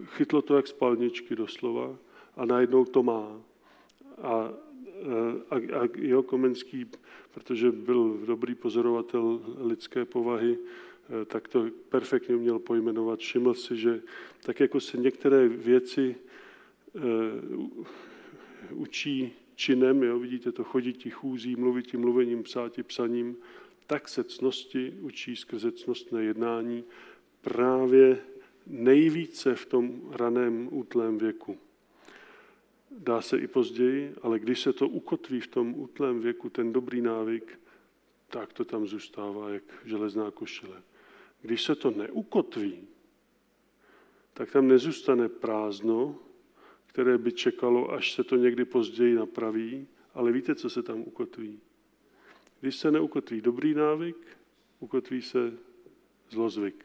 chytlo 0.04 0.42
to 0.42 0.56
jak 0.56 0.66
spalničky 0.66 1.36
doslova 1.36 1.98
a 2.38 2.44
najednou 2.44 2.84
to 2.84 3.02
má. 3.02 3.42
A, 4.22 4.32
a, 5.50 5.54
a 5.54 5.88
jeho 5.98 6.22
Komenský, 6.22 6.86
protože 7.34 7.72
byl 7.72 8.18
dobrý 8.26 8.54
pozorovatel 8.54 9.40
lidské 9.58 10.04
povahy, 10.04 10.58
tak 11.26 11.48
to 11.48 11.66
perfektně 11.88 12.36
uměl 12.36 12.58
pojmenovat. 12.58 13.18
Všiml 13.18 13.54
si, 13.54 13.76
že 13.76 14.02
tak 14.42 14.60
jako 14.60 14.80
se 14.80 14.96
některé 14.96 15.48
věci 15.48 16.16
e, 16.96 17.00
učí 18.74 19.32
činem, 19.54 20.02
jo, 20.02 20.18
vidíte 20.18 20.52
to 20.52 20.64
chodití 20.64 21.10
chůzí, 21.10 21.56
mluvití 21.56 21.96
mluvením, 21.96 22.42
psáti 22.42 22.82
psaním, 22.82 23.36
tak 23.86 24.08
se 24.08 24.24
cnosti 24.24 24.94
učí 25.00 25.36
skrze 25.36 25.72
cnostné 25.72 26.24
jednání 26.24 26.84
právě 27.40 28.18
nejvíce 28.66 29.54
v 29.54 29.66
tom 29.66 30.00
raném 30.10 30.68
útlém 30.70 31.18
věku. 31.18 31.58
Dá 32.90 33.20
se 33.22 33.38
i 33.38 33.46
později, 33.46 34.14
ale 34.22 34.38
když 34.38 34.60
se 34.60 34.72
to 34.72 34.88
ukotví 34.88 35.40
v 35.40 35.46
tom 35.46 35.80
útlém 35.80 36.20
věku, 36.20 36.50
ten 36.50 36.72
dobrý 36.72 37.00
návyk, 37.00 37.60
tak 38.28 38.52
to 38.52 38.64
tam 38.64 38.86
zůstává 38.86 39.50
jak 39.50 39.62
železná 39.84 40.30
košile. 40.30 40.82
Když 41.42 41.62
se 41.62 41.74
to 41.74 41.90
neukotví, 41.90 42.88
tak 44.34 44.50
tam 44.50 44.68
nezůstane 44.68 45.28
prázdno, 45.28 46.18
které 46.86 47.18
by 47.18 47.32
čekalo, 47.32 47.92
až 47.92 48.12
se 48.12 48.24
to 48.24 48.36
někdy 48.36 48.64
později 48.64 49.14
napraví, 49.14 49.86
ale 50.14 50.32
víte, 50.32 50.54
co 50.54 50.70
se 50.70 50.82
tam 50.82 51.00
ukotví? 51.00 51.60
Když 52.60 52.76
se 52.76 52.90
neukotví 52.90 53.40
dobrý 53.40 53.74
návyk, 53.74 54.16
ukotví 54.80 55.22
se 55.22 55.52
zlozvyk, 56.30 56.84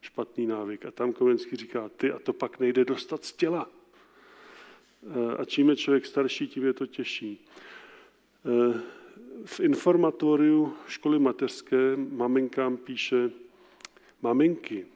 špatný 0.00 0.46
návyk. 0.46 0.86
A 0.86 0.90
tam 0.90 1.12
Kovenský 1.12 1.56
říká, 1.56 1.88
ty 1.88 2.12
a 2.12 2.18
to 2.18 2.32
pak 2.32 2.60
nejde 2.60 2.84
dostat 2.84 3.24
z 3.24 3.32
těla. 3.32 3.70
Eh, 5.10 5.36
a 5.36 5.44
čím 5.44 5.68
je 5.68 5.76
člověk 5.76 6.06
starší, 6.06 6.48
tím 6.48 6.64
je 6.64 6.72
to 6.72 6.86
těžší. 6.86 7.44
Eh, 8.44 8.80
v 9.44 9.60
informatoriu 9.60 10.74
školy 10.88 11.18
mateřské 11.18 11.96
maminkám 11.96 12.76
píše, 12.76 13.30
maminky, 14.22 14.86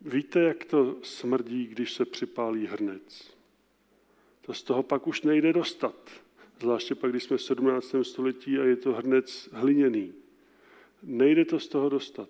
víte, 0.00 0.40
jak 0.40 0.64
to 0.64 0.96
smrdí, 1.02 1.66
když 1.66 1.92
se 1.92 2.04
připálí 2.04 2.66
hrnec? 2.66 3.34
To 4.40 4.54
z 4.54 4.62
toho 4.62 4.82
pak 4.82 5.06
už 5.06 5.22
nejde 5.22 5.52
dostat. 5.52 6.10
Zvláště 6.60 6.94
pak, 6.94 7.10
když 7.10 7.24
jsme 7.24 7.36
v 7.36 7.42
17. 7.42 7.94
století 8.04 8.58
a 8.58 8.64
je 8.64 8.76
to 8.76 8.92
hrnec 8.92 9.48
hliněný. 9.52 10.12
Nejde 11.02 11.44
to 11.44 11.60
z 11.60 11.68
toho 11.68 11.88
dostat. 11.88 12.28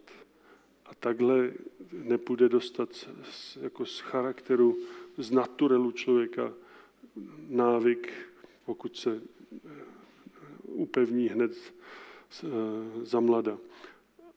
A 0.86 0.94
takhle 0.94 1.52
nepůjde 1.92 2.48
dostat 2.48 3.08
z, 3.30 3.56
jako 3.56 3.86
z 3.86 4.00
charakteru, 4.00 4.78
z 5.16 5.30
naturelu 5.30 5.92
člověka 5.92 6.52
návyk, 7.48 8.12
pokud 8.64 8.96
se 8.96 9.20
eh, 9.20 9.70
upevní 10.62 11.28
hned 11.28 11.52
eh, 11.52 12.48
za 13.02 13.20
mlada. 13.20 13.58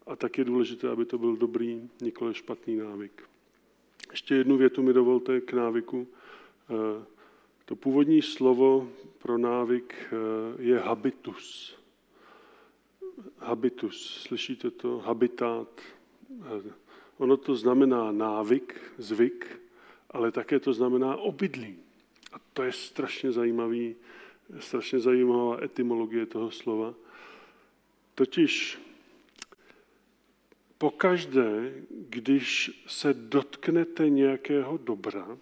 A 0.07 0.15
tak 0.15 0.37
je 0.37 0.43
důležité, 0.43 0.89
aby 0.89 1.05
to 1.05 1.17
byl 1.17 1.35
dobrý, 1.35 1.89
nikoli 2.01 2.33
špatný 2.33 2.75
návyk. 2.75 3.23
Ještě 4.11 4.35
jednu 4.35 4.57
větu 4.57 4.83
mi 4.83 4.93
dovolte 4.93 5.41
k 5.41 5.53
návyku. 5.53 6.07
Eh, 6.69 7.05
to 7.65 7.75
původní 7.75 8.21
slovo 8.21 8.89
pro 9.17 9.37
návyk 9.37 10.13
je 10.59 10.79
habitus. 10.79 11.77
Habitus, 13.37 14.21
slyšíte 14.21 14.71
to? 14.71 14.99
Habitát. 14.99 15.81
Ono 17.17 17.37
to 17.37 17.55
znamená 17.55 18.11
návyk, 18.11 18.81
zvyk, 18.97 19.61
ale 20.11 20.31
také 20.31 20.59
to 20.59 20.73
znamená 20.73 21.15
obydlí. 21.15 21.86
A 22.37 22.39
to 22.53 22.63
je 22.63 22.71
strašně 22.71 23.31
zajímavý, 23.31 23.95
strašně 24.59 24.99
zajímavá 24.99 25.63
etymologie 25.63 26.25
toho 26.25 26.51
slova. 26.51 26.93
Totiž 28.15 28.79
pokaždé, 30.77 31.73
když 31.89 32.81
se 32.87 33.13
dotknete 33.13 34.09
nějakého 34.09 34.77
dobra, 34.77 35.37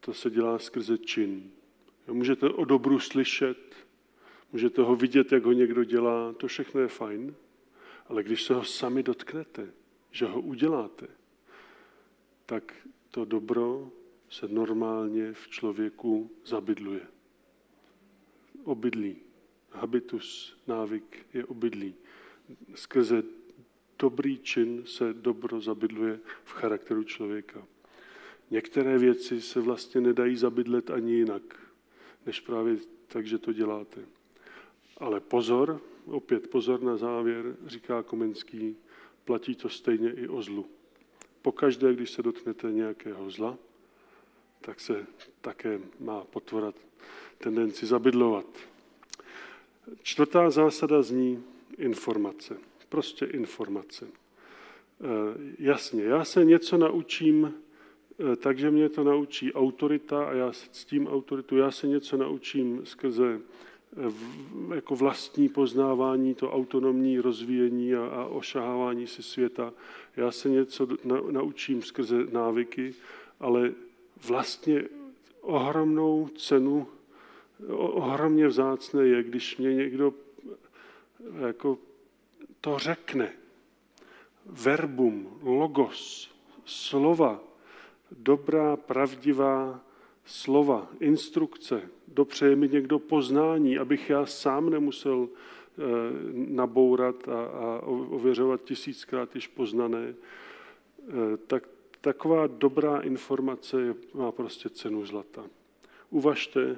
to 0.00 0.14
se 0.14 0.30
dělá 0.30 0.58
skrze 0.58 0.98
čin. 0.98 1.50
Můžete 2.06 2.48
o 2.48 2.64
dobru 2.64 3.00
slyšet, 3.00 3.76
můžete 4.52 4.82
ho 4.82 4.96
vidět, 4.96 5.32
jak 5.32 5.44
ho 5.44 5.52
někdo 5.52 5.84
dělá, 5.84 6.32
to 6.32 6.46
všechno 6.46 6.80
je 6.80 6.88
fajn, 6.88 7.34
ale 8.06 8.22
když 8.22 8.42
se 8.42 8.54
ho 8.54 8.64
sami 8.64 9.02
dotknete, 9.02 9.72
že 10.10 10.26
ho 10.26 10.40
uděláte, 10.40 11.06
tak 12.46 12.72
to 13.10 13.24
dobro 13.24 13.90
se 14.30 14.48
normálně 14.48 15.32
v 15.32 15.48
člověku 15.48 16.30
zabydluje. 16.46 17.00
Obydlí. 18.64 19.16
Habitus, 19.70 20.56
návyk 20.66 21.26
je 21.34 21.44
obydlí. 21.44 21.94
Skrze 22.74 23.22
dobrý 23.98 24.38
čin 24.38 24.82
se 24.86 25.12
dobro 25.12 25.60
zabydluje 25.60 26.20
v 26.44 26.52
charakteru 26.52 27.04
člověka. 27.04 27.66
Některé 28.50 28.98
věci 28.98 29.40
se 29.40 29.60
vlastně 29.60 30.00
nedají 30.00 30.36
zabydlet 30.36 30.90
ani 30.90 31.12
jinak, 31.12 31.42
než 32.26 32.40
právě 32.40 32.76
tak, 33.06 33.26
že 33.26 33.38
to 33.38 33.52
děláte. 33.52 34.00
Ale 34.96 35.20
pozor, 35.20 35.80
opět 36.06 36.50
pozor 36.50 36.82
na 36.82 36.96
závěr, 36.96 37.56
říká 37.66 38.02
Komenský, 38.02 38.76
platí 39.24 39.54
to 39.54 39.68
stejně 39.68 40.10
i 40.12 40.28
o 40.28 40.42
zlu. 40.42 40.66
Pokaždé, 41.42 41.94
když 41.94 42.10
se 42.10 42.22
dotknete 42.22 42.72
nějakého 42.72 43.30
zla, 43.30 43.58
tak 44.60 44.80
se 44.80 45.06
také 45.40 45.80
má 46.00 46.24
potvorat 46.24 46.74
tendenci 47.38 47.86
zabydlovat. 47.86 48.46
Čtvrtá 50.02 50.50
zásada 50.50 51.02
zní 51.02 51.44
informace. 51.78 52.56
Prostě 52.88 53.24
informace. 53.24 54.06
E, 54.06 54.08
jasně, 55.58 56.04
já 56.04 56.24
se 56.24 56.44
něco 56.44 56.78
naučím, 56.78 57.54
e, 58.32 58.36
takže 58.36 58.70
mě 58.70 58.88
to 58.88 59.04
naučí 59.04 59.52
autorita 59.52 60.24
a 60.24 60.32
já 60.32 60.52
s 60.52 60.84
tím 60.84 61.06
autoritu, 61.06 61.56
já 61.56 61.70
se 61.70 61.86
něco 61.86 62.16
naučím 62.16 62.86
skrze 62.86 63.40
jako 64.74 64.96
vlastní 64.96 65.48
poznávání, 65.48 66.34
to 66.34 66.52
autonomní 66.52 67.20
rozvíjení 67.20 67.94
a, 67.94 68.06
a 68.06 68.24
ošahávání 68.24 69.06
si 69.06 69.22
světa. 69.22 69.72
Já 70.16 70.30
se 70.30 70.48
něco 70.48 70.88
na, 71.04 71.20
naučím 71.30 71.82
skrze 71.82 72.26
návyky, 72.32 72.94
ale 73.40 73.72
vlastně 74.26 74.84
ohromnou 75.40 76.28
cenu, 76.28 76.86
ohromně 77.76 78.46
vzácné 78.46 79.06
je, 79.06 79.22
když 79.22 79.56
mě 79.56 79.74
někdo 79.74 80.14
jako 81.46 81.78
to 82.60 82.78
řekne. 82.78 83.32
Verbum, 84.46 85.38
logos, 85.42 86.30
slova, 86.64 87.40
dobrá, 88.10 88.76
pravdivá 88.76 89.80
slova, 90.24 90.88
instrukce, 91.00 91.82
dopřeje 92.08 92.56
mi 92.56 92.68
někdo 92.68 92.98
poznání, 92.98 93.78
abych 93.78 94.10
já 94.10 94.26
sám 94.26 94.70
nemusel 94.70 95.28
eh, 95.28 95.82
nabourat 96.32 97.28
a, 97.28 97.44
a 97.44 97.80
ověřovat 97.86 98.64
tisíckrát 98.64 99.34
již 99.34 99.46
poznané, 99.46 100.14
eh, 100.14 101.36
tak 101.46 101.68
taková 102.00 102.46
dobrá 102.46 103.00
informace 103.00 103.94
má 104.14 104.32
prostě 104.32 104.68
cenu 104.68 105.06
zlata. 105.06 105.44
Uvažte, 106.10 106.76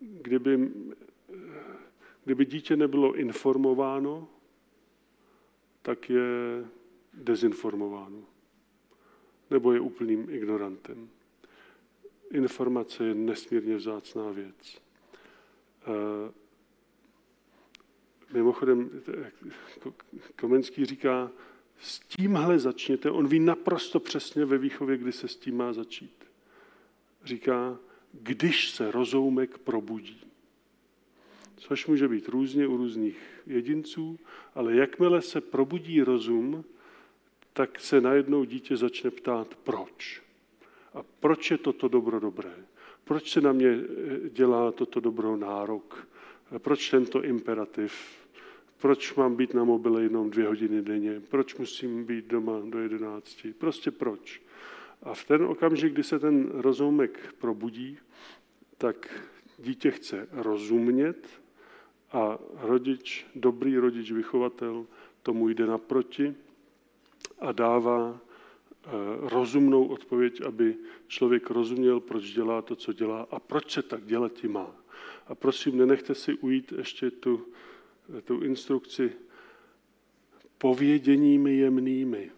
kdyby, 0.00 0.70
kdyby 2.24 2.44
dítě 2.44 2.76
nebylo 2.76 3.14
informováno, 3.14 4.28
tak 5.82 6.10
je 6.10 6.64
dezinformováno. 7.14 8.18
Nebo 9.50 9.72
je 9.72 9.80
úplným 9.80 10.30
ignorantem. 10.30 11.08
Informace 12.30 13.04
je 13.04 13.14
nesmírně 13.14 13.76
vzácná 13.76 14.30
věc. 14.30 14.82
Eh, 15.82 16.32
mimochodem, 18.32 18.90
Komenský 20.40 20.84
říká, 20.84 21.30
s 21.82 21.98
tímhle 21.98 22.58
začněte. 22.58 23.10
On 23.10 23.28
ví 23.28 23.40
naprosto 23.40 24.00
přesně 24.00 24.44
ve 24.44 24.58
výchově, 24.58 24.96
kdy 24.96 25.12
se 25.12 25.28
s 25.28 25.36
tím 25.36 25.56
má 25.56 25.72
začít. 25.72 26.24
Říká, 27.24 27.78
když 28.12 28.70
se 28.70 28.90
rozoumek 28.90 29.58
probudí. 29.58 30.20
Což 31.56 31.86
může 31.86 32.08
být 32.08 32.28
různě 32.28 32.66
u 32.66 32.76
různých 32.76 33.18
jedinců, 33.46 34.18
ale 34.54 34.74
jakmile 34.76 35.22
se 35.22 35.40
probudí 35.40 36.02
rozum, 36.02 36.64
tak 37.52 37.80
se 37.80 38.00
najednou 38.00 38.44
dítě 38.44 38.76
začne 38.76 39.10
ptát, 39.10 39.54
proč. 39.54 40.22
A 40.94 41.02
proč 41.20 41.50
je 41.50 41.58
toto 41.58 41.88
dobro 41.88 42.20
dobré? 42.20 42.54
Proč 43.04 43.30
se 43.30 43.40
na 43.40 43.52
mě 43.52 43.68
eh, 43.68 44.28
dělá 44.28 44.72
toto 44.72 45.00
dobro 45.00 45.36
nárok? 45.36 46.08
Proč 46.58 46.90
tento 46.90 47.24
imperativ? 47.24 48.21
Proč 48.82 49.14
mám 49.14 49.36
být 49.36 49.54
na 49.54 49.64
mobile 49.64 50.02
jenom 50.02 50.30
dvě 50.30 50.46
hodiny 50.46 50.82
denně? 50.82 51.22
Proč 51.28 51.54
musím 51.54 52.04
být 52.04 52.26
doma 52.26 52.60
do 52.64 52.78
jedenácti? 52.78 53.52
Prostě 53.52 53.90
proč? 53.90 54.42
A 55.02 55.14
v 55.14 55.24
ten 55.24 55.42
okamžik, 55.42 55.92
kdy 55.92 56.02
se 56.02 56.18
ten 56.18 56.50
rozumek 56.50 57.34
probudí, 57.38 57.98
tak 58.78 59.22
dítě 59.58 59.90
chce 59.90 60.28
rozumět 60.32 61.28
a 62.12 62.38
rodič, 62.60 63.26
dobrý 63.34 63.78
rodič, 63.78 64.12
vychovatel, 64.12 64.86
tomu 65.22 65.48
jde 65.48 65.66
naproti 65.66 66.34
a 67.38 67.52
dává 67.52 68.20
eh, 68.20 68.88
rozumnou 69.20 69.86
odpověď, 69.86 70.40
aby 70.40 70.76
člověk 71.06 71.50
rozuměl, 71.50 72.00
proč 72.00 72.32
dělá 72.32 72.62
to, 72.62 72.76
co 72.76 72.92
dělá 72.92 73.26
a 73.30 73.40
proč 73.40 73.72
se 73.72 73.82
tak 73.82 74.06
dělat 74.06 74.44
má. 74.44 74.76
A 75.26 75.34
prosím, 75.34 75.78
nenechte 75.78 76.14
si 76.14 76.34
ujít 76.34 76.72
ještě 76.72 77.10
tu, 77.10 77.46
tu 78.24 78.40
instrukci 78.40 79.12
pověděními 80.58 81.56
jemnými. 81.56 82.30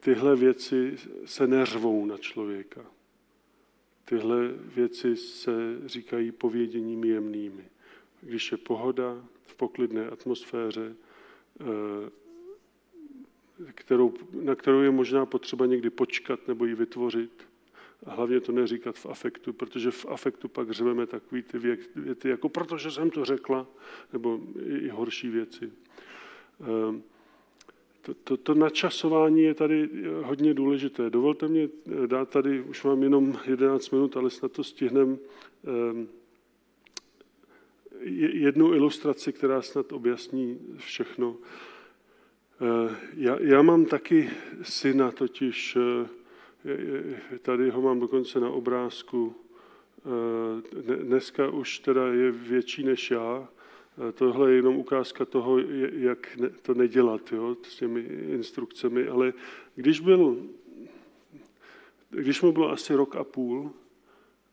Tyhle 0.00 0.36
věci 0.36 0.96
se 1.24 1.46
neřvou 1.46 2.06
na 2.06 2.18
člověka. 2.18 2.86
Tyhle 4.04 4.48
věci 4.48 5.16
se 5.16 5.52
říkají 5.86 6.32
pověděními 6.32 7.08
jemnými. 7.08 7.64
Když 8.20 8.52
je 8.52 8.58
pohoda 8.58 9.24
v 9.42 9.56
poklidné 9.56 10.06
atmosféře, 10.06 10.96
eh, 11.60 11.64
kterou, 13.74 14.14
na 14.32 14.54
kterou 14.54 14.80
je 14.80 14.90
možná 14.90 15.26
potřeba 15.26 15.66
někdy 15.66 15.90
počkat 15.90 16.48
nebo 16.48 16.64
ji 16.64 16.74
vytvořit. 16.74 17.53
A 18.06 18.14
hlavně 18.14 18.40
to 18.40 18.52
neříkat 18.52 18.98
v 18.98 19.06
afektu, 19.06 19.52
protože 19.52 19.90
v 19.90 20.06
afektu 20.06 20.48
pak 20.48 20.70
řveme 20.70 21.06
takový 21.06 21.42
ty 21.42 21.58
věty, 21.96 22.28
jako 22.28 22.48
protože 22.48 22.90
jsem 22.90 23.10
to 23.10 23.24
řekla, 23.24 23.66
nebo 24.12 24.40
i 24.66 24.88
horší 24.88 25.28
věci. 25.28 25.72
Eh, 26.60 27.00
to, 28.02 28.14
to, 28.14 28.36
to 28.36 28.54
načasování 28.54 29.42
je 29.42 29.54
tady 29.54 29.88
hodně 30.22 30.54
důležité. 30.54 31.10
Dovolte 31.10 31.48
mě 31.48 31.68
dát 32.06 32.28
tady, 32.28 32.60
už 32.60 32.84
mám 32.84 33.02
jenom 33.02 33.38
11 33.46 33.90
minut, 33.90 34.16
ale 34.16 34.30
snad 34.30 34.52
to 34.52 34.64
stihnem, 34.64 35.18
ehm, 35.64 36.08
jednu 38.32 38.74
ilustraci, 38.74 39.32
která 39.32 39.62
snad 39.62 39.92
objasní 39.92 40.58
všechno. 40.76 41.36
Eh, 42.60 42.96
já, 43.16 43.36
já 43.40 43.62
mám 43.62 43.84
taky 43.84 44.30
syna, 44.62 45.12
totiž 45.12 45.76
eh, 45.76 46.08
tady 47.42 47.70
ho 47.70 47.82
mám 47.82 48.00
dokonce 48.00 48.40
na 48.40 48.50
obrázku. 48.50 49.34
Eh, 49.98 50.94
dneska 51.02 51.50
už 51.50 51.78
teda 51.78 52.06
je 52.06 52.30
větší 52.30 52.84
než 52.84 53.10
já, 53.10 53.48
Tohle 54.14 54.50
je 54.50 54.56
jenom 54.56 54.76
ukázka 54.76 55.24
toho, 55.24 55.58
jak 55.92 56.38
to 56.62 56.74
nedělat 56.74 57.32
jo, 57.32 57.56
s 57.62 57.76
těmi 57.76 58.00
instrukcemi, 58.30 59.08
ale 59.08 59.32
když, 59.74 60.00
byl, 60.00 60.36
když 62.10 62.42
mu 62.42 62.52
bylo 62.52 62.70
asi 62.70 62.94
rok 62.94 63.16
a 63.16 63.24
půl, 63.24 63.70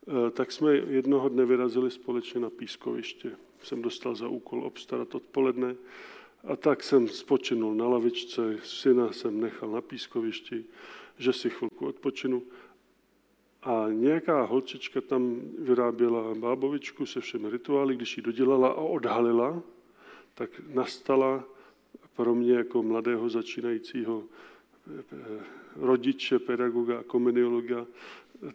eh, 0.07 0.31
tak 0.31 0.51
jsme 0.51 0.75
jednoho 0.75 1.29
dne 1.29 1.45
vyrazili 1.45 1.91
společně 1.91 2.39
na 2.39 2.49
pískoviště. 2.49 3.31
Jsem 3.63 3.81
dostal 3.81 4.15
za 4.15 4.27
úkol 4.27 4.63
obstarat 4.63 5.15
odpoledne 5.15 5.75
a 6.43 6.55
tak 6.55 6.83
jsem 6.83 7.07
spočinul 7.07 7.75
na 7.75 7.87
lavičce, 7.87 8.57
syna 8.63 9.11
jsem 9.11 9.41
nechal 9.41 9.71
na 9.71 9.81
pískovišti, 9.81 10.65
že 11.17 11.33
si 11.33 11.49
chvilku 11.49 11.87
odpočinu. 11.87 12.43
A 13.63 13.85
nějaká 13.91 14.43
holčička 14.43 15.01
tam 15.01 15.41
vyráběla 15.59 16.35
bábovičku 16.35 17.05
se 17.05 17.21
všemi 17.21 17.49
rituály, 17.49 17.95
když 17.95 18.17
ji 18.17 18.23
dodělala 18.23 18.67
a 18.67 18.81
odhalila, 18.81 19.63
tak 20.33 20.49
nastala 20.73 21.43
pro 22.15 22.35
mě 22.35 22.53
jako 22.53 22.83
mladého 22.83 23.29
začínajícího 23.29 24.23
eh, 24.23 25.43
rodiče, 25.75 26.39
pedagoga 26.39 26.99
a 26.99 27.03
komeniologa, 27.03 27.87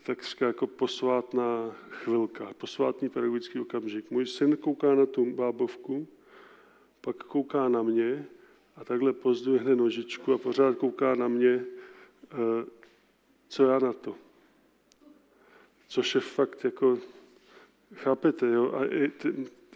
takřka 0.03 0.47
jako 0.47 0.67
posvátná 0.67 1.77
chvilka, 1.91 2.53
posvátný 2.59 3.09
pedagogický 3.09 3.61
okamžik. 3.61 4.11
Můj 4.11 4.27
syn 4.27 4.57
kouká 4.57 4.95
na 4.95 5.07
tu 5.07 5.25
bábovku, 5.35 6.07
pak 7.01 7.17
kouká 7.17 7.69
na 7.69 7.83
mě 7.83 8.27
a 8.77 8.85
takhle 8.85 9.13
pozdvihne 9.13 9.77
nožičku 9.77 10.33
a 10.33 10.39
pořád 10.39 10.77
kouká 10.77 11.15
na 11.15 11.29
mě, 11.29 11.65
co 13.49 13.65
já 13.65 13.79
na 13.79 13.93
to 13.93 14.17
což 15.89 16.15
je 16.15 16.21
fakt 16.21 16.65
jako, 16.65 16.99
chápete, 17.95 18.47
jo? 18.47 18.73
A 18.75 18.81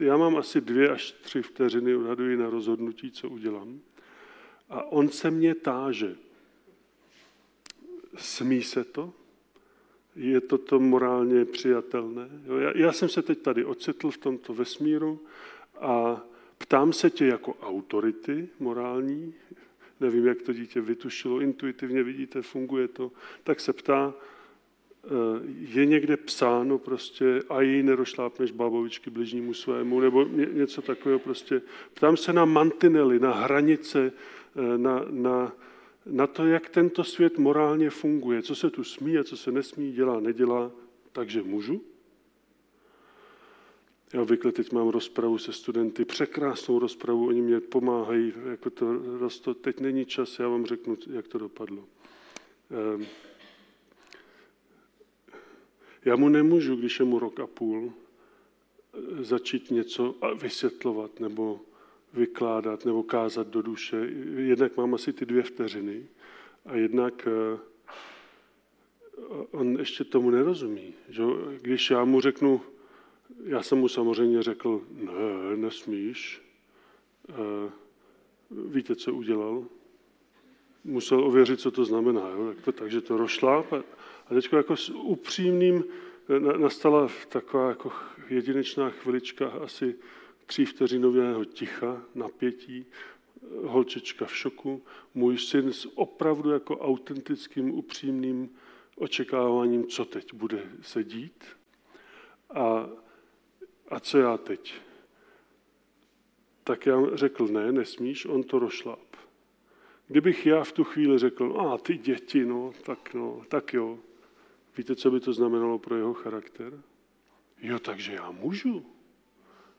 já 0.01 0.16
mám 0.16 0.36
asi 0.36 0.61
dvě 0.61 0.88
až 0.88 1.12
tři 1.12 1.42
vteřiny 1.42 1.96
odhaduji 1.96 2.36
na 2.36 2.51
rozhodnutí, 2.51 3.11
co 3.11 3.28
udělám. 3.28 3.80
A 4.68 4.82
on 4.82 5.09
se 5.09 5.30
mě 5.30 5.55
táže. 5.55 6.16
Smí 8.16 8.62
se 8.62 8.84
to? 8.84 9.12
Je 10.16 10.40
to 10.40 10.59
to 10.59 10.80
morálně 10.80 11.44
přijatelné? 11.44 12.28
Jo? 12.44 12.57
Já, 12.57 12.72
já 12.76 12.92
jsem 12.92 13.09
se 13.09 13.22
teď 13.22 13.38
tady 13.38 13.64
ocitl 13.64 14.11
v 14.11 14.18
tomto 14.18 14.55
vesmíru 14.55 15.20
a 15.80 16.20
ptám 16.59 16.92
se 16.92 17.11
tě 17.11 17.26
jako 17.26 17.55
autority 17.55 18.48
morální, 18.59 19.34
nevím, 20.01 20.26
jak 20.26 20.42
to 20.42 20.53
dítě 20.53 20.80
vytušilo, 20.80 21.40
intuitivně 21.40 22.03
vidíte, 22.03 22.42
funguje 22.42 22.88
to, 22.88 23.12
tak 23.44 23.61
se 23.61 23.72
ptá, 23.72 24.14
Eh, 25.05 25.40
je 25.76 25.86
někde 25.86 26.16
psáno 26.16 26.78
prostě 26.78 27.42
a 27.48 27.61
jí 27.61 27.82
nerošlápneš 27.82 28.51
bábovičky 28.51 29.11
bližnímu 29.11 29.55
svému, 29.55 30.01
nebo 30.01 30.24
něco 30.53 30.82
takového 30.82 31.18
prostě. 31.18 31.62
Ptám 31.94 32.16
se 32.16 32.32
na 32.32 32.44
mantinely, 32.44 33.18
na 33.18 33.32
hranice, 33.32 34.12
eh, 34.57 34.78
na, 34.78 35.05
na, 35.11 35.53
na 36.07 36.26
to, 36.26 36.46
jak 36.46 36.68
tento 36.68 37.05
svět 37.05 37.38
morálně 37.38 37.90
funguje, 37.90 38.42
co 38.42 38.55
se 38.55 38.70
tu 38.70 38.84
smí 38.84 39.18
a 39.18 39.24
co 39.24 39.36
se 39.36 39.53
nesmí, 39.53 39.92
dělá, 39.92 40.20
nedělá, 40.20 40.70
takže 41.12 41.42
můžu? 41.42 41.82
Já 44.12 44.22
obvykle 44.22 44.52
teď 44.52 44.72
mám 44.72 44.88
rozpravu 44.88 45.38
se 45.38 45.52
studenty, 45.52 46.04
překrásnou 46.04 46.78
rozpravu, 46.78 47.28
oni 47.28 47.42
mě 47.42 47.61
pomáhají, 47.61 48.32
jako 48.50 48.70
to, 48.70 48.86
to 49.42 49.54
teď 49.54 49.80
není 49.80 50.06
čas, 50.06 50.38
já 50.38 50.48
vám 50.48 50.66
řeknu, 50.66 50.96
jak 51.11 51.28
to 51.28 51.38
dopadlo. 51.38 51.84
Um, 52.96 53.06
Já 56.04 56.16
mu 56.16 56.28
nemůžu, 56.28 56.76
když 56.76 56.98
je 56.98 57.04
mu 57.04 57.18
rok 57.18 57.40
a 57.40 57.46
půl, 57.46 57.92
začít 59.18 59.70
něco 59.70 60.14
vysvětlovat 60.42 61.20
nebo 61.20 61.61
vykládat 62.12 62.84
nebo 62.84 63.02
kázat 63.02 63.46
do 63.46 63.62
duše. 63.62 63.96
Jednak 64.36 64.76
mám 64.76 64.94
asi 64.94 65.12
ty 65.12 65.26
dvě 65.26 65.42
vteřiny 65.42 66.06
a 66.66 66.76
jednak 66.76 67.28
eh, 67.28 67.58
on 69.50 69.78
ještě 69.78 70.04
tomu 70.04 70.30
nerozumí. 70.30 70.94
Že? 71.08 71.22
Když 71.61 71.90
já 71.90 72.04
mu 72.04 72.20
řeknu, 72.20 72.61
já 73.45 73.62
jsem 73.62 73.78
mu 73.78 73.88
samozřejmě 73.88 74.43
řekl, 74.43 74.82
ne, 74.91 75.57
nesmíš. 75.57 76.43
Víte, 78.51 78.97
co 78.97 79.14
udělal? 79.14 79.64
Musel 80.84 81.24
ověřit, 81.24 81.61
co 81.61 81.70
to 81.70 81.84
znamená. 81.84 82.28
Jo? 82.28 82.55
Takže 82.72 83.01
to 83.01 83.16
rošláp. 83.16 83.72
A 83.72 84.34
teď 84.34 84.53
jako 84.53 84.76
s 84.76 84.91
upřímným 84.91 85.84
nastala 86.57 87.09
taková 87.28 87.68
jako 87.68 87.93
jedinečná 88.28 88.91
chvilička, 88.91 89.49
asi 89.49 89.95
tří 90.47 90.64
vteřinového 90.64 91.45
ticha, 91.45 92.03
napětí, 92.14 92.86
holčička 93.64 94.26
v 94.26 94.36
šoku, 94.36 94.82
můj 95.14 95.38
syn 95.38 95.72
s 95.72 95.88
opravdu 95.95 96.51
jako 96.51 96.78
autentickým, 96.78 97.70
upřímným 97.70 98.51
očekáváním, 98.97 99.86
co 99.86 100.05
teď 100.05 100.34
bude 100.34 100.62
se 100.82 101.05
dít. 101.05 101.45
A, 102.55 102.88
a 103.91 104.01
co 104.01 104.18
já 104.18 104.36
teď? 104.36 104.74
Tak 106.64 106.86
já 106.86 106.97
řekl, 107.12 107.47
ne, 107.47 107.72
nesmíš, 107.72 108.26
on 108.26 108.43
to 108.43 108.59
rošláp. 108.59 109.16
Kdybych 110.09 110.47
já 110.47 110.64
v 110.64 110.72
tu 110.72 110.84
chvíli 110.84 111.18
řekl, 111.18 111.61
a 111.61 111.78
ty 111.78 111.97
děti, 111.97 112.45
no, 112.45 112.72
tak 112.82 113.14
no, 113.14 113.43
tak 113.49 113.74
jo. 113.74 113.99
Víte, 114.76 114.97
co 114.97 115.11
by 115.11 115.20
to 115.20 115.32
znamenalo 115.32 115.78
pro 115.78 115.97
jeho 115.97 116.14
charakter? 116.14 116.82
Jo, 117.59 117.78
takže 117.78 118.12
já 118.12 118.30
můžu. 118.30 118.86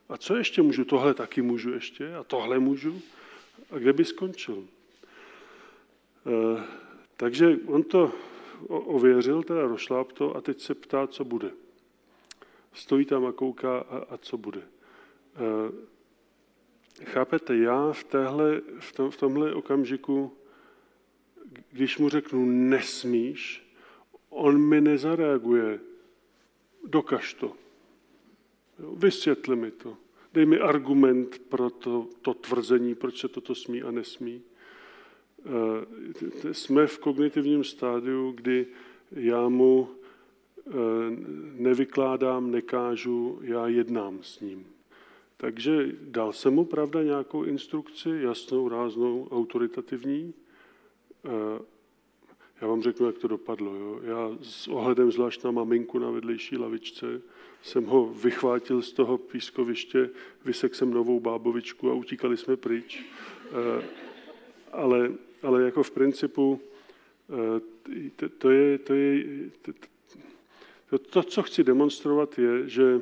A 0.09 0.17
co 0.17 0.35
ještě 0.35 0.61
můžu? 0.61 0.85
Tohle 0.85 1.13
taky 1.13 1.41
můžu 1.41 1.73
ještě 1.73 2.15
a 2.15 2.23
tohle 2.23 2.59
můžu. 2.59 3.01
A 3.71 3.77
kde 3.77 3.93
by 3.93 4.05
skončil? 4.05 4.67
E, 6.25 6.63
takže 7.17 7.57
on 7.65 7.83
to 7.83 8.11
ověřil, 8.67 9.43
teda 9.43 9.61
rošláp 9.61 10.11
to 10.11 10.35
a 10.35 10.41
teď 10.41 10.59
se 10.59 10.75
ptá, 10.75 11.07
co 11.07 11.25
bude. 11.25 11.51
Stojí 12.73 13.05
tam 13.05 13.25
a 13.25 13.31
kouká, 13.31 13.79
a, 13.79 13.97
a 13.97 14.17
co 14.17 14.37
bude. 14.37 14.61
E, 14.61 14.65
chápete, 17.05 17.57
já 17.57 17.91
v, 17.91 18.03
téhle, 18.03 18.61
v, 18.79 18.93
tom, 18.93 19.11
v 19.11 19.17
tomhle 19.17 19.53
okamžiku, 19.53 20.33
když 21.71 21.97
mu 21.97 22.09
řeknu 22.09 22.45
nesmíš, 22.45 23.71
on 24.29 24.61
mi 24.61 24.81
nezareaguje, 24.81 25.79
dokaž 26.87 27.33
to. 27.33 27.53
Vysvětli 28.95 29.55
mi 29.55 29.71
to. 29.71 29.97
Dej 30.33 30.45
mi 30.45 30.59
argument 30.59 31.39
pro 31.49 31.69
to, 31.69 32.07
to 32.21 32.33
tvrzení, 32.33 32.95
proč 32.95 33.19
se 33.19 33.27
toto 33.27 33.55
smí 33.55 33.81
a 33.83 33.91
nesmí. 33.91 34.41
Eh, 35.45 36.53
jsme 36.53 36.87
v 36.87 36.99
kognitivním 36.99 37.63
stádiu, 37.63 38.31
kdy 38.31 38.67
já 39.11 39.49
mu 39.49 39.89
eh, 39.89 40.00
nevykládám, 41.53 42.51
nekážu, 42.51 43.39
já 43.41 43.67
jednám 43.67 44.19
s 44.21 44.39
ním. 44.39 44.65
Takže 45.37 45.91
dal 46.01 46.33
jsem 46.33 46.53
mu, 46.53 46.65
pravda, 46.65 47.03
nějakou 47.03 47.43
instrukci, 47.43 48.09
jasnou, 48.09 48.69
ráznou, 48.69 49.27
autoritativní. 49.31 50.33
Eh, 51.25 51.61
já 52.61 52.67
vám 52.67 52.81
řeknu, 52.81 53.05
jak 53.05 53.17
to 53.17 53.27
dopadlo. 53.27 53.75
Jo. 53.75 53.99
Já 54.03 54.37
s 54.41 54.67
ohledem 54.67 55.11
zvlášť 55.11 55.43
na 55.43 55.51
maminku 55.51 55.99
na 55.99 56.09
vedlejší 56.09 56.57
lavičce 56.57 57.21
jsem 57.63 57.85
ho 57.85 58.05
vychvátil 58.05 58.81
z 58.81 58.93
toho 58.93 59.17
pískoviště, 59.17 60.09
vysek 60.45 60.75
jsem 60.75 60.91
novou 60.91 61.19
bábovičku 61.19 61.91
a 61.91 61.93
utíkali 61.93 62.37
jsme 62.37 62.57
pryč. 62.57 63.05
Ale 64.71 65.11
ale 65.43 65.63
jako 65.63 65.83
v 65.83 65.91
principu 65.91 66.61
eh, 67.29 68.29
to 68.37 68.49
je, 68.49 68.77
to 68.77 68.93
je 68.93 69.23
to, 70.99 71.23
co 71.23 71.43
chci 71.43 71.63
demonstrovat, 71.63 72.39
je, 72.39 72.69
že 72.69 73.01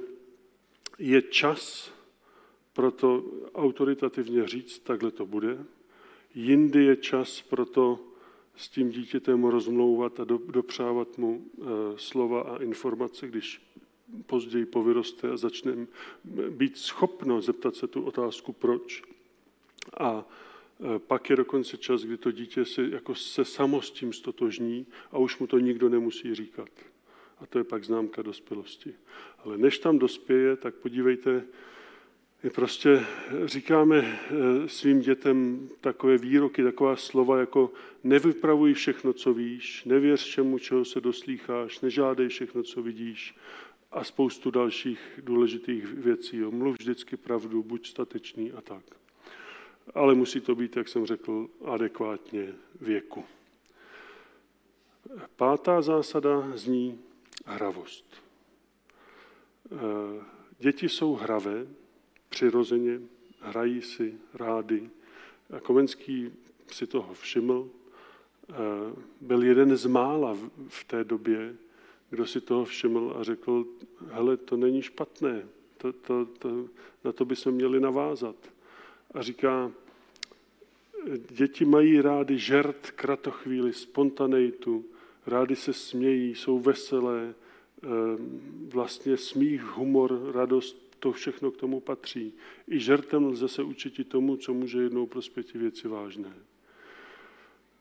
je 1.00 1.22
čas 1.22 1.94
pro 2.74 2.92
to 2.92 3.26
autoritativně 3.56 4.48
říct, 4.48 4.80
takhle 4.80 5.12
to 5.12 5.26
bude. 5.26 5.66
Jindy 6.36 6.84
je 6.84 6.96
čas 6.96 7.42
pro 7.42 7.66
to 7.66 8.00
s 8.56 8.70
tím 8.70 8.90
dítětem 8.90 9.44
rozmlouvat 9.44 10.20
a 10.20 10.24
dopřávat 10.24 11.18
mu 11.18 11.46
eh, 11.46 11.66
slova 11.96 12.42
a 12.42 12.58
informace, 12.58 13.28
když 13.28 13.62
později 14.26 14.66
povyroste 14.66 15.30
a 15.30 15.38
začne 15.38 15.88
být 16.50 16.78
schopno 16.78 17.42
zeptat 17.42 17.76
se 17.76 17.88
tu 17.88 18.04
otázku 18.04 18.54
proč. 18.54 19.04
A 19.98 20.26
Eh, 20.82 21.00
pak 21.00 21.30
je 21.30 21.36
dokonce 21.36 21.78
čas, 21.78 22.04
kdy 22.04 22.18
to 22.18 22.32
dítě 22.32 22.66
se, 22.66 22.82
jako 22.82 23.16
se 23.16 23.46
samo 23.46 23.82
s 23.82 23.92
tím 23.92 24.14
stotožní 24.14 24.86
a 25.12 25.18
už 25.18 25.40
mu 25.40 25.48
to 25.48 25.60
nikdo 25.60 25.90
nemusí 25.90 26.36
říkat. 26.36 26.70
A 27.42 27.46
to 27.46 27.58
je 27.58 27.64
pak 27.64 27.84
známka 27.84 28.22
dospělosti. 28.22 28.94
Ale 29.38 29.58
než 29.58 29.80
tam 29.80 30.00
dospěje, 30.00 30.56
tak 30.56 30.76
podívejte, 30.76 31.44
my 32.44 32.50
prostě 32.50 33.06
říkáme 33.46 33.98
eh, 33.98 34.68
svým 34.68 35.00
dětem 35.00 35.70
takové 35.82 36.18
výroky, 36.18 36.64
taková 36.64 36.96
slova 36.96 37.40
jako 37.40 37.72
nevypravuj 38.04 38.74
všechno, 38.74 39.14
co 39.14 39.34
víš, 39.34 39.84
nevěř 39.86 40.26
čemu, 40.26 40.60
čeho 40.60 40.86
se 40.86 41.02
doslýcháš, 41.02 41.82
nežádej 41.82 42.28
všechno, 42.28 42.64
co 42.64 42.82
vidíš 42.82 43.36
a 43.92 44.04
spoustu 44.04 44.52
dalších 44.52 45.00
důležitých 45.24 45.86
věcí. 45.86 46.38
Jo. 46.38 46.52
Mluv 46.52 46.76
vždycky 46.80 47.18
pravdu, 47.18 47.64
buď 47.64 47.88
statečný 47.88 48.52
a 48.52 48.62
tak 48.62 49.00
ale 49.96 50.16
musí 50.16 50.42
to 50.42 50.56
být, 50.56 50.78
jak 50.78 50.88
jsem 50.88 51.06
řekl, 51.06 51.50
adekvátně 51.66 52.54
věku. 52.82 53.26
Pátá 55.36 55.82
zásada 55.82 56.52
zní 56.58 57.00
hravost. 57.46 58.06
Eh, 59.72 60.24
děti 60.60 60.90
jsou 60.90 61.16
hravé, 61.16 61.68
přirozeně, 62.30 63.02
hrají 63.40 63.82
si 63.82 64.18
rády. 64.34 64.90
A 65.58 65.60
Komenský 65.60 66.34
si 66.68 66.88
toho 66.88 67.14
všiml. 67.14 67.70
Eh, 68.50 68.54
byl 69.22 69.44
jeden 69.44 69.78
z 69.78 69.86
mála 69.86 70.38
v 70.68 70.84
té 70.84 71.04
době, 71.04 71.56
kdo 72.10 72.26
si 72.26 72.42
toho 72.42 72.66
všiml 72.66 73.16
a 73.20 73.24
řekl, 73.24 73.66
hele, 74.12 74.38
to 74.38 74.58
není 74.58 74.82
špatné, 74.82 75.48
to, 75.78 75.94
to, 75.94 76.26
to, 76.26 76.66
na 77.04 77.12
to 77.12 77.26
by 77.26 77.36
se 77.36 77.52
měli 77.52 77.80
navázat 77.80 78.36
a 79.14 79.22
říká, 79.22 79.72
děti 81.32 81.66
mají 81.66 82.02
rády 82.02 82.38
žert, 82.38 82.92
kratochvíli, 82.92 83.74
spontaneitu, 83.74 84.86
rádi 85.28 85.56
se 85.56 85.74
smějí, 85.74 86.36
jsou 86.36 86.60
veselé, 86.60 87.34
ehm, 87.84 88.70
vlastně 88.74 89.18
smích, 89.18 89.64
humor, 89.64 90.32
radost, 90.34 90.90
to 91.00 91.12
všechno 91.12 91.52
k 91.52 91.58
tomu 91.58 91.80
patří. 91.80 92.34
I 92.68 92.80
žertem 92.80 93.26
lze 93.26 93.48
se 93.48 93.64
učit 93.64 94.00
i 94.00 94.04
tomu, 94.04 94.38
co 94.38 94.54
může 94.54 94.82
jednou 94.82 95.06
prospět 95.06 95.54
věci 95.54 95.88
vážné. 95.88 96.34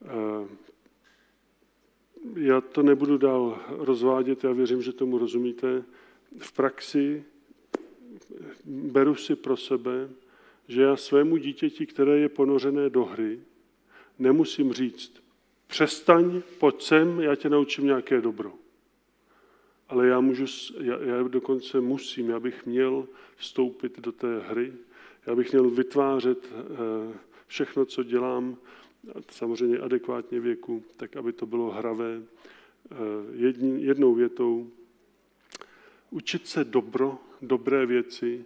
Ehm, 0.05 0.59
já 2.37 2.61
to 2.61 2.83
nebudu 2.83 3.19
dál 3.19 3.63
rozvádět, 3.69 4.45
já 4.45 4.53
věřím, 4.53 4.83
že 4.83 4.93
tomu 4.93 5.19
rozumíte. 5.19 5.85
V 6.39 6.53
praxi 6.53 7.25
beru 8.65 9.15
si 9.15 9.37
pro 9.37 9.57
sebe, 9.57 10.11
že 10.69 10.83
já 10.83 10.97
svému 10.97 11.37
dítěti, 11.37 11.87
které 11.87 12.19
je 12.19 12.29
ponořené 12.29 12.91
do 12.91 13.05
hry, 13.05 13.41
nemusím 14.19 14.73
říct, 14.73 15.23
přestaň, 15.69 16.43
pojď 16.59 16.83
sem, 16.83 17.21
já 17.21 17.35
tě 17.35 17.49
naučím 17.49 17.85
nějaké 17.85 18.21
dobro. 18.21 18.53
Ale 19.89 20.07
já, 20.07 20.21
můžu, 20.21 20.45
já, 20.81 20.99
já 21.03 21.23
dokonce 21.23 21.81
musím, 21.81 22.31
já 22.31 22.41
bych 22.41 22.67
měl 22.67 23.09
vstoupit 23.37 24.01
do 24.01 24.13
té 24.13 24.39
hry, 24.39 24.73
já 25.27 25.35
bych 25.35 25.53
měl 25.53 25.71
vytvářet 25.71 26.53
eh, 26.53 27.19
všechno, 27.47 27.85
co 27.85 28.03
dělám, 28.03 28.57
samozřejmě 29.31 29.79
adekvátně 29.79 30.41
věku, 30.41 30.83
tak 30.97 31.17
aby 31.17 31.33
to 31.33 31.47
bylo 31.47 31.71
hravé. 31.71 32.23
Eh, 32.93 32.97
jednou 33.77 34.15
větou, 34.15 34.71
učit 36.11 36.47
se 36.47 36.65
dobro, 36.65 37.19
dobré 37.43 37.87
věci, 37.87 38.45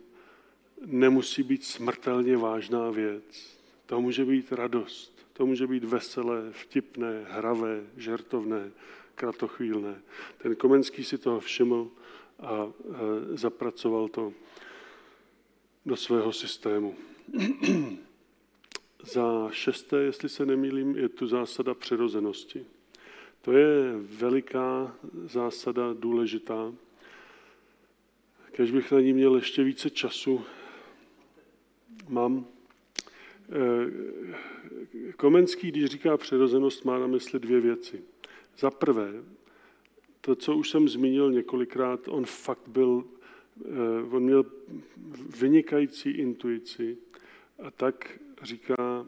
nemusí 0.87 1.43
být 1.43 1.65
smrtelně 1.65 2.37
vážná 2.37 2.91
věc. 2.91 3.59
To 3.87 4.01
může 4.01 4.25
být 4.25 4.53
radost, 4.53 5.12
to 5.33 5.47
může 5.47 5.67
být 5.67 5.85
veselé, 5.85 6.51
vtipné, 6.51 7.25
hravé, 7.29 7.81
žertovné, 7.97 8.71
kratochvílné. 9.15 10.03
Ten 10.39 10.57
Komenský 10.57 11.05
si 11.05 11.19
toho 11.19 11.41
všiml 11.41 11.91
a 12.41 12.67
e, 12.67 13.37
zapracoval 13.37 14.09
to 14.09 14.33
do 15.87 15.97
svého 15.97 16.33
systému. 16.33 16.95
Za 19.05 19.49
šesté, 19.51 19.97
jestli 19.97 20.29
se 20.29 20.47
nemýlím, 20.47 20.97
je 20.97 21.09
tu 21.09 21.27
zásada 21.27 21.75
přirozenosti. 21.75 22.67
To 23.43 23.53
je 23.53 23.97
veliká 23.97 24.97
zásada, 25.27 25.93
důležitá, 25.93 26.73
Kež 28.53 28.71
bych 28.71 28.93
na 28.93 29.01
ní 29.01 29.13
měl 29.13 29.37
ještě 29.37 29.65
více 29.65 29.91
času. 29.91 30.45
Mám. 32.09 32.47
Eh, 33.53 35.13
Komenský, 35.17 35.69
když 35.69 35.85
říká 35.85 36.17
přirozenost, 36.17 36.85
má 36.85 36.99
na 36.99 37.07
mysli 37.07 37.41
dvě 37.41 37.61
věci. 37.61 38.03
Za 38.59 38.71
prvé, 38.71 39.13
to, 40.21 40.35
co 40.35 40.57
už 40.57 40.71
jsem 40.71 40.89
zmínil 40.89 41.33
několikrát, 41.33 42.09
on 42.09 42.25
fakt 42.25 42.69
byl, 42.69 43.05
eh, 43.65 43.69
on 44.11 44.23
měl 44.23 44.45
vynikající 45.41 46.11
intuici 46.11 46.99
a 47.63 47.71
tak 47.71 48.19
říká, 48.43 49.07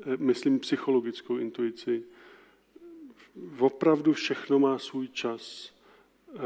eh, 0.00 0.16
myslím 0.16 0.58
psychologickou 0.58 1.36
intuici, 1.36 2.04
opravdu 3.58 4.12
všechno 4.12 4.58
má 4.58 4.78
svůj 4.78 5.08
čas. 5.08 5.75
Eh, 6.34 6.38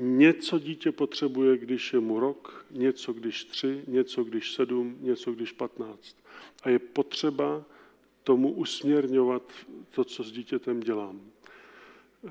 něco 0.00 0.58
dítě 0.58 0.92
potřebuje, 0.92 1.58
když 1.58 1.92
je 1.92 2.00
mu 2.00 2.20
rok, 2.20 2.66
něco 2.70 3.12
když 3.12 3.44
tři, 3.44 3.82
něco 3.86 4.24
když 4.24 4.52
sedm, 4.52 4.96
něco 5.00 5.32
když 5.32 5.52
patnáct. 5.52 6.16
A 6.62 6.68
je 6.68 6.78
potřeba 6.78 7.64
tomu 8.24 8.52
usměrňovat 8.52 9.42
to, 9.90 10.04
co 10.04 10.24
s 10.24 10.32
dítětem 10.32 10.80
dělám. 10.80 11.20
Eh, 12.26 12.30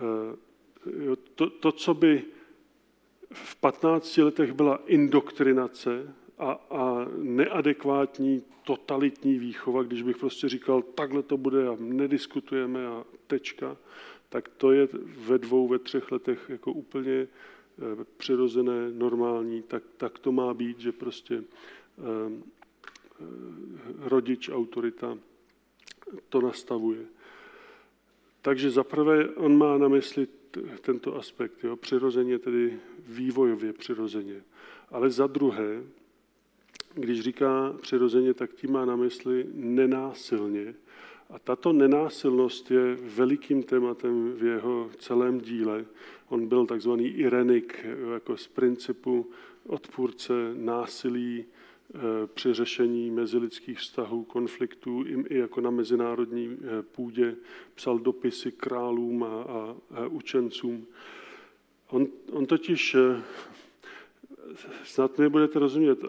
to, 1.36 1.50
to 1.50 1.72
co 1.72 1.94
by 1.94 2.24
v 3.34 3.56
15 3.56 4.18
letech 4.18 4.54
byla 4.54 4.80
indoktrinace 4.86 6.16
a, 6.38 6.52
a 6.52 7.08
neadekvátní 7.18 8.44
totalitní 8.64 9.40
výchova, 9.40 9.84
když 9.84 10.02
bych 10.02 10.18
prostě 10.18 10.50
říkal, 10.50 10.82
takhle 10.82 11.24
to 11.24 11.38
bude 11.38 11.68
a 11.68 11.76
nediskutujeme 11.80 12.88
a 12.88 13.04
tečka, 13.28 13.78
tak 14.30 14.50
to 14.50 14.72
je 14.72 14.88
ve 15.28 15.38
dvou, 15.38 15.68
ve 15.68 15.80
třech 15.80 16.12
letech 16.12 16.46
jako 16.50 16.72
úplně 16.72 17.12
eh, 17.14 18.06
přirozené, 18.18 18.92
normální, 18.92 19.62
tak, 19.62 19.84
tak 19.98 20.20
to 20.20 20.32
má 20.32 20.54
být, 20.54 20.80
že 20.80 20.92
prostě 20.92 21.44
eh, 21.98 22.60
rodič, 23.98 24.50
autorita 24.50 25.18
to 26.30 26.42
nastavuje. 26.42 27.06
Takže 28.42 28.72
zaprvé 28.72 29.30
on 29.30 29.58
má 29.58 29.78
na 29.78 29.88
mysli 29.88 30.28
tento 30.82 31.16
aspekt, 31.16 31.64
jo, 31.64 31.76
přirozeně, 31.76 32.40
tedy 32.40 32.80
vývojově 33.08 33.74
přirozeně. 33.74 34.44
Ale 34.90 35.10
za 35.10 35.28
druhé, 35.28 35.84
když 36.94 37.22
říká 37.22 37.76
přirozeně, 37.82 38.34
tak 38.34 38.54
tím 38.54 38.72
má 38.72 38.86
na 38.86 38.96
mysli 38.96 39.46
nenásilně. 39.54 40.76
A 41.30 41.40
tato 41.40 41.74
nenásilnost 41.74 42.72
je 42.72 42.96
velikým 42.96 43.64
tématem 43.64 44.34
v 44.34 44.44
jeho 44.44 44.90
celém 44.98 45.42
díle. 45.42 45.86
On 46.30 46.48
byl 46.48 46.66
takzvaný 46.66 47.08
irenik, 47.08 47.86
jako 48.14 48.38
z 48.38 48.48
principu 48.48 49.30
odpůrce 49.68 50.34
násilí, 50.54 51.46
Eh, 51.96 52.28
při 52.34 52.54
řešení 52.54 53.12
mezilidských 53.12 53.80
vztahů, 53.80 54.24
konfliktů, 54.24 55.04
i 55.30 55.38
jako 55.38 55.62
na 55.62 55.70
mezinárodní 55.72 56.58
eh, 56.62 56.84
půdě 56.84 57.36
psal 57.76 58.00
dopisy 58.00 58.52
králům 58.52 59.24
a, 59.24 59.28
a, 59.28 59.76
a 59.92 60.08
učencům. 60.08 60.88
On, 61.90 62.08
on 62.32 62.46
totiž, 62.46 62.96
eh, 62.96 63.24
snad 64.84 65.18
mi 65.18 65.30
budete 65.30 65.60
rozumět, 65.60 66.00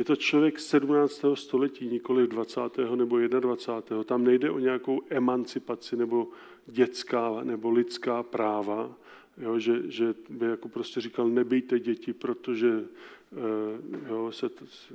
je 0.00 0.04
to 0.04 0.16
člověk 0.16 0.58
17. 0.58 1.24
století, 1.34 1.86
nikoli 1.86 2.26
20. 2.26 2.60
nebo 2.94 3.18
21. 3.18 4.04
Tam 4.04 4.24
nejde 4.24 4.50
o 4.50 4.58
nějakou 4.58 5.00
emancipaci 5.08 5.96
nebo 5.96 6.28
dětská 6.66 7.44
nebo 7.44 7.70
lidská 7.70 8.22
práva, 8.22 8.96
jo, 9.38 9.58
že, 9.58 9.82
že 9.84 10.14
by 10.28 10.46
jako 10.46 10.68
prostě 10.68 11.00
říkal, 11.00 11.28
nebejte 11.28 11.80
děti, 11.80 12.12
protože 12.12 12.84
Eh, 13.32 14.08
jo, 14.08 14.32
se, 14.32 14.50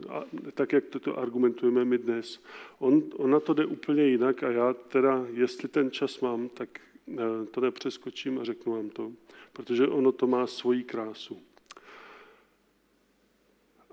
a, 0.10 0.24
tak, 0.54 0.74
jak 0.74 0.86
toto 0.86 1.20
argumentujeme 1.20 1.86
my 1.86 1.98
dnes. 1.98 2.40
On, 2.80 3.04
on 3.16 3.32
na 3.32 3.40
to 3.40 3.54
jde 3.54 3.66
úplně 3.66 4.04
jinak 4.04 4.44
a 4.44 4.52
já 4.52 4.74
teda, 4.74 5.26
jestli 5.34 5.68
ten 5.68 5.92
čas 5.92 6.20
mám, 6.20 6.50
tak 6.50 6.80
eh, 7.14 7.46
to 7.52 7.62
nepřeskočím 7.62 8.40
a 8.40 8.44
řeknu 8.44 8.74
vám 8.74 8.90
to, 8.90 9.12
protože 9.54 9.88
ono 9.88 10.12
to 10.12 10.28
má 10.28 10.48
svoji 10.48 10.84
krásu. 10.84 11.40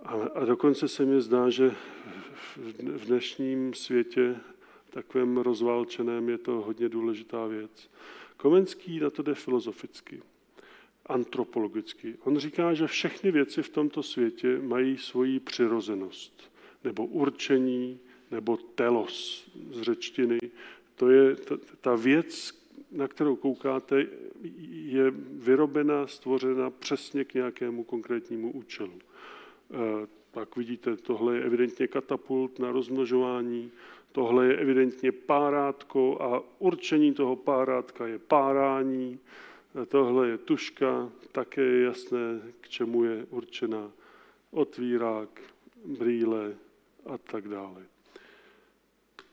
A, 0.02 0.12
a 0.12 0.44
dokonce 0.44 0.88
se 0.88 1.04
mi 1.04 1.20
zdá, 1.20 1.50
že 1.50 1.74
v 2.76 3.06
dnešním 3.06 3.74
světě, 3.74 4.36
takovém 4.90 5.36
rozválčeném, 5.36 6.28
je 6.28 6.38
to 6.38 6.52
hodně 6.52 6.88
důležitá 6.88 7.46
věc. 7.46 7.90
Komenský 8.36 9.00
na 9.00 9.10
to 9.10 9.22
jde 9.22 9.34
filozoficky 9.34 10.22
antropologicky. 11.06 12.16
On 12.24 12.38
říká, 12.38 12.74
že 12.74 12.86
všechny 12.86 13.30
věci 13.30 13.62
v 13.62 13.68
tomto 13.68 14.02
světě 14.02 14.58
mají 14.58 14.98
svoji 14.98 15.40
přirozenost, 15.40 16.52
nebo 16.84 17.06
určení, 17.06 17.98
nebo 18.30 18.56
telos 18.56 19.46
z 19.70 19.82
řečtiny. 19.82 20.38
To 20.94 21.10
je 21.10 21.36
ta, 21.36 21.56
ta 21.80 21.94
věc, 21.94 22.62
na 22.92 23.08
kterou 23.08 23.36
koukáte, 23.36 24.06
je 24.70 25.10
vyrobena, 25.32 26.06
stvořena 26.06 26.70
přesně 26.70 27.24
k 27.24 27.34
nějakému 27.34 27.84
konkrétnímu 27.84 28.52
účelu. 28.52 28.98
E, 29.72 30.06
tak 30.30 30.56
vidíte, 30.56 30.96
tohle 30.96 31.36
je 31.36 31.42
evidentně 31.42 31.86
katapult 31.86 32.58
na 32.58 32.72
rozmnožování, 32.72 33.70
tohle 34.12 34.46
je 34.46 34.56
evidentně 34.56 35.12
párátko 35.12 36.22
a 36.22 36.42
určení 36.58 37.14
toho 37.14 37.36
párátka 37.36 38.06
je 38.06 38.18
párání, 38.18 39.18
Tohle 39.88 40.28
je 40.28 40.38
tuška, 40.38 41.12
také 41.32 41.62
je 41.62 41.84
jasné, 41.84 42.52
k 42.60 42.68
čemu 42.68 43.04
je 43.04 43.26
určena 43.30 43.92
otvírák, 44.50 45.40
brýle 45.84 46.56
a 47.06 47.18
tak 47.18 47.48
dále. 47.48 47.86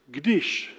Když, 0.08 0.76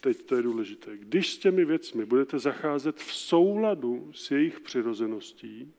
teď 0.00 0.22
to 0.22 0.36
je 0.36 0.42
důležité, 0.42 0.96
když 0.96 1.32
s 1.32 1.38
těmi 1.38 1.64
věcmi 1.64 2.04
budete 2.04 2.38
zacházet 2.38 2.96
v 2.96 3.14
souladu 3.14 4.10
s 4.14 4.30
jejich 4.30 4.60
přirozeností, 4.60 5.72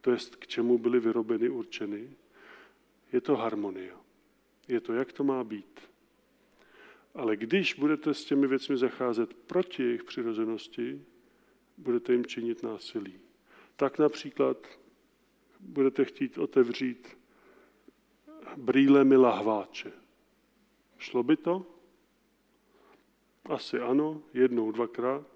to 0.00 0.10
je 0.10 0.16
k 0.38 0.46
čemu 0.46 0.78
byly 0.78 1.00
vyrobeny, 1.00 1.48
určeny, 1.48 2.10
je 3.12 3.20
to 3.20 3.36
harmonie. 3.36 3.92
Je 4.68 4.80
to, 4.80 4.92
jak 4.92 5.12
to 5.12 5.24
má 5.24 5.44
být. 5.44 5.80
Ale 7.14 7.36
když 7.36 7.74
budete 7.74 8.14
s 8.14 8.24
těmi 8.24 8.46
věcmi 8.46 8.76
zacházet 8.76 9.34
proti 9.34 9.82
jejich 9.82 10.04
přirozenosti, 10.04 11.04
budete 11.78 12.12
jim 12.12 12.26
činit 12.26 12.62
násilí. 12.62 13.20
Tak 13.76 13.98
například 13.98 14.56
budete 15.60 16.04
chtít 16.04 16.38
otevřít 16.38 17.18
brýlemi 18.56 19.16
lahváče. 19.16 19.92
Šlo 20.98 21.22
by 21.22 21.36
to? 21.36 21.66
Asi 23.44 23.80
ano, 23.80 24.22
jednou, 24.34 24.72
dvakrát. 24.72 25.26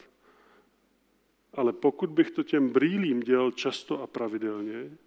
Ale 1.53 1.73
pokud 1.73 2.11
bych 2.11 2.31
to 2.31 2.43
těm 2.43 2.71
brýlím 2.71 3.21
dělal 3.21 3.51
často 3.51 4.03
a 4.03 4.07
pravidelně, 4.07 4.99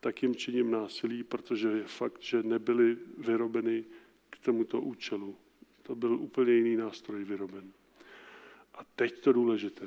tak 0.00 0.22
jim 0.22 0.34
činím 0.34 0.70
násilí, 0.70 1.22
protože 1.22 1.68
je 1.68 1.84
fakt, 1.84 2.22
že 2.22 2.42
nebyly 2.42 2.96
vyrobeny 3.18 3.84
k 4.30 4.38
tomuto 4.38 4.80
účelu. 4.80 5.36
To 5.82 5.94
byl 5.94 6.14
úplně 6.14 6.52
jiný 6.52 6.76
nástroj 6.76 7.24
vyroben. 7.24 7.72
A 8.74 8.84
teď 8.96 9.20
to 9.20 9.32
důležité. 9.32 9.86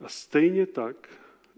A 0.00 0.08
stejně 0.08 0.66
tak 0.66 1.08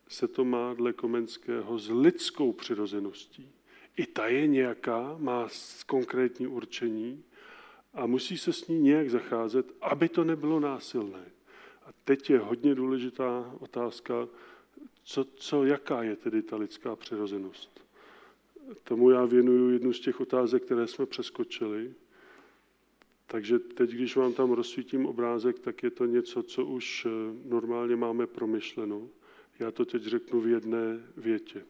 se 0.08 0.28
to 0.28 0.44
má 0.44 0.74
dle 0.74 0.92
Komenského 0.92 1.78
s 1.78 1.90
lidskou 1.90 2.52
přirozeností. 2.52 3.52
I 3.96 4.06
ta 4.06 4.26
je 4.26 4.46
nějaká, 4.46 5.16
má 5.18 5.48
konkrétní 5.86 6.46
určení 6.46 7.24
a 7.94 8.06
musí 8.06 8.38
se 8.38 8.52
s 8.52 8.68
ní 8.68 8.80
nějak 8.80 9.10
zacházet, 9.10 9.72
aby 9.80 10.08
to 10.08 10.24
nebylo 10.24 10.60
násilné. 10.60 11.24
A 11.86 11.88
teď 12.04 12.30
je 12.30 12.38
hodně 12.38 12.74
důležitá 12.74 13.54
otázka, 13.58 14.28
co, 15.04 15.24
co, 15.24 15.64
jaká 15.64 16.02
je 16.02 16.16
tedy 16.16 16.42
ta 16.42 16.56
lidská 16.56 16.96
přirozenost. 16.96 17.86
Tomu 18.84 19.10
já 19.10 19.24
věnuju 19.24 19.70
jednu 19.70 19.92
z 19.92 20.00
těch 20.00 20.20
otázek, 20.20 20.62
které 20.62 20.86
jsme 20.86 21.06
přeskočili. 21.06 21.94
Takže 23.26 23.58
teď, 23.58 23.90
když 23.90 24.16
vám 24.16 24.32
tam 24.32 24.50
rozsvítím 24.50 25.06
obrázek, 25.06 25.58
tak 25.58 25.82
je 25.82 25.90
to 25.90 26.06
něco, 26.06 26.42
co 26.42 26.64
už 26.64 27.06
eh, 27.06 27.10
normálně 27.48 27.96
máme 27.96 28.26
promyšleno. 28.26 29.08
Já 29.58 29.70
to 29.70 29.84
teď 29.84 30.02
řeknu 30.02 30.40
v 30.40 30.48
jedné 30.48 31.00
větě. 31.16 31.64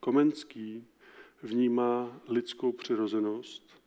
Komenský 0.00 0.84
vnímá 1.42 2.20
lidskou 2.28 2.72
přirozenost 2.72 3.82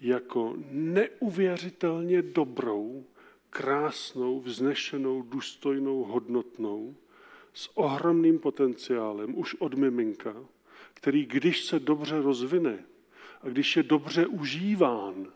jako 0.00 0.56
neuvěřitelně 0.70 2.22
dobrou, 2.22 3.04
krásnou, 3.50 4.40
vznešenou, 4.40 5.22
důstojnou, 5.22 6.04
hodnotnou, 6.04 6.96
s 7.58 7.70
ohromným 7.74 8.38
potenciálem 8.38 9.38
už 9.38 9.54
od 9.54 9.74
miminka, 9.74 10.36
který 10.94 11.26
když 11.26 11.64
se 11.64 11.80
dobře 11.80 12.22
rozvine 12.22 12.84
a 13.42 13.48
když 13.48 13.76
je 13.76 13.82
dobře 13.82 14.26
užíván, 14.26 15.32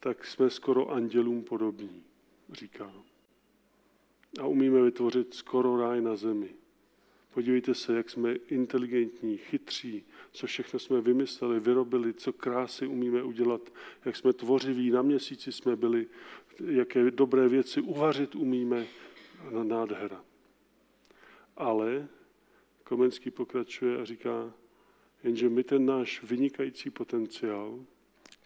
tak 0.00 0.26
jsme 0.26 0.50
skoro 0.50 0.90
andělům 0.90 1.44
podobní, 1.44 2.02
říká. 2.52 2.92
A 4.40 4.46
umíme 4.46 4.82
vytvořit 4.82 5.34
skoro 5.34 5.76
ráj 5.76 6.00
na 6.00 6.16
zemi. 6.16 6.48
Podívejte 7.34 7.74
se, 7.74 7.96
jak 7.96 8.10
jsme 8.10 8.34
inteligentní, 8.34 9.36
chytří, 9.36 10.04
co 10.32 10.46
všechno 10.46 10.78
jsme 10.78 11.00
vymysleli, 11.00 11.60
vyrobili, 11.60 12.14
co 12.14 12.32
krásy 12.32 12.86
umíme 12.86 13.22
udělat, 13.22 13.72
jak 14.04 14.16
jsme 14.16 14.32
tvořiví, 14.32 14.90
na 14.90 15.02
měsíci 15.02 15.52
jsme 15.52 15.76
byli, 15.76 16.06
jaké 16.66 17.10
dobré 17.10 17.48
věci 17.48 17.80
uvařit 17.80 18.34
umíme, 18.34 18.86
nádhera. 19.62 20.24
Ale 21.56 22.08
Komenský 22.84 23.30
pokračuje 23.30 24.00
a 24.00 24.04
říká, 24.04 24.52
jenže 25.24 25.48
my 25.48 25.64
ten 25.64 25.86
náš 25.86 26.22
vynikající 26.22 26.90
potenciál, 26.90 27.84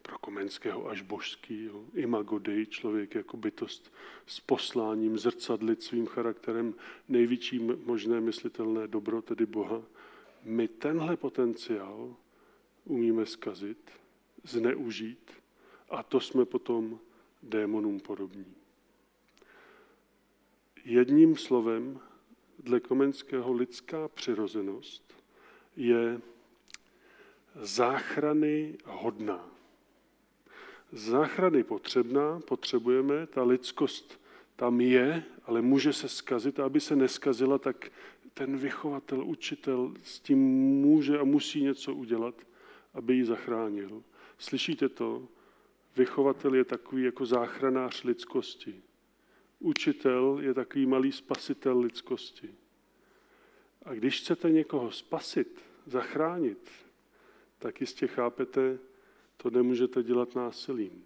pro 0.09 0.19
Komenského 0.19 0.89
až 0.89 1.03
božský, 1.03 1.65
jo, 1.65 1.85
imago 1.95 2.39
Dei, 2.39 2.67
člověk 2.67 3.15
jako 3.15 3.37
bytost 3.37 3.93
s 4.27 4.41
posláním 4.41 5.19
zrcadlit 5.19 5.83
svým 5.83 6.07
charakterem 6.07 6.75
největší 7.09 7.59
možné 7.85 8.21
myslitelné 8.21 8.87
dobro, 8.87 9.23
tedy 9.23 9.47
Boha, 9.47 9.83
my 10.45 10.69
tenhle 10.69 11.17
potenciál 11.17 12.17
umíme 12.85 13.27
zkazit, 13.27 13.91
zneužít 14.45 15.31
a 15.91 16.03
to 16.03 16.21
jsme 16.21 16.45
potom 16.45 16.99
démonům 17.43 18.01
podobní. 18.01 18.55
Jedním 20.85 21.37
slovem, 21.37 22.01
dle 22.59 22.81
Komenského 22.81 23.53
lidská 23.53 24.09
přirozenost 24.09 25.15
je 25.77 26.21
záchrany 27.61 28.79
hodná. 28.85 29.49
Záchrany 30.93 31.65
potřebná, 31.65 32.41
potřebujeme, 32.41 33.27
ta 33.27 33.43
lidskost 33.43 34.21
tam 34.57 34.81
je, 34.81 35.25
ale 35.45 35.63
může 35.63 35.93
se 35.93 36.09
skazit 36.09 36.61
a 36.61 36.65
aby 36.65 36.81
se 36.81 36.97
neskazila, 36.97 37.59
tak 37.59 37.91
ten 38.35 38.57
vychovatel, 38.57 39.25
učitel 39.25 39.95
s 40.03 40.21
tím 40.21 40.39
může 40.81 41.19
a 41.19 41.25
musí 41.25 41.63
něco 41.63 41.95
udělat, 41.95 42.35
aby 42.95 43.15
ji 43.15 43.25
zachránil. 43.25 44.03
Slyšíte 44.39 44.89
to? 44.89 45.29
Vychovatel 45.97 46.55
je 46.55 46.65
takový 46.65 47.03
jako 47.03 47.27
záchranář 47.27 48.05
lidskosti. 48.05 48.83
Učitel 49.61 50.39
je 50.41 50.55
takový 50.55 50.87
malý 50.87 51.13
spasitel 51.13 51.79
lidskosti. 51.79 52.55
A 53.83 53.95
když 53.95 54.21
chcete 54.21 54.51
někoho 54.51 54.91
spasit, 54.91 55.63
zachránit, 55.87 56.71
tak 57.59 57.81
jistě 57.81 58.07
chápete, 58.07 58.79
to 59.37 59.51
nemůžete 59.51 60.03
dělat 60.03 60.35
násilím. 60.35 61.05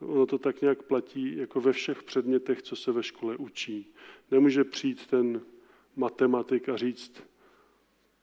Ono 0.00 0.26
to 0.26 0.38
tak 0.38 0.60
nějak 0.60 0.82
platí 0.82 1.36
jako 1.36 1.60
ve 1.60 1.72
všech 1.72 2.02
předmětech, 2.02 2.62
co 2.62 2.76
se 2.76 2.92
ve 2.92 3.02
škole 3.02 3.36
učí. 3.36 3.92
Nemůže 4.30 4.64
přijít 4.64 5.06
ten 5.06 5.42
matematik 5.96 6.68
a 6.68 6.76
říct, 6.76 7.22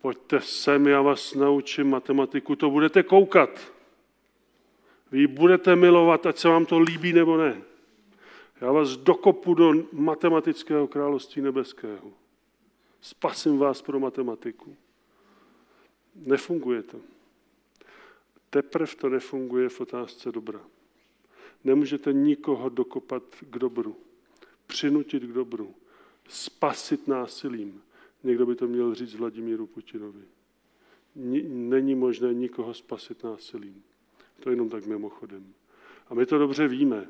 pojďte 0.01 0.41
sem, 0.41 0.87
já 0.87 1.01
vás 1.01 1.33
naučím 1.33 1.89
matematiku, 1.89 2.55
to 2.55 2.69
budete 2.69 3.03
koukat. 3.03 3.73
Vy 5.11 5.27
budete 5.27 5.75
milovat, 5.75 6.25
ať 6.25 6.37
se 6.37 6.47
vám 6.47 6.65
to 6.65 6.79
líbí 6.79 7.13
nebo 7.13 7.37
ne. 7.37 7.61
Já 8.61 8.71
vás 8.71 8.97
dokopu 8.97 9.53
do 9.53 9.73
matematického 9.91 10.87
království 10.87 11.41
nebeského. 11.41 12.13
Spasím 13.01 13.57
vás 13.57 13.81
pro 13.81 13.99
matematiku. 13.99 14.75
Nefunguje 16.15 16.83
to. 16.83 16.99
Teprve 18.49 18.95
to 18.95 19.09
nefunguje 19.09 19.69
v 19.69 19.81
otázce 19.81 20.31
dobra. 20.31 20.61
Nemůžete 21.63 22.13
nikoho 22.13 22.69
dokopat 22.69 23.23
k 23.39 23.59
dobru, 23.59 23.95
přinutit 24.67 25.23
k 25.23 25.33
dobru, 25.33 25.75
spasit 26.27 27.07
násilím. 27.07 27.81
Někdo 28.23 28.45
by 28.45 28.55
to 28.55 28.67
měl 28.67 28.95
říct 28.95 29.15
Vladimíru 29.15 29.67
Putinovi. 29.67 30.23
Není 31.45 31.95
možné 31.95 32.33
nikoho 32.33 32.73
spasit 32.73 33.23
násilím. 33.23 33.83
To 34.39 34.49
jenom 34.49 34.69
tak 34.69 34.85
mimochodem. 34.85 35.53
A 36.09 36.13
my 36.13 36.25
to 36.25 36.37
dobře 36.37 36.67
víme. 36.67 37.07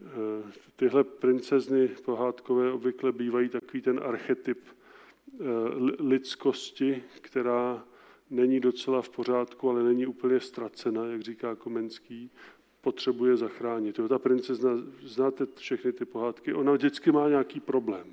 Eh, 0.00 0.52
tyhle 0.76 1.04
princezny 1.04 1.88
pohádkové 2.04 2.72
obvykle 2.72 3.12
bývají 3.12 3.48
takový 3.48 3.82
ten 3.82 4.00
archetyp 4.02 4.58
eh, 4.66 5.44
lidskosti, 5.98 7.02
která 7.20 7.84
není 8.30 8.60
docela 8.60 9.02
v 9.02 9.08
pořádku, 9.08 9.70
ale 9.70 9.82
není 9.82 10.06
úplně 10.06 10.40
ztracena, 10.40 11.04
jak 11.04 11.20
říká 11.22 11.54
Komenský, 11.54 12.30
potřebuje 12.80 13.36
zachránit. 13.36 13.98
Jo, 13.98 14.08
ta 14.08 14.18
princezna, 14.18 14.70
znáte 15.02 15.46
všechny 15.56 15.92
ty 15.92 16.04
pohádky, 16.04 16.54
ona 16.54 16.72
vždycky 16.72 17.12
má 17.12 17.28
nějaký 17.28 17.60
problém. 17.60 18.06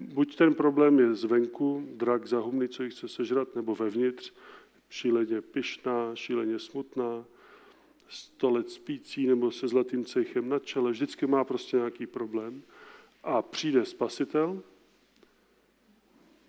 Buď 0.00 0.36
ten 0.36 0.54
problém 0.54 0.98
je 0.98 1.14
zvenku, 1.14 1.88
drak 1.90 2.26
zahumný, 2.26 2.68
co 2.68 2.82
ji 2.82 2.90
chce 2.90 3.08
sežrat, 3.08 3.54
nebo 3.54 3.74
vevnitř, 3.74 4.32
šíleně 4.90 5.40
pyšná, 5.40 6.14
šíleně 6.14 6.58
smutná, 6.58 7.24
sto 8.08 8.50
let 8.50 8.70
spící 8.70 9.26
nebo 9.26 9.50
se 9.50 9.68
zlatým 9.68 10.04
cejchem 10.04 10.48
na 10.48 10.58
čele, 10.58 10.90
vždycky 10.90 11.26
má 11.26 11.44
prostě 11.44 11.76
nějaký 11.76 12.06
problém. 12.06 12.62
A 13.22 13.42
přijde 13.42 13.84
spasitel, 13.84 14.62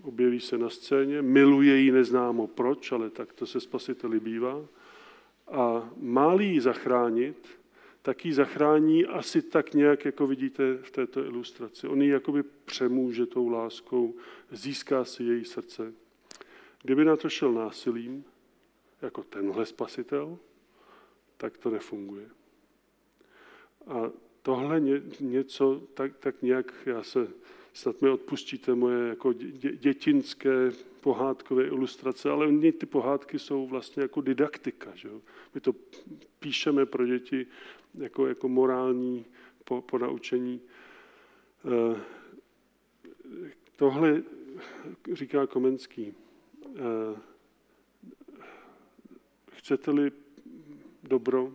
objeví 0.04 0.40
se 0.40 0.58
na 0.58 0.70
scéně, 0.70 1.22
miluje 1.22 1.78
ji 1.78 1.92
neznámo 1.92 2.48
proč, 2.48 2.92
ale 2.92 3.10
tak 3.10 3.34
to 3.34 3.46
se 3.46 3.60
spasiteli 3.60 4.20
bývá. 4.20 4.66
A 5.48 5.90
má 5.98 6.34
ji 6.34 6.62
zachránit, 6.62 7.48
tak 8.02 8.26
ji 8.26 8.34
zachrání 8.34 9.06
asi 9.06 9.42
tak 9.42 9.74
nějak, 9.74 10.06
jako 10.06 10.28
vidíte 10.28 10.78
v 10.78 10.92
této 10.92 11.26
ilustraci. 11.26 11.88
On 11.88 12.02
ji 12.02 12.10
jakoby 12.10 12.44
přemůže 12.44 13.26
tou 13.26 13.50
láskou, 13.50 14.16
získá 14.52 15.06
si 15.06 15.24
její 15.24 15.46
srdce. 15.46 15.94
Kdyby 16.84 17.06
na 17.06 17.18
to 17.18 17.30
šel 17.30 17.54
násilím, 17.54 18.24
jako 19.02 19.24
tenhle 19.24 19.66
spasitel, 19.66 20.38
tak 21.38 21.58
to 21.58 21.70
nefunguje. 21.70 22.30
A 23.88 24.12
tohle 24.42 24.82
něco, 25.20 25.82
tak, 25.94 26.18
tak 26.18 26.42
nějak, 26.42 26.74
já 26.86 27.04
se, 27.04 27.28
snad 27.74 28.02
mi 28.02 28.10
odpustíte 28.10 28.76
moje 28.76 29.10
jako 29.10 29.34
dě, 29.34 29.72
dětinské 29.72 30.72
pohádkové 31.02 31.64
ilustrace, 31.64 32.30
ale 32.30 32.48
oni 32.48 32.72
ty 32.72 32.86
pohádky 32.86 33.40
jsou 33.40 33.68
vlastně 33.68 34.02
jako 34.02 34.22
didaktika. 34.22 34.92
Že? 34.96 35.10
My 35.54 35.62
to 35.62 35.74
píšeme 36.40 36.86
pro 36.86 37.06
děti 37.06 37.48
jako, 37.96 38.28
jako 38.28 38.50
morální 38.50 39.26
po, 39.64 39.82
po 39.82 39.98
naučení. 39.98 40.62
Eh, 41.66 42.02
tohle 43.76 44.24
říká 45.14 45.48
Komenský. 45.48 46.14
Eh, 46.76 47.20
chcete-li 49.52 50.12
dobro, 51.04 51.54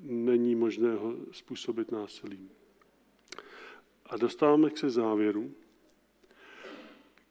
není 0.00 0.54
možné 0.54 0.94
ho 0.94 1.14
způsobit 1.32 1.92
násilím. 1.92 2.50
A 4.06 4.16
dostáváme 4.16 4.70
k 4.70 4.78
se 4.78 4.90
závěru. 4.90 5.50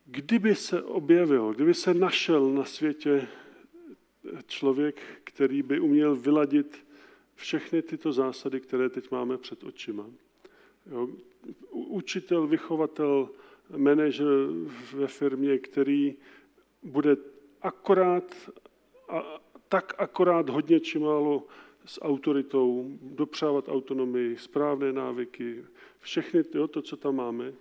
Kdyby 0.06 0.56
se 0.56 0.84
objevil, 0.84 1.54
kdyby 1.54 1.74
se 1.74 1.94
našel 1.94 2.50
na 2.54 2.66
světě 2.66 3.28
člověk, 4.48 5.02
který 5.24 5.62
by 5.62 5.80
uměl 5.80 6.16
vyladit 6.16 6.86
všechny 7.36 7.82
tyto 7.82 8.14
zásady, 8.14 8.60
které 8.62 8.90
teď 8.90 9.12
máme 9.12 9.38
před 9.38 9.64
očima. 9.64 10.06
Jo, 10.92 11.10
učitel, 11.72 12.48
vychovatel, 12.48 13.30
manažer 13.78 14.28
ve 14.94 15.08
firmě, 15.08 15.58
který 15.58 16.16
bude 16.84 17.18
akorát 17.62 18.52
a 19.10 19.42
tak 19.74 19.94
akorát 19.98 20.50
hodně 20.50 20.80
či 20.80 21.00
málo 21.00 21.48
s 21.86 22.02
autoritou, 22.02 22.98
dopřávat 23.02 23.70
autonomii, 23.70 24.38
správné 24.38 24.94
návyky, 24.94 25.66
všechny 26.00 26.44
jo, 26.54 26.68
to, 26.68 26.82
co 26.82 26.98
tam 26.98 27.16
máme. 27.16 27.54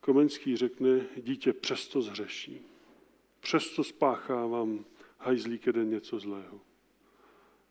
Komenský 0.00 0.56
řekne, 0.56 1.06
dítě 1.16 1.52
přesto 1.52 2.02
zhřeší. 2.02 2.62
Přesto 3.40 3.84
spáchá 3.84 4.46
vám 4.46 4.84
hajzlík 5.18 5.66
jeden 5.66 5.90
něco 5.90 6.18
zlého. 6.18 6.60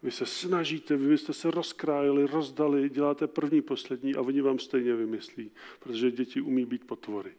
Vy 0.03 0.11
se 0.11 0.25
snažíte, 0.25 0.97
vy 0.97 1.07
byste 1.07 1.33
se 1.33 1.51
rozkrájeli, 1.51 2.27
rozdali, 2.27 2.89
děláte 2.89 3.27
první, 3.27 3.61
poslední 3.61 4.15
a 4.15 4.21
oni 4.21 4.41
vám 4.41 4.59
stejně 4.59 4.95
vymyslí, 4.95 5.51
protože 5.79 6.11
děti 6.11 6.41
umí 6.41 6.65
být 6.65 6.87
potvory. 6.87 7.35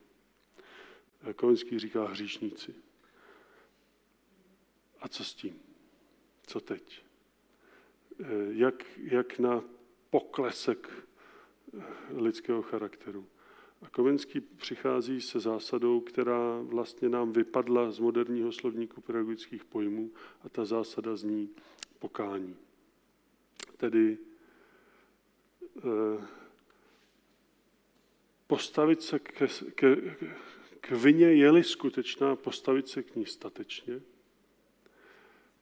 Komenský 1.36 1.78
říká 1.78 2.05
hříšníci. 2.05 2.88
A 5.01 5.09
co 5.09 5.25
s 5.25 5.35
tím? 5.35 5.61
Co 6.47 6.61
teď? 6.61 7.03
Eh, 8.20 8.27
jak, 8.51 8.85
jak 8.99 9.39
na 9.39 9.65
poklesek 10.11 10.91
eh, 11.79 11.85
lidského 12.11 12.62
charakteru? 12.62 13.27
A 13.83 13.89
Komenský 13.89 14.41
přichází 14.41 15.20
se 15.20 15.41
zásadou, 15.41 16.01
která 16.01 16.61
vlastně 16.62 17.09
nám 17.09 17.33
vypadla 17.33 17.91
z 17.91 17.99
moderního 17.99 18.53
slovníku 18.53 19.01
pedagogických 19.01 19.65
pojmů 19.65 20.11
a 20.43 20.49
ta 20.49 20.65
zásada 20.65 21.16
zní 21.16 21.51
pokání. 21.99 22.57
Tedy 23.77 24.19
eh, 25.77 26.27
postavit 28.47 29.03
se 29.03 29.19
ke, 29.19 29.47
ke, 29.75 29.97
k 30.81 30.91
vině, 30.91 31.27
je-li 31.27 31.65
skutečná, 31.65 32.37
postavit 32.37 32.89
se 32.89 33.03
k 33.03 33.16
ní 33.16 33.27
statečně, 33.27 34.01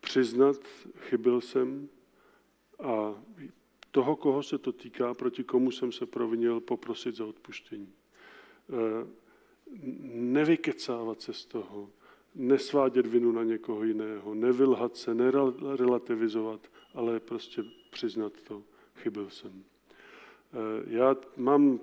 přiznat, 0.07 0.57
chybil 0.99 1.41
jsem 1.41 1.89
a 2.79 3.15
toho, 3.91 4.17
koho 4.17 4.43
se 4.43 4.59
to 4.59 4.73
týká, 4.73 5.15
proti 5.15 5.45
komu 5.45 5.71
jsem 5.71 5.93
se 5.93 6.07
provinil, 6.07 6.61
poprosit 6.61 7.17
za 7.17 7.27
odpuštění. 7.27 7.93
Eh, 8.71 9.07
nevykecávat 10.13 11.21
se 11.21 11.33
z 11.33 11.45
toho, 11.45 11.91
nesvádět 12.35 13.07
vinu 13.07 13.33
na 13.33 13.43
někoho 13.43 13.85
jiného, 13.85 14.35
nevylhat 14.35 14.97
se, 14.97 15.15
nerelativizovat, 15.15 16.61
ale 16.95 17.21
prostě 17.21 17.65
přiznat 17.91 18.33
to, 18.41 18.63
chybil 18.97 19.31
jsem. 19.31 19.65
Eh, 20.53 20.85
já 20.87 21.17
mám, 21.37 21.81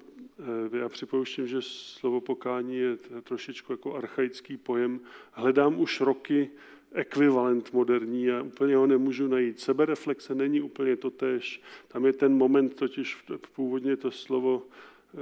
eh, 0.74 0.78
já 0.78 0.90
připouštím, 0.90 1.48
že 1.48 1.62
slovo 1.62 2.22
pokání 2.22 2.76
je 2.78 2.98
trošičku 3.24 3.74
jako 3.74 3.96
archaický 3.96 4.58
pojem. 4.58 5.00
Hledám 5.32 5.80
už 5.80 6.02
roky 6.02 6.52
ekvivalent 6.94 7.74
moderní 7.74 8.32
a 8.32 8.42
úplně 8.42 8.76
ho 8.76 8.88
nemůžu 8.88 9.28
najít. 9.28 9.60
Sebereflexe 9.60 10.36
není 10.36 10.62
úplně 10.62 10.96
to 10.96 11.10
tež. 11.10 11.62
Tam 11.88 12.06
je 12.06 12.14
ten 12.14 12.34
moment, 12.34 12.76
totiž 12.76 13.26
původně 13.56 13.98
to 13.98 14.12
slovo 14.12 14.64
eh, 14.64 15.18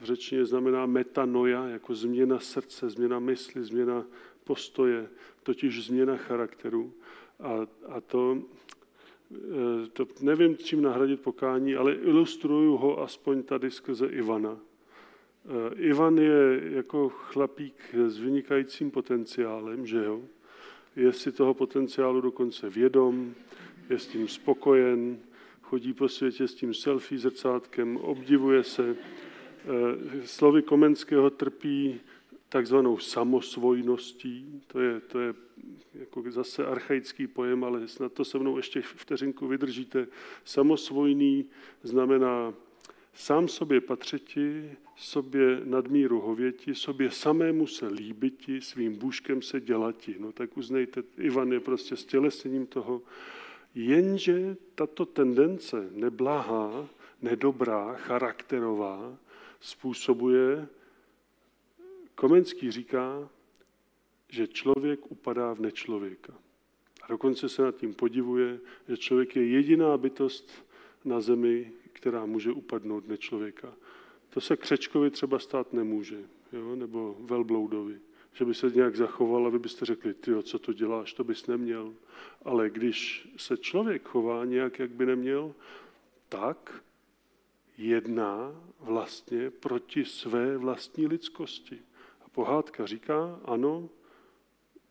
v 0.00 0.04
řečtině 0.04 0.44
znamená 0.44 0.86
metanoja, 0.86 1.68
jako 1.68 1.94
změna 1.94 2.38
srdce, 2.38 2.90
změna 2.90 3.18
mysli, 3.18 3.64
změna 3.64 4.04
postoje, 4.44 5.08
totiž 5.42 5.86
změna 5.86 6.16
charakteru. 6.16 6.92
A, 7.40 7.66
a 7.88 8.00
to, 8.00 8.38
eh, 9.32 9.88
to 9.92 10.06
nevím, 10.20 10.56
čím 10.56 10.82
nahradit 10.82 11.20
pokání, 11.20 11.74
ale 11.74 11.94
ilustruju 11.94 12.76
ho 12.76 13.02
aspoň 13.02 13.42
tady 13.42 13.70
skrze 13.70 14.06
Ivana. 14.06 14.58
Eh, 15.46 15.74
Ivan 15.74 16.18
je 16.18 16.60
jako 16.64 17.08
chlapík 17.08 17.94
s 18.06 18.18
vynikajícím 18.18 18.90
potenciálem, 18.90 19.86
že 19.86 20.04
jo? 20.04 20.22
Je 20.96 21.12
si 21.12 21.32
toho 21.32 21.54
potenciálu 21.54 22.20
dokonce 22.20 22.70
vědom, 22.70 23.34
je 23.90 23.98
s 23.98 24.06
tím 24.06 24.28
spokojen, 24.28 25.18
chodí 25.62 25.92
po 25.92 26.08
světě 26.08 26.48
s 26.48 26.54
tím 26.54 26.74
selfie 26.74 27.18
zrcátkem, 27.18 27.96
obdivuje 27.96 28.64
se. 28.64 28.96
Eh, 29.64 30.26
slovy 30.26 30.62
Komenského 30.62 31.30
trpí 31.30 32.00
takzvanou 32.48 32.98
samosvojností. 32.98 34.62
To 34.66 34.80
je, 34.80 35.00
to 35.00 35.20
je 35.20 35.34
jako 35.94 36.22
zase 36.28 36.66
archaický 36.66 37.26
pojem, 37.26 37.64
ale 37.64 37.88
snad 37.88 38.12
to 38.12 38.24
se 38.24 38.38
mnou 38.38 38.56
ještě 38.56 38.82
vteřinku 38.82 39.46
vydržíte. 39.46 40.06
Samosvojný 40.44 41.44
znamená 41.82 42.54
sám 43.14 43.48
sobě 43.48 43.80
patřeti, 43.80 44.76
sobě 44.96 45.60
nadmíru 45.64 46.20
hověti, 46.20 46.74
sobě 46.74 47.10
samému 47.10 47.66
se 47.66 47.86
líbiti, 47.86 48.60
svým 48.60 48.96
bůžkem 48.96 49.42
se 49.42 49.60
dělati. 49.60 50.16
No 50.18 50.32
tak 50.32 50.56
uznejte, 50.56 51.02
Ivan 51.18 51.52
je 51.52 51.60
prostě 51.60 51.96
stělesněním 51.96 52.66
toho. 52.66 53.02
Jenže 53.74 54.56
tato 54.74 55.06
tendence 55.06 55.88
neblahá, 55.90 56.88
nedobrá, 57.22 57.94
charakterová, 57.94 59.16
způsobuje 59.60 60.68
Komenský 62.14 62.70
říká, 62.70 63.28
že 64.28 64.46
člověk 64.46 65.10
upadá 65.10 65.52
v 65.52 65.60
nečlověka. 65.60 66.34
A 67.02 67.08
dokonce 67.08 67.48
se 67.48 67.62
nad 67.62 67.76
tím 67.76 67.94
podivuje, 67.94 68.58
že 68.88 68.96
člověk 68.96 69.36
je 69.36 69.46
jediná 69.46 69.96
bytost 69.96 70.50
na 71.04 71.20
zemi, 71.20 71.72
která 72.04 72.26
může 72.26 72.52
upadnout 72.52 73.08
nečlověka. 73.08 73.74
To 74.30 74.40
se 74.40 74.56
křečkovi 74.56 75.10
třeba 75.10 75.38
stát 75.38 75.72
nemůže, 75.72 76.24
jo? 76.52 76.76
nebo 76.76 77.16
velbloudovi. 77.20 78.00
Že 78.32 78.44
by 78.44 78.54
se 78.54 78.70
nějak 78.70 78.96
zachoval 78.96 79.46
a 79.46 79.50
vy 79.50 79.58
byste 79.58 79.84
řekli, 79.84 80.14
ty, 80.14 80.42
co 80.42 80.58
to 80.58 80.72
děláš, 80.72 81.12
to 81.12 81.24
bys 81.24 81.46
neměl. 81.46 81.94
Ale 82.42 82.70
když 82.70 83.28
se 83.36 83.56
člověk 83.56 84.02
chová 84.02 84.44
nějak, 84.44 84.78
jak 84.78 84.90
by 84.90 85.06
neměl, 85.06 85.54
tak 86.28 86.84
jedná 87.78 88.62
vlastně 88.80 89.50
proti 89.50 90.04
své 90.04 90.58
vlastní 90.58 91.06
lidskosti 91.06 91.78
pohádka 92.32 92.86
říká, 92.86 93.40
ano, 93.44 93.88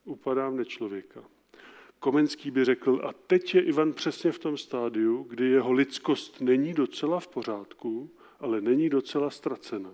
upadá 0.04 0.50
v 0.50 0.54
nečlověka. 0.54 1.24
Komenský 2.04 2.52
by 2.52 2.66
řekl, 2.66 3.02
a 3.04 3.14
teď 3.28 3.56
je 3.56 3.62
Ivan 3.62 3.94
přesně 3.94 4.32
v 4.32 4.40
tom 4.40 4.58
stádiu, 4.58 5.24
kdy 5.24 5.50
jeho 5.50 5.72
lidskost 5.72 6.42
není 6.42 6.74
docela 6.74 7.20
v 7.20 7.28
pořádku, 7.28 8.10
ale 8.40 8.62
není 8.62 8.90
docela 8.90 9.30
ztracena. 9.30 9.94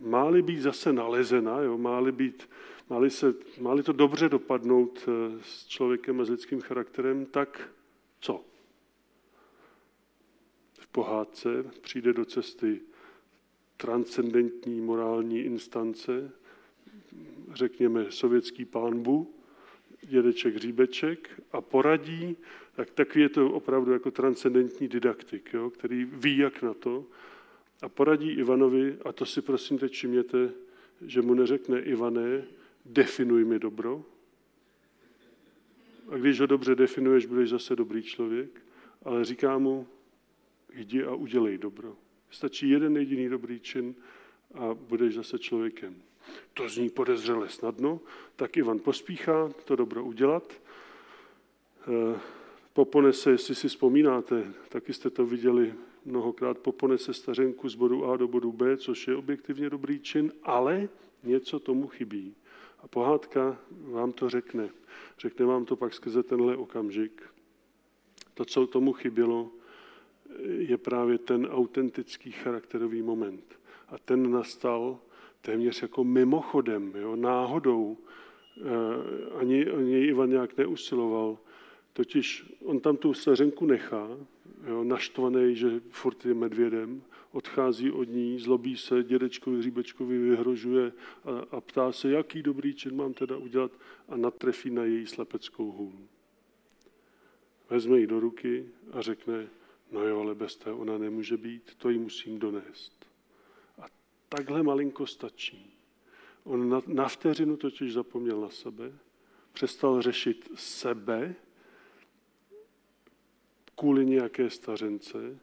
Máli 0.00 0.42
být 0.42 0.60
zase 0.60 0.92
nalezena, 0.92 1.60
jo, 1.60 1.78
máli, 1.78 2.12
být, 2.12 2.50
máli, 2.90 3.10
se, 3.10 3.34
máli 3.60 3.82
to 3.82 3.92
dobře 3.92 4.28
dopadnout 4.28 5.08
eh, 5.08 5.38
s 5.42 5.66
člověkem 5.66 6.20
a 6.20 6.24
s 6.24 6.30
lidským 6.30 6.60
charakterem, 6.60 7.26
tak 7.26 7.70
co? 8.20 8.44
V 10.80 10.88
pohádce 10.88 11.64
přijde 11.80 12.12
do 12.12 12.24
cesty 12.24 12.80
transcendentní 13.76 14.80
morální 14.80 15.38
instance, 15.38 16.30
řekněme 17.52 18.06
sovětský 18.12 18.64
pánbu, 18.64 19.34
dědeček 20.08 20.56
Říbeček 20.56 21.42
a 21.52 21.60
poradí, 21.60 22.36
tak 22.76 22.90
taky 22.90 23.20
je 23.20 23.28
to 23.28 23.50
opravdu 23.50 23.92
jako 23.92 24.10
transcendentní 24.10 24.88
didaktik, 24.88 25.50
jo, 25.52 25.70
který 25.70 26.04
ví, 26.04 26.38
jak 26.38 26.62
na 26.62 26.74
to, 26.74 27.06
a 27.82 27.88
poradí 27.88 28.30
Ivanovi, 28.30 28.96
a 29.04 29.12
to 29.12 29.26
si 29.26 29.42
prosím 29.42 29.78
teď 29.78 29.92
všimněte, 29.92 30.50
že 31.02 31.22
mu 31.22 31.34
neřekne 31.34 31.80
Ivané, 31.80 32.44
definuj 32.86 33.44
mi 33.44 33.58
dobro, 33.58 34.04
a 36.08 36.16
když 36.16 36.40
ho 36.40 36.46
dobře 36.46 36.74
definuješ, 36.74 37.26
budeš 37.26 37.50
zase 37.50 37.76
dobrý 37.76 38.02
člověk, 38.02 38.62
ale 39.02 39.24
říká 39.24 39.58
mu, 39.58 39.86
jdi 40.72 41.04
a 41.04 41.14
udělej 41.14 41.58
dobro. 41.58 41.96
Stačí 42.30 42.68
jeden 42.70 42.96
jediný 42.96 43.28
dobrý 43.28 43.60
čin 43.60 43.94
a 44.54 44.74
budeš 44.74 45.14
zase 45.14 45.38
člověkem. 45.38 46.02
To 46.54 46.68
zní 46.68 46.90
podezřele 46.90 47.48
snadno, 47.48 48.00
tak 48.36 48.56
Ivan 48.56 48.78
pospíchá 48.78 49.48
to 49.64 49.76
dobro 49.76 50.04
udělat. 50.04 50.52
Eh, 51.82 52.20
popone 52.72 53.12
se, 53.12 53.30
jestli 53.30 53.54
si 53.54 53.68
vzpomínáte, 53.68 54.52
taky 54.68 54.92
jste 54.92 55.10
to 55.10 55.26
viděli 55.26 55.74
mnohokrát, 56.04 56.58
popone 56.58 56.98
se 56.98 57.14
stařenku 57.14 57.68
z 57.68 57.74
bodu 57.74 58.04
A 58.04 58.16
do 58.16 58.28
bodu 58.28 58.52
B, 58.52 58.76
což 58.76 59.08
je 59.08 59.16
objektivně 59.16 59.70
dobrý 59.70 60.00
čin, 60.00 60.32
ale 60.42 60.88
něco 61.24 61.58
tomu 61.58 61.88
chybí. 61.88 62.34
A 62.78 62.88
pohádka 62.88 63.58
vám 63.70 64.12
to 64.12 64.30
řekne. 64.30 64.68
Řekne 65.18 65.46
vám 65.46 65.64
to 65.64 65.76
pak 65.76 65.94
skrze 65.94 66.22
tenhle 66.22 66.56
okamžik. 66.56 67.22
To, 68.34 68.44
co 68.44 68.66
tomu 68.66 68.92
chybělo, 68.92 69.50
je 70.58 70.78
právě 70.78 71.18
ten 71.18 71.46
autentický 71.46 72.32
charakterový 72.32 73.02
moment. 73.02 73.58
A 73.88 73.98
ten 73.98 74.30
nastal 74.30 74.98
téměř 75.42 75.82
jako 75.82 76.04
mimochodem, 76.04 76.92
jo, 76.96 77.16
náhodou. 77.16 77.96
E, 77.96 79.34
ani, 79.34 79.66
ani 79.66 79.98
Ivan 79.98 80.30
nějak 80.30 80.56
neusiloval. 80.56 81.38
Totiž 81.92 82.52
on 82.64 82.80
tam 82.80 82.96
tu 82.96 83.14
stařenku 83.14 83.66
nechá, 83.66 84.08
jo, 84.66 84.84
naštvaný, 84.84 85.56
že 85.56 85.80
furt 85.90 86.26
je 86.26 86.34
medvědem, 86.34 87.02
odchází 87.32 87.90
od 87.90 88.08
ní, 88.08 88.38
zlobí 88.38 88.76
se, 88.76 89.02
dědečkovi 89.02 89.62
Říbečkovi 89.62 90.18
vyhrožuje 90.18 90.92
a, 91.24 91.56
a 91.56 91.60
ptá 91.60 91.92
se, 91.92 92.10
jaký 92.10 92.42
dobrý 92.42 92.74
čin 92.74 92.96
mám 92.96 93.14
teda 93.14 93.36
udělat 93.36 93.72
a 94.08 94.16
natrefí 94.16 94.70
na 94.70 94.84
její 94.84 95.06
slepeckou 95.06 95.72
hůl. 95.72 95.98
Vezme 97.70 97.98
ji 97.98 98.06
do 98.06 98.20
ruky 98.20 98.66
a 98.92 99.00
řekne, 99.02 99.48
No 99.92 100.06
jo, 100.06 100.20
ale 100.20 100.34
bez 100.34 100.56
té 100.56 100.72
ona 100.72 100.98
nemůže 100.98 101.36
být, 101.36 101.74
to 101.74 101.90
ji 101.90 101.98
musím 101.98 102.38
donést. 102.38 102.97
Takhle 104.28 104.62
malinko 104.62 105.06
stačí. 105.06 105.74
On 106.44 106.68
na, 106.68 106.82
na 106.86 107.08
vteřinu 107.08 107.56
totiž 107.56 107.92
zapomněl 107.92 108.40
na 108.40 108.50
sebe, 108.50 108.92
přestal 109.52 110.02
řešit 110.02 110.50
sebe 110.54 111.34
kvůli 113.78 114.06
nějaké 114.06 114.50
stařence 114.50 115.38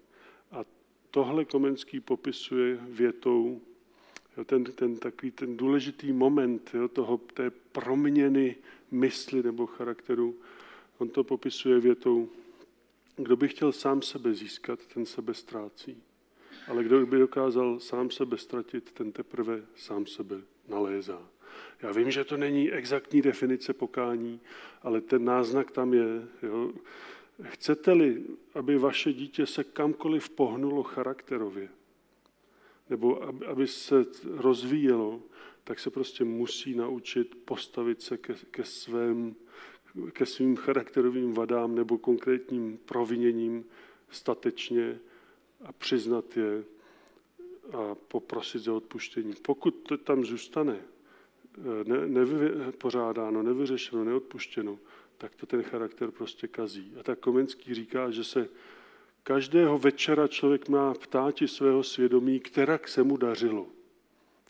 a 0.51 0.65
tohle 1.11 1.45
Komenský 1.45 1.99
popisuje 1.99 2.79
větou, 2.81 3.61
jo, 4.37 4.45
ten, 4.45 4.63
ten 4.63 4.97
takový 4.97 5.31
ten 5.31 5.57
důležitý 5.57 6.11
moment 6.11 6.71
jo, 6.73 6.87
toho, 6.87 7.17
té 7.17 7.49
proměny 7.49 8.55
mysli 8.91 9.43
nebo 9.43 9.65
charakteru, 9.65 10.35
on 10.97 11.09
to 11.09 11.23
popisuje 11.23 11.79
větou, 11.79 12.29
kdo 13.15 13.35
by 13.35 13.47
chtěl 13.47 13.71
sám 13.71 14.01
sebe 14.01 14.33
získat, 14.33 14.79
ten 14.93 15.05
sebe 15.05 15.33
ztrácí. 15.33 16.03
Ale 16.67 16.83
kdo 16.83 17.05
by 17.05 17.19
dokázal 17.19 17.79
sám 17.79 18.11
sebe 18.11 18.37
ztratit, 18.37 18.91
ten 18.91 19.11
teprve 19.11 19.61
sám 19.75 20.05
sebe 20.05 20.41
nalézá. 20.67 21.21
Já 21.81 21.91
vím, 21.91 22.11
že 22.11 22.23
to 22.23 22.37
není 22.37 22.71
exaktní 22.71 23.21
definice 23.21 23.73
pokání, 23.73 24.41
ale 24.81 25.01
ten 25.01 25.25
náznak 25.25 25.71
tam 25.71 25.93
je. 25.93 26.27
Jo. 26.43 26.71
Chcete-li, 27.43 28.23
aby 28.53 28.77
vaše 28.77 29.13
dítě 29.13 29.45
se 29.45 29.63
kamkoliv 29.63 30.29
pohnulo 30.29 30.83
charakterově, 30.83 31.69
nebo 32.89 33.23
aby 33.47 33.67
se 33.67 34.05
rozvíjelo, 34.23 35.21
tak 35.63 35.79
se 35.79 35.89
prostě 35.89 36.23
musí 36.23 36.75
naučit 36.75 37.35
postavit 37.45 38.01
se 38.01 38.17
ke, 38.17 38.33
ke, 38.51 38.63
svém, 38.63 39.35
ke 40.11 40.25
svým 40.25 40.55
charakterovým 40.55 41.33
vadám 41.33 41.75
nebo 41.75 41.97
konkrétním 41.97 42.77
proviněním 42.77 43.65
statečně 44.09 44.99
a 45.63 45.71
přiznat 45.71 46.37
je 46.37 46.63
a 47.73 47.95
poprosit 47.95 48.59
za 48.59 48.73
odpuštění. 48.73 49.33
Pokud 49.41 49.71
to 49.71 49.97
tam 49.97 50.25
zůstane 50.25 50.81
ne, 51.83 52.07
nevypořádáno, 52.07 53.43
nevyřešeno, 53.43 54.03
neodpuštěno, 54.03 54.79
tak 55.17 55.35
to 55.35 55.45
ten 55.45 55.63
charakter 55.63 56.11
prostě 56.11 56.47
kazí. 56.47 56.93
A 56.99 57.03
tak 57.03 57.19
Komenský 57.19 57.73
říká, 57.73 58.11
že 58.11 58.23
se 58.23 58.49
každého 59.23 59.77
večera 59.77 60.27
člověk 60.27 60.69
má 60.69 60.93
ptáti 60.93 61.47
svého 61.47 61.83
svědomí, 61.83 62.39
která 62.39 62.79
se 62.85 63.03
mu 63.03 63.17
dařilo. 63.17 63.67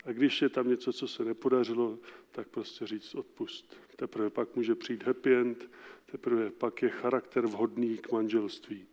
A 0.06 0.12
když 0.12 0.42
je 0.42 0.50
tam 0.50 0.70
něco, 0.70 0.94
co 0.94 1.08
se 1.08 1.26
nepodařilo, 1.26 1.98
tak 2.32 2.48
prostě 2.48 2.88
říct 2.88 3.16
odpust. 3.16 3.78
Teprve 3.96 4.30
pak 4.30 4.56
může 4.56 4.76
přijít 4.76 5.04
happy 5.04 5.36
end, 5.36 5.70
teprve 6.12 6.52
pak 6.52 6.82
je 6.82 6.90
charakter 6.90 7.48
vhodný 7.48 7.98
k 7.98 8.12
manželství. 8.12 8.86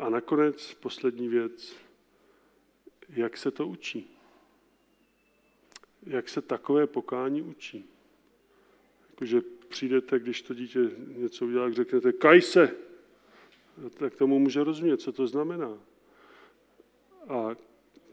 A 0.00 0.08
nakonec 0.08 0.74
poslední 0.74 1.28
věc, 1.28 1.76
jak 3.08 3.36
se 3.36 3.50
to 3.50 3.66
učí. 3.66 4.10
Jak 6.06 6.28
se 6.28 6.42
takové 6.42 6.86
pokání 6.86 7.42
učí. 7.42 7.84
Jakože 9.10 9.40
přijdete, 9.68 10.18
když 10.18 10.42
to 10.42 10.54
dítě 10.54 10.90
něco 11.06 11.46
udělá, 11.46 11.64
tak 11.64 11.74
řeknete, 11.74 12.12
kaj 12.12 12.42
se, 12.42 12.76
tak 13.98 14.14
tomu 14.14 14.38
může 14.38 14.64
rozumět, 14.64 14.96
co 14.96 15.12
to 15.12 15.26
znamená. 15.26 15.78
A 17.28 17.56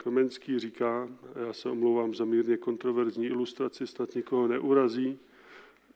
Komenský 0.03 0.59
říká, 0.59 1.09
já 1.47 1.53
se 1.53 1.69
omlouvám 1.69 2.15
za 2.15 2.25
mírně 2.25 2.57
kontroverzní 2.57 3.25
ilustraci, 3.25 3.87
snad 3.87 4.15
nikoho 4.15 4.47
neurazí, 4.47 5.19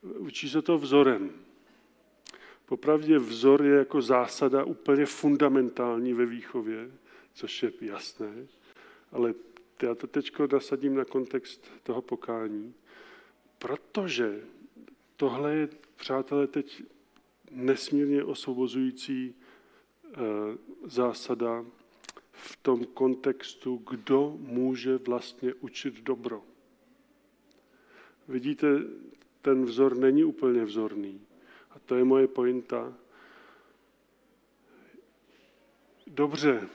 učí 0.01 0.49
se 0.49 0.61
to 0.61 0.77
vzorem. 0.77 1.31
Popravdě 2.71 3.19
vzor 3.19 3.63
je 3.63 3.75
jako 3.75 4.01
zásada 4.01 4.63
úplně 4.63 5.05
fundamentální 5.05 6.13
ve 6.13 6.25
výchově, 6.25 6.91
což 7.33 7.63
je 7.63 7.71
jasné, 7.81 8.47
ale 9.11 9.33
já 9.83 9.95
to 9.95 10.07
teď 10.07 10.31
nasadím 10.53 10.95
na 10.95 11.05
kontext 11.05 11.71
toho 11.83 12.01
pokání, 12.01 12.73
protože 13.57 14.41
tohle 15.15 15.55
je, 15.55 15.69
přátelé, 15.95 16.47
teď 16.47 16.83
nesmírně 17.51 18.23
osvobozující 18.23 19.35
eh, 20.05 20.17
zásada 20.83 21.65
v 22.31 22.55
tom 22.55 22.85
kontextu, 22.85 23.83
kdo 23.89 24.37
může 24.39 24.97
vlastně 24.97 25.53
učit 25.53 26.01
dobro. 26.01 26.43
Vidíte, 28.27 28.67
ten 29.41 29.65
vzor 29.65 29.97
není 29.97 30.23
úplně 30.23 30.65
vzorný. 30.65 31.21
To 31.85 31.95
je 31.95 32.03
moje 32.03 32.27
pointa. 32.27 32.93
Dobře, 36.07 36.69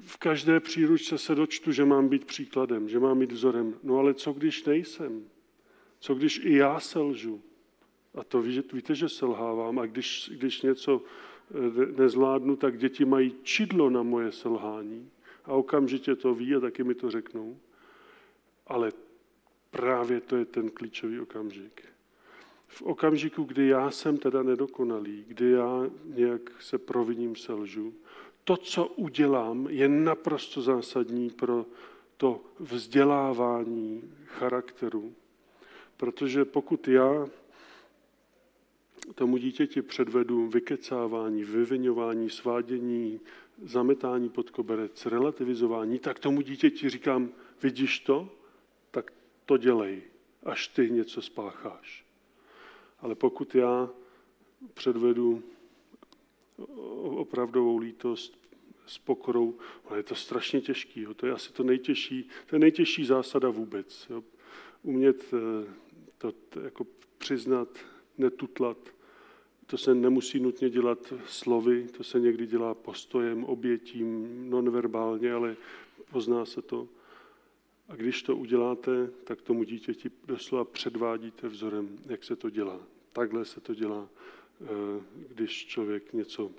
v 0.00 0.16
každé 0.16 0.60
příručce 0.60 1.18
se 1.18 1.34
dočtu, 1.34 1.72
že 1.72 1.84
mám 1.84 2.08
být 2.08 2.24
příkladem, 2.24 2.88
že 2.88 2.98
mám 2.98 3.18
být 3.18 3.32
vzorem. 3.32 3.74
No 3.82 3.98
ale 3.98 4.14
co 4.14 4.32
když 4.32 4.64
nejsem? 4.64 5.24
Co 6.00 6.14
když 6.14 6.40
i 6.44 6.56
já 6.56 6.80
selžu? 6.80 7.42
A 8.14 8.24
to 8.24 8.42
víte, 8.72 8.94
že 8.94 9.08
selhávám. 9.08 9.78
A 9.78 9.86
když, 9.86 10.30
když 10.34 10.62
něco 10.62 11.02
eh, 11.50 11.86
nezvládnu, 11.98 12.56
tak 12.56 12.78
děti 12.78 13.04
mají 13.04 13.34
čidlo 13.42 13.90
na 13.90 14.02
moje 14.02 14.32
selhání. 14.32 15.10
A 15.44 15.52
okamžitě 15.52 16.16
to 16.16 16.34
ví 16.34 16.54
a 16.54 16.60
taky 16.60 16.84
mi 16.84 16.94
to 16.94 17.10
řeknou. 17.10 17.58
Ale 18.66 18.92
právě 19.70 20.20
to 20.20 20.36
je 20.36 20.44
ten 20.44 20.70
klíčový 20.70 21.20
okamžik. 21.20 21.91
V 22.72 22.82
okamžiku, 22.82 23.44
kdy 23.44 23.66
já 23.66 23.90
jsem 23.90 24.18
teda 24.18 24.42
nedokonalý, 24.42 25.24
kdy 25.28 25.50
já 25.50 25.90
nějak 26.04 26.62
se 26.62 26.78
proviním, 26.78 27.36
selžu, 27.36 27.94
to, 28.44 28.56
co 28.56 28.86
udělám, 28.86 29.66
je 29.70 29.88
naprosto 29.88 30.62
zásadní 30.62 31.30
pro 31.30 31.66
to 32.16 32.40
vzdělávání 32.58 34.14
charakteru. 34.24 35.12
Protože 35.96 36.44
pokud 36.44 36.88
já 36.88 37.28
tomu 39.14 39.36
dítěti 39.36 39.82
předvedu 39.82 40.46
vykecávání, 40.46 41.44
vyvinování, 41.44 42.30
svádění, 42.30 43.20
zametání 43.62 44.28
pod 44.28 44.50
koberec, 44.50 45.06
relativizování, 45.06 45.98
tak 45.98 46.18
tomu 46.18 46.40
dítěti 46.40 46.88
říkám, 46.88 47.30
vidíš 47.62 48.00
to? 48.00 48.28
Tak 48.90 49.12
to 49.46 49.56
dělej, 49.56 50.02
až 50.42 50.68
ty 50.68 50.90
něco 50.90 51.22
spácháš. 51.22 52.01
Ale 53.02 53.14
pokud 53.14 53.54
já 53.54 53.90
předvedu 54.74 55.42
opravdovou 57.02 57.78
lítost 57.78 58.38
s 58.86 58.98
pokorou, 58.98 59.54
ale 59.88 59.98
je 59.98 60.02
to 60.02 60.14
strašně 60.14 60.60
těžký. 60.60 61.00
Jo. 61.00 61.14
To 61.14 61.26
je 61.26 61.32
asi 61.32 61.52
to 61.52 61.62
nejtěžší, 61.62 62.28
to 62.46 62.56
je 62.56 62.60
nejtěžší 62.60 63.04
zásada 63.04 63.50
vůbec. 63.50 64.06
Jo. 64.10 64.22
Umět 64.82 65.34
eh, 65.34 65.74
to, 66.18 66.32
jako 66.60 66.86
přiznat, 67.18 67.68
netutlat, 68.18 68.78
to 69.66 69.78
se 69.78 69.94
nemusí 69.94 70.40
nutně 70.40 70.70
dělat 70.70 71.12
slovy, 71.26 71.88
to 71.96 72.04
se 72.04 72.20
někdy 72.20 72.46
dělá 72.46 72.74
postojem, 72.74 73.44
obětím, 73.44 74.28
nonverbálně, 74.50 75.32
ale 75.32 75.56
pozná 76.10 76.44
se 76.44 76.62
to. 76.62 76.88
A 77.88 77.96
když 77.96 78.22
to 78.22 78.36
uděláte, 78.36 79.10
tak 79.24 79.42
tomu 79.42 79.62
dítěti 79.62 80.10
doslova 80.26 80.64
předvádíte 80.64 81.48
vzorem, 81.48 81.98
jak 82.06 82.24
se 82.24 82.36
to 82.36 82.50
dělá. 82.50 82.80
Takhle 83.12 83.44
se 83.44 83.60
to 83.60 83.74
dělá, 83.74 84.08
eh, 84.62 84.66
když 85.28 85.66
člověk 85.66 86.12
něco, 86.12 86.50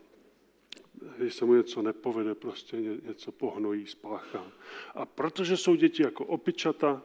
když 1.17 1.33
se 1.33 1.45
mu 1.45 1.53
něco 1.53 1.81
nepovede, 1.81 2.35
prostě 2.35 2.77
něco 2.77 3.31
pohnojí, 3.31 3.87
spáchá. 3.87 4.51
A 4.95 5.05
protože 5.05 5.57
jsou 5.57 5.75
děti 5.75 6.03
jako 6.03 6.25
opičata, 6.25 7.01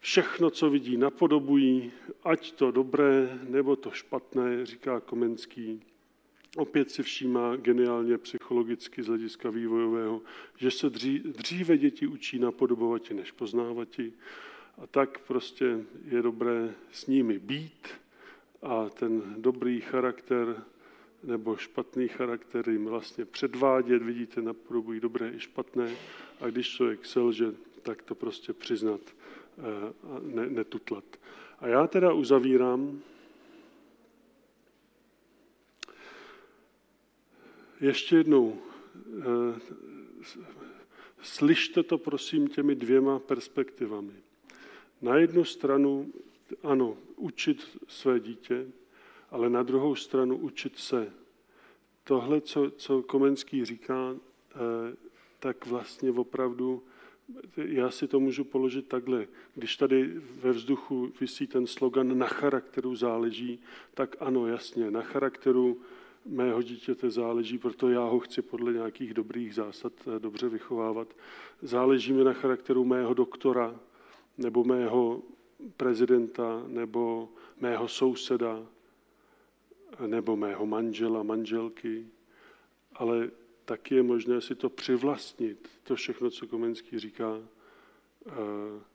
všechno, 0.00 0.50
co 0.50 0.70
vidí, 0.70 0.96
napodobují, 0.96 1.92
ať 2.24 2.52
to 2.52 2.70
dobré 2.70 3.38
nebo 3.48 3.76
to 3.76 3.90
špatné, 3.90 4.66
říká 4.66 5.00
Komenský. 5.00 5.82
Opět 6.56 6.90
si 6.90 7.02
všímá 7.02 7.56
geniálně 7.56 8.18
psychologicky 8.18 9.02
z 9.02 9.06
hlediska 9.06 9.50
vývojového, 9.50 10.22
že 10.56 10.70
se 10.70 10.90
dříve 11.24 11.78
děti 11.78 12.06
učí 12.06 12.38
napodobovati 12.38 13.14
než 13.14 13.32
poznávati. 13.32 14.12
A 14.82 14.86
tak 14.86 15.18
prostě 15.18 15.78
je 16.04 16.22
dobré 16.22 16.74
s 16.92 17.06
nimi 17.06 17.38
být 17.38 17.88
a 18.62 18.88
ten 18.88 19.34
dobrý 19.38 19.80
charakter 19.80 20.64
nebo 21.24 21.56
špatný 21.56 22.08
charakter 22.08 22.68
jim 22.68 22.84
vlastně 22.84 23.24
předvádět. 23.24 24.02
Vidíte, 24.02 24.42
napodobují 24.42 25.00
dobré 25.00 25.30
i 25.30 25.40
špatné. 25.40 25.96
A 26.40 26.46
když 26.46 26.68
člověk 26.68 27.06
selže, 27.06 27.46
tak 27.82 28.02
to 28.02 28.14
prostě 28.14 28.52
přiznat 28.52 29.00
a 30.04 30.20
ne, 30.22 30.50
netutlat. 30.50 31.04
A 31.58 31.66
já 31.66 31.86
teda 31.86 32.12
uzavírám. 32.12 33.00
Ještě 37.82 38.16
jednou, 38.16 38.58
eh, 39.18 39.60
slyšte 41.22 41.82
to 41.82 41.98
prosím 41.98 42.48
těmi 42.48 42.74
dvěma 42.74 43.18
perspektivami. 43.18 44.12
Na 45.02 45.16
jednu 45.16 45.44
stranu, 45.44 46.12
ano, 46.62 46.96
učit 47.16 47.78
své 47.88 48.20
dítě, 48.20 48.66
ale 49.30 49.50
na 49.50 49.62
druhou 49.62 49.94
stranu 49.94 50.36
učit 50.36 50.78
se. 50.78 51.12
Tohle, 52.04 52.40
co, 52.40 52.70
co 52.70 53.02
Komenský 53.02 53.64
říká, 53.64 54.16
eh, 54.16 54.56
tak 55.38 55.66
vlastně 55.66 56.10
opravdu 56.10 56.82
já 57.56 57.90
si 57.90 58.08
to 58.08 58.20
můžu 58.20 58.44
položit 58.44 58.88
takhle. 58.88 59.26
Když 59.54 59.76
tady 59.76 60.20
ve 60.40 60.50
vzduchu 60.50 61.12
vysí 61.20 61.46
ten 61.46 61.66
slogan 61.66 62.18
na 62.18 62.26
charakteru 62.26 62.96
záleží, 62.96 63.60
tak 63.94 64.16
ano, 64.20 64.46
jasně, 64.46 64.90
na 64.90 65.02
charakteru 65.02 65.80
mého 66.24 66.62
dítěte 66.62 67.10
záleží, 67.10 67.58
proto 67.58 67.88
já 67.88 68.04
ho 68.04 68.20
chci 68.20 68.42
podle 68.42 68.72
nějakých 68.72 69.14
dobrých 69.14 69.54
zásad 69.54 69.92
eh, 70.06 70.18
dobře 70.18 70.48
vychovávat. 70.48 71.16
Záleží 71.62 72.12
mi 72.12 72.24
na 72.24 72.32
charakteru 72.32 72.84
mého 72.84 73.14
doktora, 73.14 73.80
nebo 74.38 74.64
mého 74.64 75.22
prezidenta, 75.76 76.62
nebo 76.66 77.28
mého 77.60 77.88
souseda, 77.88 78.66
nebo 80.06 80.36
mého 80.36 80.66
manžela, 80.66 81.22
manželky, 81.22 82.06
ale 82.92 83.30
taky 83.64 83.94
je 83.94 84.02
možné 84.02 84.40
si 84.40 84.54
to 84.54 84.70
přivlastnit, 84.70 85.68
to 85.82 85.94
všechno, 85.94 86.30
co 86.30 86.46
Komenský 86.46 86.98
říká. 86.98 87.38
Eh, 88.26 88.92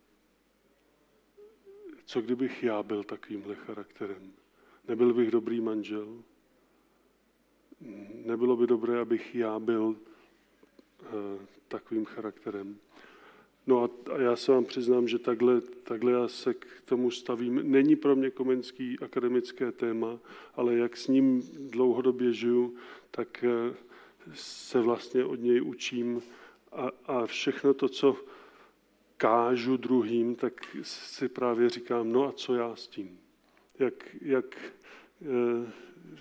co 2.05 2.21
kdybych 2.21 2.63
já 2.63 2.83
byl 2.83 3.03
takovýmhle 3.03 3.55
charakterem? 3.55 4.31
Nebyl 4.87 5.13
bych 5.13 5.31
dobrý 5.31 5.61
manžel? 5.61 6.23
Nebylo 8.25 8.55
by 8.55 8.67
dobré, 8.67 8.99
abych 8.99 9.35
já 9.35 9.59
byl 9.59 9.95
takovým 11.67 12.05
charakterem. 12.05 12.77
No 13.67 13.83
a, 13.83 14.11
a 14.13 14.21
já 14.21 14.35
se 14.35 14.51
vám 14.51 14.65
přiznám, 14.65 15.07
že 15.07 15.19
takhle, 15.19 15.61
takhle 15.61 16.11
já 16.11 16.27
se 16.27 16.53
k 16.53 16.65
tomu 16.85 17.11
stavím. 17.11 17.71
Není 17.71 17.95
pro 17.95 18.15
mě 18.15 18.29
komenský 18.29 18.99
akademické 18.99 19.71
téma, 19.71 20.19
ale 20.55 20.75
jak 20.75 20.97
s 20.97 21.07
ním 21.07 21.41
dlouhodobě 21.69 22.33
žiju, 22.33 22.75
tak 23.11 23.43
eh, 23.43 23.75
se 24.33 24.81
vlastně 24.81 25.25
od 25.25 25.35
něj 25.35 25.61
učím 25.61 26.21
a, 26.71 26.89
a 27.05 27.25
všechno 27.25 27.73
to, 27.73 27.89
co 27.89 28.17
kážu 29.17 29.77
druhým, 29.77 30.35
tak 30.35 30.53
si 30.81 31.29
právě 31.29 31.69
říkám, 31.69 32.11
no 32.11 32.27
a 32.27 32.31
co 32.31 32.55
já 32.55 32.75
s 32.75 32.87
tím? 32.87 33.19
Jak, 33.79 34.15
jak 34.21 34.57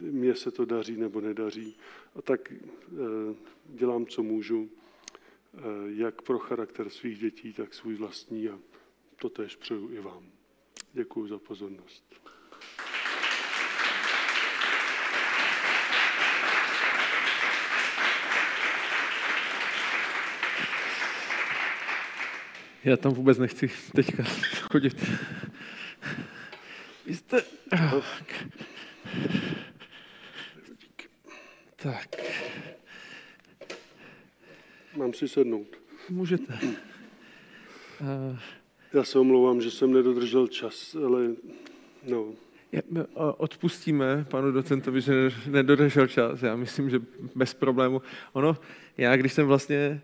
mně 0.01 0.35
se 0.35 0.51
to 0.51 0.64
daří 0.64 0.97
nebo 0.97 1.20
nedaří. 1.20 1.77
A 2.14 2.23
tak 2.23 2.52
e, 2.52 2.56
dělám, 3.66 4.06
co 4.06 4.23
můžu. 4.23 4.70
Eh, 5.56 5.60
jak 5.89 6.23
pro 6.23 6.39
charakter 6.39 6.90
svých 6.90 7.18
dětí, 7.18 7.52
tak 7.52 7.74
svůj 7.74 7.94
vlastní 7.94 8.48
a 8.48 8.59
to 9.16 9.28
tež 9.28 9.56
přeju 9.56 9.90
i 9.93 10.01
vám. 10.01 10.31
Děkuji 10.93 11.28
za 11.28 11.39
pozornost. 11.39 12.05
Já 22.85 22.97
tam 22.97 23.14
vůbec 23.14 23.39
nechci 23.39 23.70
teďka 23.94 24.24
chodit. 24.60 25.10
Vy 27.06 27.14
jste... 27.16 27.44
Tak. 31.76 32.16
Mám 34.97 35.12
si 35.12 35.28
sednout. 35.28 35.66
Můžete. 36.10 36.59
Já 38.93 39.05
se 39.05 39.18
omlouvám, 39.18 39.60
že 39.60 39.70
jsem 39.70 39.93
nedodržel 39.93 40.47
čas, 40.47 40.97
ale 41.06 41.28
no. 42.09 42.32
Odpustíme 43.14 44.26
panu 44.30 44.52
docentovi, 44.52 45.01
že 45.01 45.30
nedodržel 45.47 46.06
čas. 46.06 46.43
Já 46.43 46.56
myslím, 46.56 46.90
že 46.90 47.01
bez 47.34 47.55
problému. 47.55 48.02
Ono, 48.32 48.56
já 48.97 49.16
když 49.16 49.32
jsem 49.32 49.47
vlastně 49.47 50.02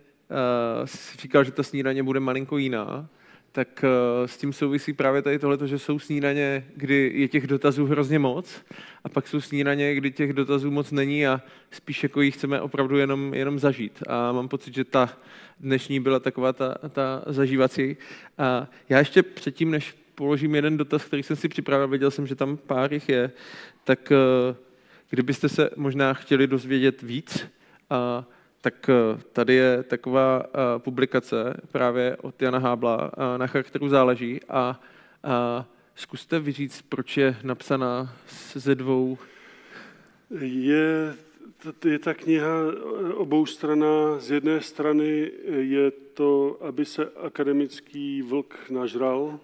uh, 0.81 0.87
říkal, 1.19 1.45
že 1.45 1.51
ta 1.51 1.63
snídaně 1.63 2.03
bude 2.03 2.21
malinko 2.21 2.59
jiná, 2.59 3.09
tak 3.53 3.85
uh, 3.85 4.27
s 4.27 4.37
tím 4.37 4.53
souvisí 4.53 4.93
právě 4.93 5.23
tady 5.23 5.39
tohle, 5.39 5.69
že 5.69 5.79
jsou 5.79 5.99
snídaně, 5.99 6.67
kdy 6.77 7.13
je 7.15 7.29
těch 7.29 7.47
dotazů 7.47 7.87
hrozně 7.87 8.19
moc 8.19 8.65
a 9.05 9.09
pak 9.09 9.29
jsou 9.29 9.41
snídaně, 9.41 9.95
kdy 9.95 10.11
těch 10.11 10.33
dotazů 10.33 10.71
moc 10.71 10.91
není 10.91 11.27
a 11.27 11.41
spíš 11.71 12.03
jako 12.03 12.21
jich 12.21 12.35
chceme 12.35 12.61
opravdu 12.61 12.97
jenom, 12.97 13.35
jenom 13.35 13.59
zažít. 13.59 14.03
A 14.07 14.33
mám 14.33 14.49
pocit, 14.49 14.75
že 14.75 14.85
ta 14.85 15.19
dnešní 15.61 16.01
byla 16.01 16.21
taková 16.21 16.53
ta, 16.53 16.75
ta 16.91 17.23
zažívací. 17.27 17.97
A 18.39 18.69
já 18.89 18.99
ještě 18.99 19.23
předtím, 19.23 19.71
než 19.71 19.95
položím 20.15 20.55
jeden 20.55 20.77
dotaz, 20.77 21.05
který 21.05 21.23
jsem 21.23 21.37
si 21.37 21.49
připravil, 21.49 21.89
věděl 21.89 22.11
jsem, 22.11 22.27
že 22.27 22.35
tam 22.35 22.57
pár 22.57 22.93
jich 22.93 23.09
je, 23.09 23.33
tak 23.85 24.13
uh, 24.51 24.57
kdybyste 25.11 25.49
se 25.49 25.71
možná 25.77 26.15
chtěli 26.15 26.47
dozvědět 26.47 27.03
víc, 27.03 27.47
a 27.91 28.25
tak 28.63 28.89
eh, 28.89 29.21
tady 29.33 29.55
je 29.55 29.83
taková 29.83 30.43
eh, 30.47 30.79
publikace 30.79 31.61
právě 31.73 32.17
od 32.17 32.43
Jana 32.43 32.59
Hábla, 32.59 33.11
eh, 33.13 33.39
na 33.39 33.47
charakteru 33.47 33.89
záleží 33.89 34.41
a, 34.49 34.81
zkuste 35.95 36.41
vyříct, 36.41 36.85
proč 36.89 37.17
je 37.17 37.37
napsaná 37.43 38.17
ze 38.55 38.75
dvou. 38.75 39.19
Je, 40.41 41.15
je 41.85 41.99
ta 41.99 42.15
kniha 42.15 42.49
obou 43.15 43.47
strana. 43.47 44.19
Z 44.19 44.31
jedné 44.31 44.61
strany 44.61 45.31
je 45.49 45.91
to, 45.91 46.59
aby 46.61 46.85
se 46.85 47.11
akademický 47.27 48.23
vlk 48.23 48.71
nažral 48.71 49.41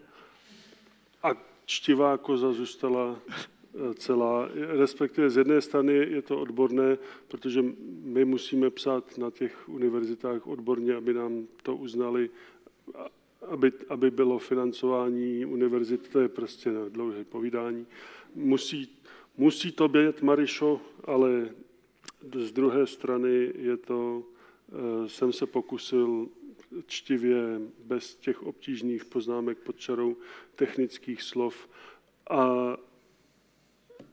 a 1.23 1.31
čtivá 1.67 2.19
koza 2.19 2.53
zůstala 2.53 3.17
celá, 3.95 4.49
respektive 4.55 5.31
z 5.31 5.37
jedné 5.37 5.61
strany 5.61 5.93
je 5.93 6.23
to 6.23 6.41
odborné, 6.41 6.99
protože 7.29 7.65
my 8.03 8.25
musíme 8.25 8.71
psát 8.71 9.19
na 9.19 9.31
těch 9.31 9.69
univerzitách 9.69 10.47
odborně, 10.47 10.95
aby 10.95 11.15
nám 11.15 11.47
to 11.63 11.77
uznali, 11.77 12.31
aby, 13.49 13.73
aby 13.89 14.11
bylo 14.11 14.39
financování 14.39 15.45
univerzit, 15.45 16.09
to 16.09 16.21
je 16.21 16.29
prostě 16.29 16.73
na 16.73 16.89
dlouhé 16.89 17.25
povídání. 17.25 17.87
Musí, 18.35 18.89
musí 19.37 19.73
to 19.73 19.89
být 19.89 20.23
Marišo, 20.23 20.81
ale 21.05 21.49
z 22.35 22.53
druhé 22.53 22.87
strany 22.87 23.53
je 23.59 23.77
to, 23.77 24.23
eh, 24.73 25.09
jsem 25.09 25.33
se 25.33 25.47
pokusil 25.47 26.29
čtivě, 26.87 27.61
bez 27.85 28.15
těch 28.15 28.43
obtížných 28.43 29.05
poznámek 29.05 29.59
pod 29.59 29.77
čarou, 29.77 30.17
technických 30.57 31.23
slov 31.23 31.69
a 32.31 32.77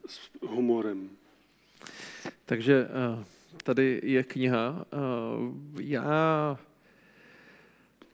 s 0.07 0.29
humorem. 0.41 1.09
Takže 2.45 2.87
eh, 2.87 3.25
tady 3.63 4.01
je 4.03 4.23
kniha. 4.23 4.85
Eh, 4.93 4.97
já, 5.81 6.57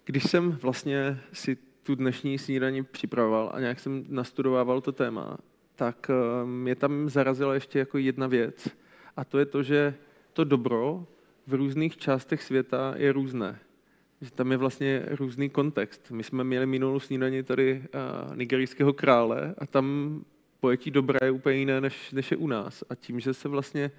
když 0.06 0.24
jsem 0.24 0.52
vlastně 0.52 1.20
si 1.34 1.58
tu 1.84 1.96
dnešní 1.96 2.38
snídaní 2.38 2.84
připravoval 2.84 3.52
a 3.54 3.60
nějak 3.60 3.80
jsem 3.80 4.06
nastudovával 4.10 4.82
to 4.82 4.92
téma, 4.92 5.38
tak 5.76 6.10
eh, 6.10 6.46
mě 6.46 6.76
tam 6.76 7.10
zarazila 7.10 7.54
ještě 7.54 7.80
jako 7.80 7.98
jedna 7.98 8.28
věc. 8.28 8.68
A 9.18 9.26
to 9.26 9.40
je 9.40 9.46
to, 9.46 9.64
že 9.64 9.94
to 10.34 10.44
dobro 10.44 11.06
v 11.48 11.54
různých 11.54 11.98
částech 11.98 12.44
světa 12.44 12.94
je 12.98 13.12
různé. 13.12 13.60
Že 14.22 14.32
tam 14.32 14.52
je 14.52 14.58
vlastně 14.58 15.06
různý 15.10 15.50
kontext. 15.50 16.12
My 16.12 16.24
jsme 16.24 16.44
měli 16.44 16.66
minulou 16.66 17.00
snídaní 17.00 17.44
tady 17.44 17.84
nigerijského 18.36 18.94
krále 18.94 19.56
a 19.58 19.66
tam 19.66 20.16
pojetí 20.62 20.92
dobra 20.92 21.20
je 21.24 21.32
úplně 21.32 21.58
jiné, 21.58 21.82
než, 21.82 22.12
než 22.12 22.32
je 22.32 22.38
u 22.38 22.48
nás. 22.48 22.84
A 22.90 22.96
tím, 22.96 23.20
že 23.20 23.34
se 23.34 23.50
vlastně 23.50 23.92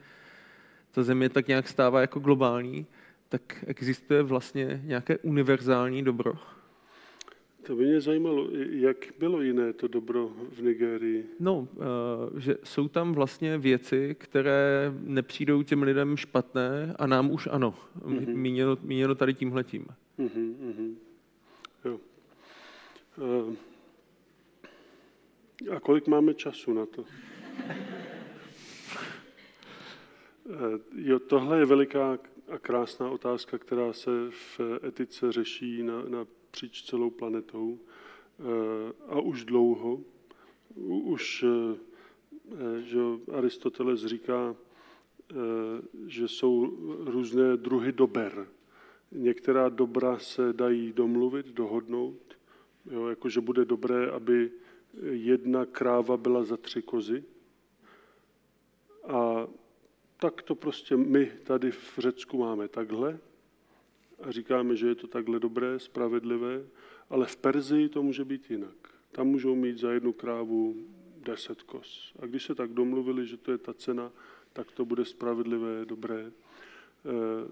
ta 0.90 1.02
země 1.02 1.28
tak 1.28 1.48
nějak 1.48 1.68
stává 1.68 2.00
jako 2.00 2.20
globální, 2.20 2.86
tak 3.28 3.64
existuje 3.66 4.22
vlastně 4.22 4.80
nějaké 4.84 5.18
univerzální 5.18 6.02
dobro? 6.02 6.34
To 7.62 7.76
by 7.76 7.84
mě 7.84 8.00
zajímalo, 8.00 8.48
jak 8.70 8.96
bylo 9.18 9.42
jiné 9.42 9.72
to 9.72 9.88
dobro 9.88 10.30
v 10.52 10.62
Nigerii? 10.62 11.26
No, 11.40 11.68
eh, 11.76 12.40
že 12.40 12.56
jsou 12.64 12.88
tam 12.88 13.12
vlastně 13.12 13.58
věci, 13.58 14.16
které 14.18 14.92
nepřijdou 15.00 15.62
těm 15.62 15.82
lidem 15.82 16.16
špatné 16.16 16.94
a 16.98 17.06
nám 17.06 17.30
už 17.30 17.48
ano. 17.50 17.74
Mm-hmm. 17.98 18.36
Míněno, 18.36 18.76
míněno 18.82 19.14
tady 19.14 19.34
tímhletím. 19.34 19.86
Mm-hmm, 20.18 20.54
mm-hmm. 20.54 20.94
Jo. 21.84 22.00
Uh, 23.48 23.54
a 25.70 25.80
kolik 25.80 26.06
máme 26.06 26.34
času 26.34 26.72
na 26.72 26.86
to? 26.86 27.04
Eh, 30.50 30.78
jo, 30.94 31.18
tohle 31.18 31.58
je 31.58 31.64
veliká 31.64 32.18
a 32.48 32.58
krásná 32.58 33.10
otázka, 33.10 33.58
která 33.58 33.92
se 33.92 34.10
v 34.30 34.60
etice 34.86 35.32
řeší 35.32 35.82
na, 35.82 36.02
na 36.02 36.26
příč 36.50 36.82
celou 36.82 37.10
planetou 37.10 37.78
eh, 37.78 38.42
a 39.08 39.20
už 39.20 39.44
dlouho. 39.44 40.00
Už 40.84 41.44
eh, 41.44 42.80
že 42.82 42.98
Aristoteles 43.32 44.04
říká, 44.04 44.56
že 46.06 46.28
jsou 46.28 46.76
různé 47.04 47.56
druhy 47.56 47.92
dober. 47.92 48.46
Některá 49.12 49.68
dobra 49.68 50.18
se 50.18 50.52
dají 50.52 50.92
domluvit, 50.92 51.46
dohodnout, 51.46 52.38
jo, 52.90 53.08
jakože 53.08 53.40
bude 53.40 53.64
dobré, 53.64 54.10
aby 54.10 54.50
jedna 55.10 55.66
kráva 55.66 56.16
byla 56.16 56.44
za 56.44 56.56
tři 56.56 56.82
kozy. 56.82 57.24
A 59.08 59.46
tak 60.16 60.42
to 60.42 60.54
prostě 60.54 60.96
my 60.96 61.32
tady 61.44 61.70
v 61.70 61.98
Řecku 61.98 62.38
máme 62.38 62.68
takhle 62.68 63.18
a 64.22 64.30
říkáme, 64.30 64.76
že 64.76 64.86
je 64.86 64.94
to 64.94 65.06
takhle 65.06 65.40
dobré, 65.40 65.78
spravedlivé, 65.78 66.64
ale 67.10 67.26
v 67.26 67.36
Perzii 67.36 67.88
to 67.88 68.02
může 68.02 68.24
být 68.24 68.50
jinak. 68.50 68.76
Tam 69.12 69.26
můžou 69.26 69.54
mít 69.54 69.78
za 69.78 69.92
jednu 69.92 70.12
krávu 70.12 70.76
deset 71.16 71.62
kos. 71.62 72.14
A 72.22 72.26
když 72.26 72.44
se 72.44 72.54
tak 72.54 72.72
domluvili, 72.72 73.26
že 73.26 73.36
to 73.36 73.52
je 73.52 73.58
ta 73.58 73.74
cena, 73.74 74.12
tak 74.52 74.70
to 74.72 74.84
bude 74.84 75.04
spravedlivé, 75.04 75.84
dobré. 75.84 76.32
Eh, 76.32 77.48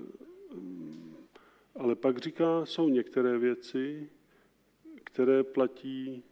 ale 1.74 1.94
pak 1.94 2.18
říká, 2.18 2.66
jsou 2.66 2.88
některé 2.88 3.38
věci, 3.38 4.10
které 5.04 5.42
platí 5.44 6.22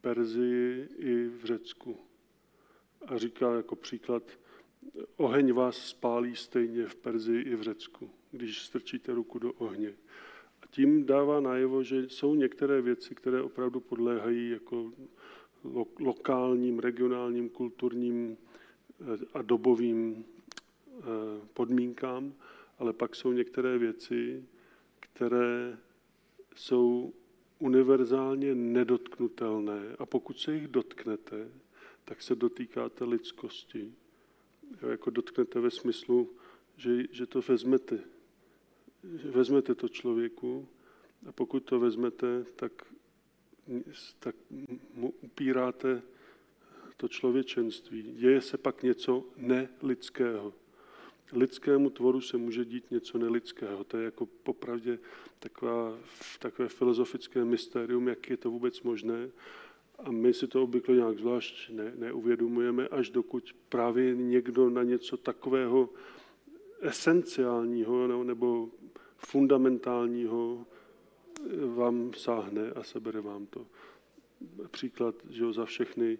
Perzii 0.00 0.88
i 0.96 1.28
v 1.28 1.44
Řecku. 1.44 1.96
A 3.06 3.18
říká 3.18 3.54
jako 3.54 3.76
příklad, 3.76 4.22
oheň 5.16 5.52
vás 5.52 5.76
spálí 5.76 6.36
stejně 6.36 6.86
v 6.86 6.94
Perzii 6.94 7.42
i 7.42 7.54
v 7.54 7.62
Řecku, 7.62 8.10
když 8.30 8.62
strčíte 8.62 9.14
ruku 9.14 9.38
do 9.38 9.52
ohně. 9.52 9.94
A 10.62 10.66
tím 10.70 11.06
dává 11.06 11.40
najevo, 11.40 11.82
že 11.82 12.08
jsou 12.08 12.34
některé 12.34 12.82
věci, 12.82 13.14
které 13.14 13.42
opravdu 13.42 13.80
podléhají 13.80 14.50
jako 14.50 14.92
lo- 15.64 15.86
lokálním, 15.98 16.78
regionálním, 16.78 17.48
kulturním 17.48 18.36
eh, 19.00 19.04
a 19.32 19.42
dobovým 19.42 20.24
eh, 20.98 21.02
podmínkám 21.52 22.34
ale 22.80 22.92
pak 22.92 23.16
jsou 23.16 23.32
některé 23.32 23.78
věci, 23.78 24.44
které 25.00 25.78
jsou 26.54 27.12
univerzálně 27.60 28.54
nedotknutelné 28.54 29.96
a 29.98 30.06
pokud 30.06 30.38
se 30.38 30.54
jich 30.54 30.68
dotknete, 30.68 31.48
tak 32.04 32.22
se 32.22 32.34
dotýkáte 32.34 33.04
lidskosti. 33.04 33.92
Jako 34.90 35.10
dotknete 35.10 35.60
ve 35.60 35.70
smyslu, 35.70 36.30
že, 36.76 37.02
že 37.10 37.26
to 37.26 37.40
vezmete. 37.48 37.98
Vezmete 39.24 39.74
to 39.74 39.88
člověku 39.88 40.68
a 41.26 41.32
pokud 41.32 41.60
to 41.60 41.80
vezmete, 41.80 42.44
tak, 42.56 42.72
tak 44.18 44.36
mu 44.94 45.14
upíráte 45.20 46.02
to 46.96 47.08
člověčenství. 47.08 48.02
Děje 48.02 48.40
se 48.40 48.58
pak 48.58 48.82
něco 48.82 49.24
nelidského. 49.36 50.54
Lidskému 51.32 51.90
tvoru 51.90 52.20
se 52.20 52.36
může 52.36 52.64
dít 52.64 52.90
něco 52.90 53.18
nelidského. 53.18 53.84
To 53.84 53.96
je 53.96 54.04
jako 54.04 54.26
popravdě 54.26 54.98
taková, 55.38 55.98
takové 56.38 56.68
filozofické 56.68 57.44
mystérium, 57.44 58.08
jak 58.08 58.30
je 58.30 58.36
to 58.36 58.50
vůbec 58.50 58.82
možné. 58.82 59.30
A 59.98 60.10
my 60.10 60.34
si 60.34 60.46
to 60.46 60.62
obvykle 60.62 60.94
nějak 60.94 61.18
zvlášť 61.18 61.70
ne, 61.70 61.92
neuvědomujeme, 61.96 62.88
až 62.88 63.10
dokud 63.10 63.54
právě 63.68 64.14
někdo 64.14 64.70
na 64.70 64.82
něco 64.82 65.16
takového 65.16 65.88
esenciálního 66.80 68.24
nebo 68.24 68.68
fundamentálního 69.16 70.66
vám 71.74 72.12
sáhne 72.14 72.70
a 72.70 72.82
sebere 72.82 73.20
vám 73.20 73.46
to. 73.46 73.66
Příklad, 74.70 75.14
že 75.30 75.42
jo, 75.42 75.52
za 75.52 75.64
všechny. 75.64 76.18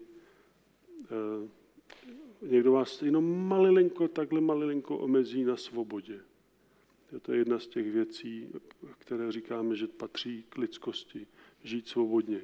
Někdo 2.42 2.72
vás 2.72 3.02
jenom 3.02 3.48
malilinko, 3.48 4.08
takhle 4.08 4.40
malilinko 4.40 4.98
omezí 4.98 5.44
na 5.44 5.56
svobodě. 5.56 6.20
To 7.22 7.32
je 7.32 7.38
jedna 7.38 7.58
z 7.58 7.66
těch 7.66 7.92
věcí, 7.92 8.48
které 8.98 9.32
říkáme, 9.32 9.76
že 9.76 9.86
patří 9.86 10.44
k 10.48 10.58
lidskosti. 10.58 11.26
Žít 11.64 11.88
svobodně. 11.88 12.40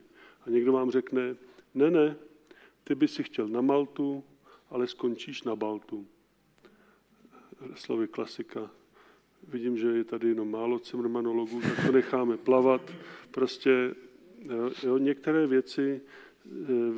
A 0.46 0.50
někdo 0.50 0.72
vám 0.72 0.90
řekne, 0.90 1.36
ne, 1.74 1.90
ne, 1.90 2.16
ty 2.84 2.94
by 2.94 3.08
si 3.08 3.22
chtěl 3.22 3.48
na 3.48 3.60
Maltu, 3.60 4.24
ale 4.70 4.86
skončíš 4.86 5.42
na 5.42 5.56
Baltu. 5.56 6.06
Slovy 7.74 8.08
klasika. 8.08 8.70
Vidím, 9.48 9.76
že 9.76 9.88
je 9.88 10.04
tady 10.04 10.28
jenom 10.28 10.50
málo 10.50 10.78
cimrmanologů, 10.78 11.60
tak 11.60 11.86
to 11.86 11.92
necháme 11.92 12.36
plavat. 12.36 12.92
Prostě 13.30 13.94
jo, 14.82 14.98
některé 14.98 15.46
věci, 15.46 16.00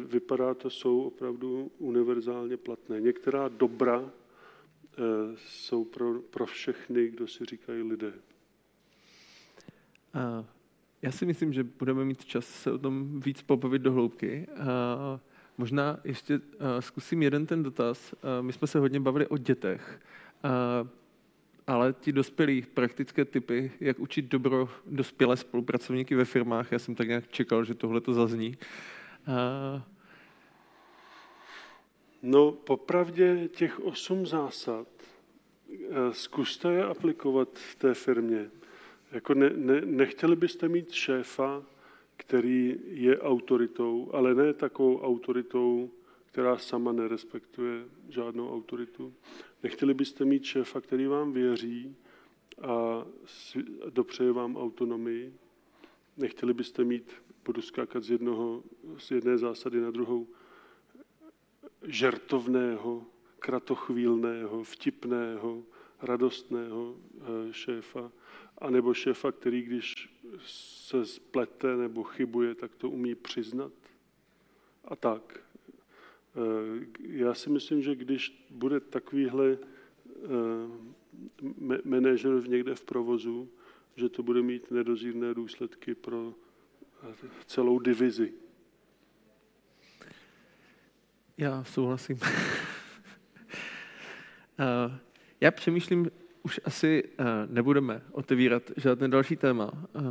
vypadá 0.07 0.55
to, 0.55 0.70
jsou 0.70 1.03
opravdu 1.03 1.70
univerzálně 1.79 2.57
platné. 2.57 3.01
Některá 3.01 3.49
dobra 3.49 4.01
e, 4.01 4.11
jsou 5.37 5.85
pro, 5.85 6.20
pro 6.20 6.47
všechny, 6.47 7.09
kdo 7.09 7.27
si 7.27 7.45
říkají 7.45 7.83
lidé. 7.83 8.12
Já 11.03 11.12
si 11.12 11.27
myslím, 11.27 11.53
že 11.53 11.65
budeme 11.65 12.05
mít 12.05 12.25
čas 12.25 12.47
se 12.47 12.73
o 12.73 12.79
tom 12.79 13.20
víc 13.20 13.43
pobavit 13.43 13.83
do 13.83 13.93
hloubky. 13.93 14.47
Možná 15.59 16.01
ještě 16.05 16.41
zkusím 16.81 17.23
jeden 17.23 17.47
ten 17.47 17.62
dotaz. 17.62 18.15
My 18.41 18.53
jsme 18.53 18.66
se 18.66 18.79
hodně 18.79 19.01
bavili 19.01 19.27
o 19.27 19.39
dětech, 19.39 20.01
ale 21.66 21.93
ti 22.01 22.12
dospělí 22.12 22.62
praktické 22.75 23.25
typy, 23.25 23.73
jak 23.81 23.99
učit 23.99 24.25
dobro 24.25 24.69
dospělé 24.87 25.37
spolupracovníky 25.37 26.15
ve 26.15 26.25
firmách, 26.25 26.73
já 26.73 26.79
jsem 26.79 26.95
tak 26.95 27.09
nějak 27.09 27.29
čekal, 27.29 27.65
že 27.65 27.75
tohle 27.75 28.01
to 28.01 28.12
zazní. 28.12 28.57
No, 32.22 32.52
popravdě 32.52 33.48
těch 33.48 33.80
osm 33.80 34.26
zásad, 34.26 34.88
zkuste 36.12 36.72
je 36.72 36.84
aplikovat 36.84 37.48
v 37.59 37.74
té 37.74 37.94
firmě. 37.94 38.50
Jako 39.12 39.34
ne, 39.34 39.50
ne, 39.50 39.80
nechtěli 39.80 40.36
byste 40.36 40.68
mít 40.68 40.92
šéfa, 40.92 41.62
který 42.16 42.76
je 42.84 43.20
autoritou, 43.20 44.10
ale 44.12 44.34
ne 44.34 44.55
takovou 44.55 45.00
autoritou, 45.00 45.90
která 46.26 46.59
sama 46.59 46.92
nerespektuje 46.92 47.84
žádnou 48.09 48.55
autoritu. 48.55 49.14
Nechtěli 49.62 49.94
byste 49.94 50.24
mít 50.24 50.44
šéfa, 50.44 50.80
který 50.80 51.06
vám 51.06 51.32
věří 51.32 51.96
a 52.62 53.05
dopřeje 53.90 54.32
vám 54.32 54.56
autonomii. 54.56 55.34
Nechtěli 56.16 56.55
byste 56.55 56.84
mít, 56.84 57.12
budu 57.49 57.62
skákat 57.62 58.05
z, 58.05 58.11
jednoho, 58.11 58.62
z 58.99 59.11
jedné 59.11 59.39
zásady 59.39 59.81
na 59.81 59.91
druhou, 59.91 60.29
žertovného, 61.83 63.07
kratochvílného, 63.39 64.65
vtipného, 64.65 65.65
radostného 66.03 66.97
eh, 66.97 67.53
šéfa, 67.53 68.12
anebo 68.59 68.95
šéfa, 68.95 69.33
který 69.33 69.62
když 69.62 70.12
se 70.45 71.07
splete 71.07 71.77
nebo 71.77 72.03
chybuje, 72.05 72.55
tak 72.55 72.77
to 72.77 72.91
umí 72.91 73.15
přiznat. 73.15 73.73
A 74.85 74.97
tak. 74.97 75.41
Eh, 75.41 76.87
já 77.01 77.35
si 77.35 77.51
myslím, 77.51 77.83
že 77.83 77.95
když 77.95 78.47
bude 78.51 78.81
takovýhle 78.81 79.57
eh, 79.57 80.19
manažer 81.85 82.49
někde 82.49 82.75
v 82.75 82.85
provozu, 82.85 83.49
že 83.97 84.09
to 84.09 84.23
bude 84.23 84.43
mít 84.43 84.70
nedozírné 84.70 85.35
důsledky 85.35 85.95
pro 85.95 86.35
celou 87.47 87.79
divizi. 87.79 88.33
Já 91.39 91.65
souhlasím. 91.65 92.19
Já 95.41 95.51
přemýšlím, 95.51 96.11
už 96.43 96.61
asi 96.65 97.05
uh, 97.05 97.27
nebudeme 97.47 98.03
otevírat 98.12 98.62
žádné 98.77 99.09
další 99.09 99.37
téma. 99.37 99.73
Uh, 99.73 100.03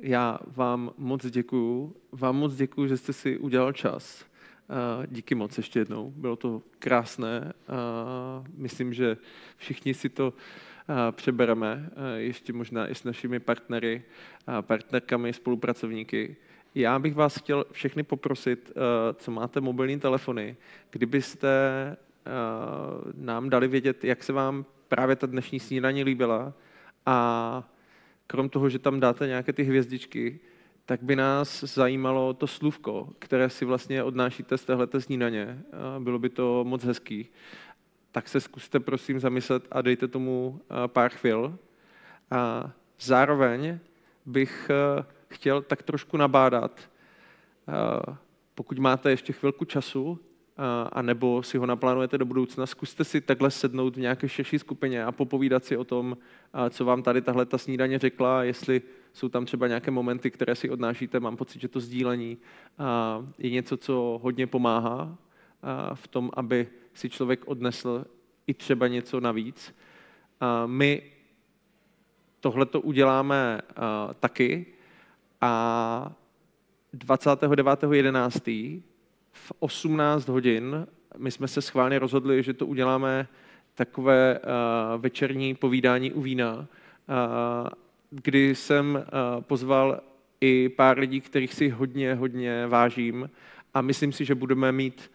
já 0.00 0.38
vám 0.46 0.92
moc 0.98 1.26
děkuju. 1.26 1.96
Vám 2.12 2.36
moc 2.36 2.54
děkuju, 2.54 2.88
že 2.88 2.96
jste 2.96 3.12
si 3.12 3.38
udělal 3.38 3.72
čas. 3.72 4.24
Díky 5.06 5.34
moc 5.34 5.56
ještě 5.56 5.78
jednou. 5.78 6.10
Bylo 6.10 6.36
to 6.36 6.62
krásné. 6.78 7.52
Myslím, 8.54 8.94
že 8.94 9.16
všichni 9.56 9.94
si 9.94 10.08
to 10.08 10.32
přebereme, 11.10 11.90
ještě 12.16 12.52
možná 12.52 12.88
i 12.88 12.94
s 12.94 13.04
našimi 13.04 13.40
partnery, 13.40 14.02
partnerkami, 14.60 15.32
spolupracovníky. 15.32 16.36
Já 16.74 16.98
bych 16.98 17.14
vás 17.14 17.38
chtěl 17.38 17.64
všechny 17.72 18.02
poprosit, 18.02 18.72
co 19.14 19.30
máte 19.30 19.60
mobilní 19.60 20.00
telefony, 20.00 20.56
kdybyste 20.90 21.48
nám 23.14 23.50
dali 23.50 23.68
vědět, 23.68 24.04
jak 24.04 24.24
se 24.24 24.32
vám 24.32 24.64
právě 24.88 25.16
ta 25.16 25.26
dnešní 25.26 25.60
snídaně 25.60 26.04
líbila 26.04 26.52
a 27.06 27.68
krom 28.26 28.48
toho, 28.48 28.68
že 28.68 28.78
tam 28.78 29.00
dáte 29.00 29.26
nějaké 29.26 29.52
ty 29.52 29.62
hvězdičky, 29.62 30.40
tak 30.86 31.02
by 31.02 31.16
nás 31.16 31.64
zajímalo 31.64 32.34
to 32.34 32.46
slůvko, 32.46 33.08
které 33.18 33.48
si 33.48 33.64
vlastně 33.64 34.02
odnášíte 34.02 34.58
z 34.58 34.64
téhleté 34.64 35.00
snídaně. 35.00 35.62
Bylo 35.98 36.18
by 36.18 36.28
to 36.28 36.64
moc 36.64 36.84
hezký. 36.84 37.28
Tak 38.12 38.28
se 38.28 38.40
zkuste 38.40 38.80
prosím 38.80 39.20
zamyslet 39.20 39.68
a 39.70 39.82
dejte 39.82 40.08
tomu 40.08 40.60
pár 40.86 41.10
chvil. 41.10 41.58
A 42.30 42.70
zároveň 43.00 43.78
bych 44.26 44.70
chtěl 45.28 45.62
tak 45.62 45.82
trošku 45.82 46.16
nabádat, 46.16 46.80
pokud 48.54 48.78
máte 48.78 49.10
ještě 49.10 49.32
chvilku 49.32 49.64
času, 49.64 50.18
a 50.92 51.02
nebo 51.02 51.42
si 51.42 51.58
ho 51.58 51.66
naplánujete 51.66 52.18
do 52.18 52.24
budoucna, 52.24 52.66
zkuste 52.66 53.04
si 53.04 53.20
takhle 53.20 53.50
sednout 53.50 53.96
v 53.96 54.00
nějaké 54.00 54.28
širší 54.28 54.58
skupině 54.58 55.04
a 55.04 55.12
popovídat 55.12 55.64
si 55.64 55.76
o 55.76 55.84
tom, 55.84 56.16
co 56.70 56.84
vám 56.84 57.02
tady 57.02 57.22
tahle 57.22 57.46
ta 57.46 57.58
snídaně 57.58 57.98
řekla, 57.98 58.44
jestli 58.44 58.82
jsou 59.12 59.28
tam 59.28 59.44
třeba 59.44 59.66
nějaké 59.66 59.90
momenty, 59.90 60.30
které 60.30 60.54
si 60.54 60.70
odnášíte, 60.70 61.20
mám 61.20 61.36
pocit, 61.36 61.60
že 61.60 61.68
to 61.68 61.80
sdílení 61.80 62.38
je 63.38 63.50
něco, 63.50 63.76
co 63.76 64.20
hodně 64.22 64.46
pomáhá 64.46 65.18
v 65.94 66.08
tom, 66.08 66.30
aby 66.34 66.68
si 66.94 67.10
člověk 67.10 67.48
odnesl 67.48 68.04
i 68.46 68.54
třeba 68.54 68.88
něco 68.88 69.20
navíc. 69.20 69.74
My 70.66 71.02
tohle 72.40 72.66
to 72.66 72.80
uděláme 72.80 73.60
taky. 74.20 74.66
A 75.40 76.12
29.11 76.94 78.82
v 79.32 79.52
18 79.58 80.28
hodin 80.28 80.86
my 81.18 81.30
jsme 81.30 81.48
se 81.48 81.62
schválně 81.62 81.98
rozhodli, 81.98 82.42
že 82.42 82.54
to 82.54 82.66
uděláme 82.66 83.28
takové 83.74 84.40
večerní 84.98 85.54
povídání 85.54 86.12
u 86.12 86.20
vína, 86.20 86.66
kdy 88.10 88.54
jsem 88.54 89.04
pozval 89.40 90.00
i 90.40 90.68
pár 90.68 90.98
lidí, 90.98 91.20
kterých 91.20 91.54
si 91.54 91.68
hodně, 91.68 92.14
hodně 92.14 92.66
vážím. 92.66 93.30
A 93.74 93.82
myslím 93.82 94.12
si, 94.12 94.24
že 94.24 94.34
budeme 94.34 94.72
mít 94.72 95.10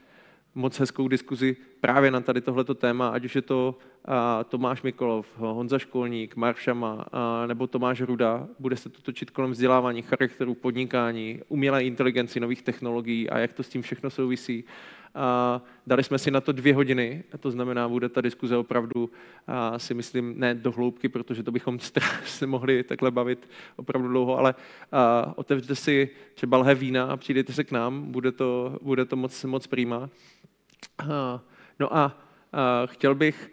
moc 0.57 0.79
hezkou 0.79 1.07
diskuzi 1.07 1.55
právě 1.81 2.11
na 2.11 2.21
tady 2.21 2.41
tohleto 2.41 2.75
téma, 2.75 3.09
ať 3.09 3.25
už 3.25 3.35
je 3.35 3.41
to 3.41 3.77
Tomáš 4.49 4.81
Mikolov, 4.81 5.27
Honza 5.37 5.79
Školník, 5.79 6.35
Mark 6.35 6.57
Šama 6.57 7.05
nebo 7.47 7.67
Tomáš 7.67 8.01
Ruda. 8.01 8.47
Bude 8.59 8.77
se 8.77 8.89
to 8.89 9.01
točit 9.01 9.31
kolem 9.31 9.51
vzdělávání, 9.51 10.01
charakteru, 10.01 10.55
podnikání, 10.55 11.39
umělé 11.47 11.83
inteligenci, 11.83 12.39
nových 12.39 12.61
technologií 12.61 13.29
a 13.29 13.39
jak 13.39 13.53
to 13.53 13.63
s 13.63 13.69
tím 13.69 13.81
všechno 13.81 14.09
souvisí. 14.09 14.63
Dali 15.87 16.03
jsme 16.03 16.17
si 16.17 16.31
na 16.31 16.41
to 16.41 16.51
dvě 16.51 16.75
hodiny, 16.75 17.23
a 17.33 17.37
to 17.37 17.51
znamená, 17.51 17.89
bude 17.89 18.09
ta 18.09 18.21
diskuze 18.21 18.57
opravdu, 18.57 19.09
si 19.77 19.93
myslím, 19.93 20.33
ne 20.39 20.55
do 20.55 20.71
hloubky, 20.71 21.09
protože 21.09 21.43
to 21.43 21.51
bychom 21.51 21.79
se 22.25 22.47
mohli 22.47 22.83
takhle 22.83 23.11
bavit 23.11 23.49
opravdu 23.75 24.07
dlouho, 24.07 24.37
ale 24.37 24.55
otevřete 25.35 25.75
si 25.75 26.09
třeba 26.33 26.57
lhé 26.57 26.75
vína 26.75 27.05
a 27.05 27.17
přijdete 27.17 27.53
se 27.53 27.63
k 27.63 27.71
nám, 27.71 28.11
bude 28.11 28.31
to, 28.31 28.79
bude 28.81 29.05
to 29.05 29.15
moc, 29.15 29.43
moc 29.43 29.67
prýma. 29.67 30.09
A, 30.97 31.39
no 31.79 31.97
a, 31.97 32.17
a 32.53 32.85
chtěl 32.85 33.15
bych, 33.15 33.51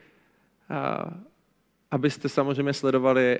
a, 0.71 1.11
abyste 1.91 2.29
samozřejmě 2.29 2.73
sledovali 2.73 3.39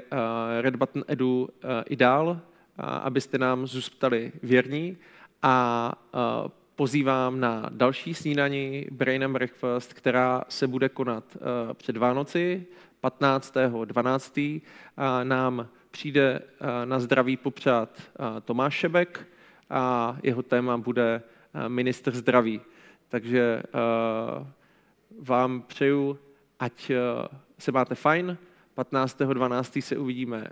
Red 0.61 0.77
Button 0.77 1.05
Edu 1.09 1.49
i 1.87 1.97
dál, 1.97 2.41
abyste 2.79 3.39
nám 3.39 3.67
zůstali 3.67 4.33
věrní 4.43 4.97
a, 5.43 5.93
pozývám 6.75 7.41
na 7.41 7.69
další 7.73 8.15
snídaní 8.15 8.87
Brain 8.91 9.25
and 9.25 9.33
Breakfast, 9.33 9.93
která 9.93 10.43
se 10.49 10.67
bude 10.67 10.89
konat 10.89 11.37
před 11.73 11.97
Vánoci, 11.97 12.67
15.12. 13.03 14.63
A 14.97 15.25
nám 15.25 15.69
přijde 15.91 16.41
na 16.85 16.99
zdraví 17.01 17.37
popřát 17.37 18.03
Tomáš 18.45 18.75
Šebek 18.75 19.27
a 19.71 20.17
jeho 20.23 20.43
téma 20.43 20.77
bude 20.77 21.23
minister 21.69 22.15
zdraví. 22.15 22.61
Takže 23.15 23.63
vám 25.21 25.63
přeju, 25.63 26.19
ať 26.59 26.91
se 27.59 27.73
máte 27.73 27.95
fajn, 27.95 28.39
15.12. 28.77 29.81
se 29.81 29.97
uvidíme 29.97 30.39
uh, 30.39 30.43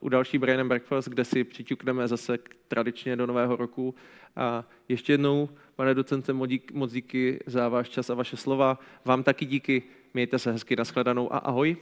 u 0.00 0.08
další 0.08 0.38
Brain 0.38 0.60
and 0.60 0.68
Breakfast, 0.68 1.08
kde 1.08 1.24
si 1.24 1.44
přiťukneme 1.44 2.08
zase 2.08 2.38
tradičně 2.68 3.16
do 3.16 3.26
nového 3.26 3.56
roku. 3.56 3.94
A 4.36 4.64
ještě 4.88 5.12
jednou, 5.12 5.48
pane 5.76 5.94
docente, 5.94 6.32
moc 6.72 6.92
díky 6.92 7.40
za 7.46 7.68
váš 7.68 7.88
čas 7.88 8.10
a 8.10 8.14
vaše 8.14 8.36
slova. 8.36 8.78
Vám 9.04 9.22
taky 9.22 9.46
díky, 9.46 9.82
mějte 10.14 10.38
se 10.38 10.52
hezky, 10.52 10.76
nashledanou 10.76 11.32
a 11.32 11.38
ahoj. 11.38 11.76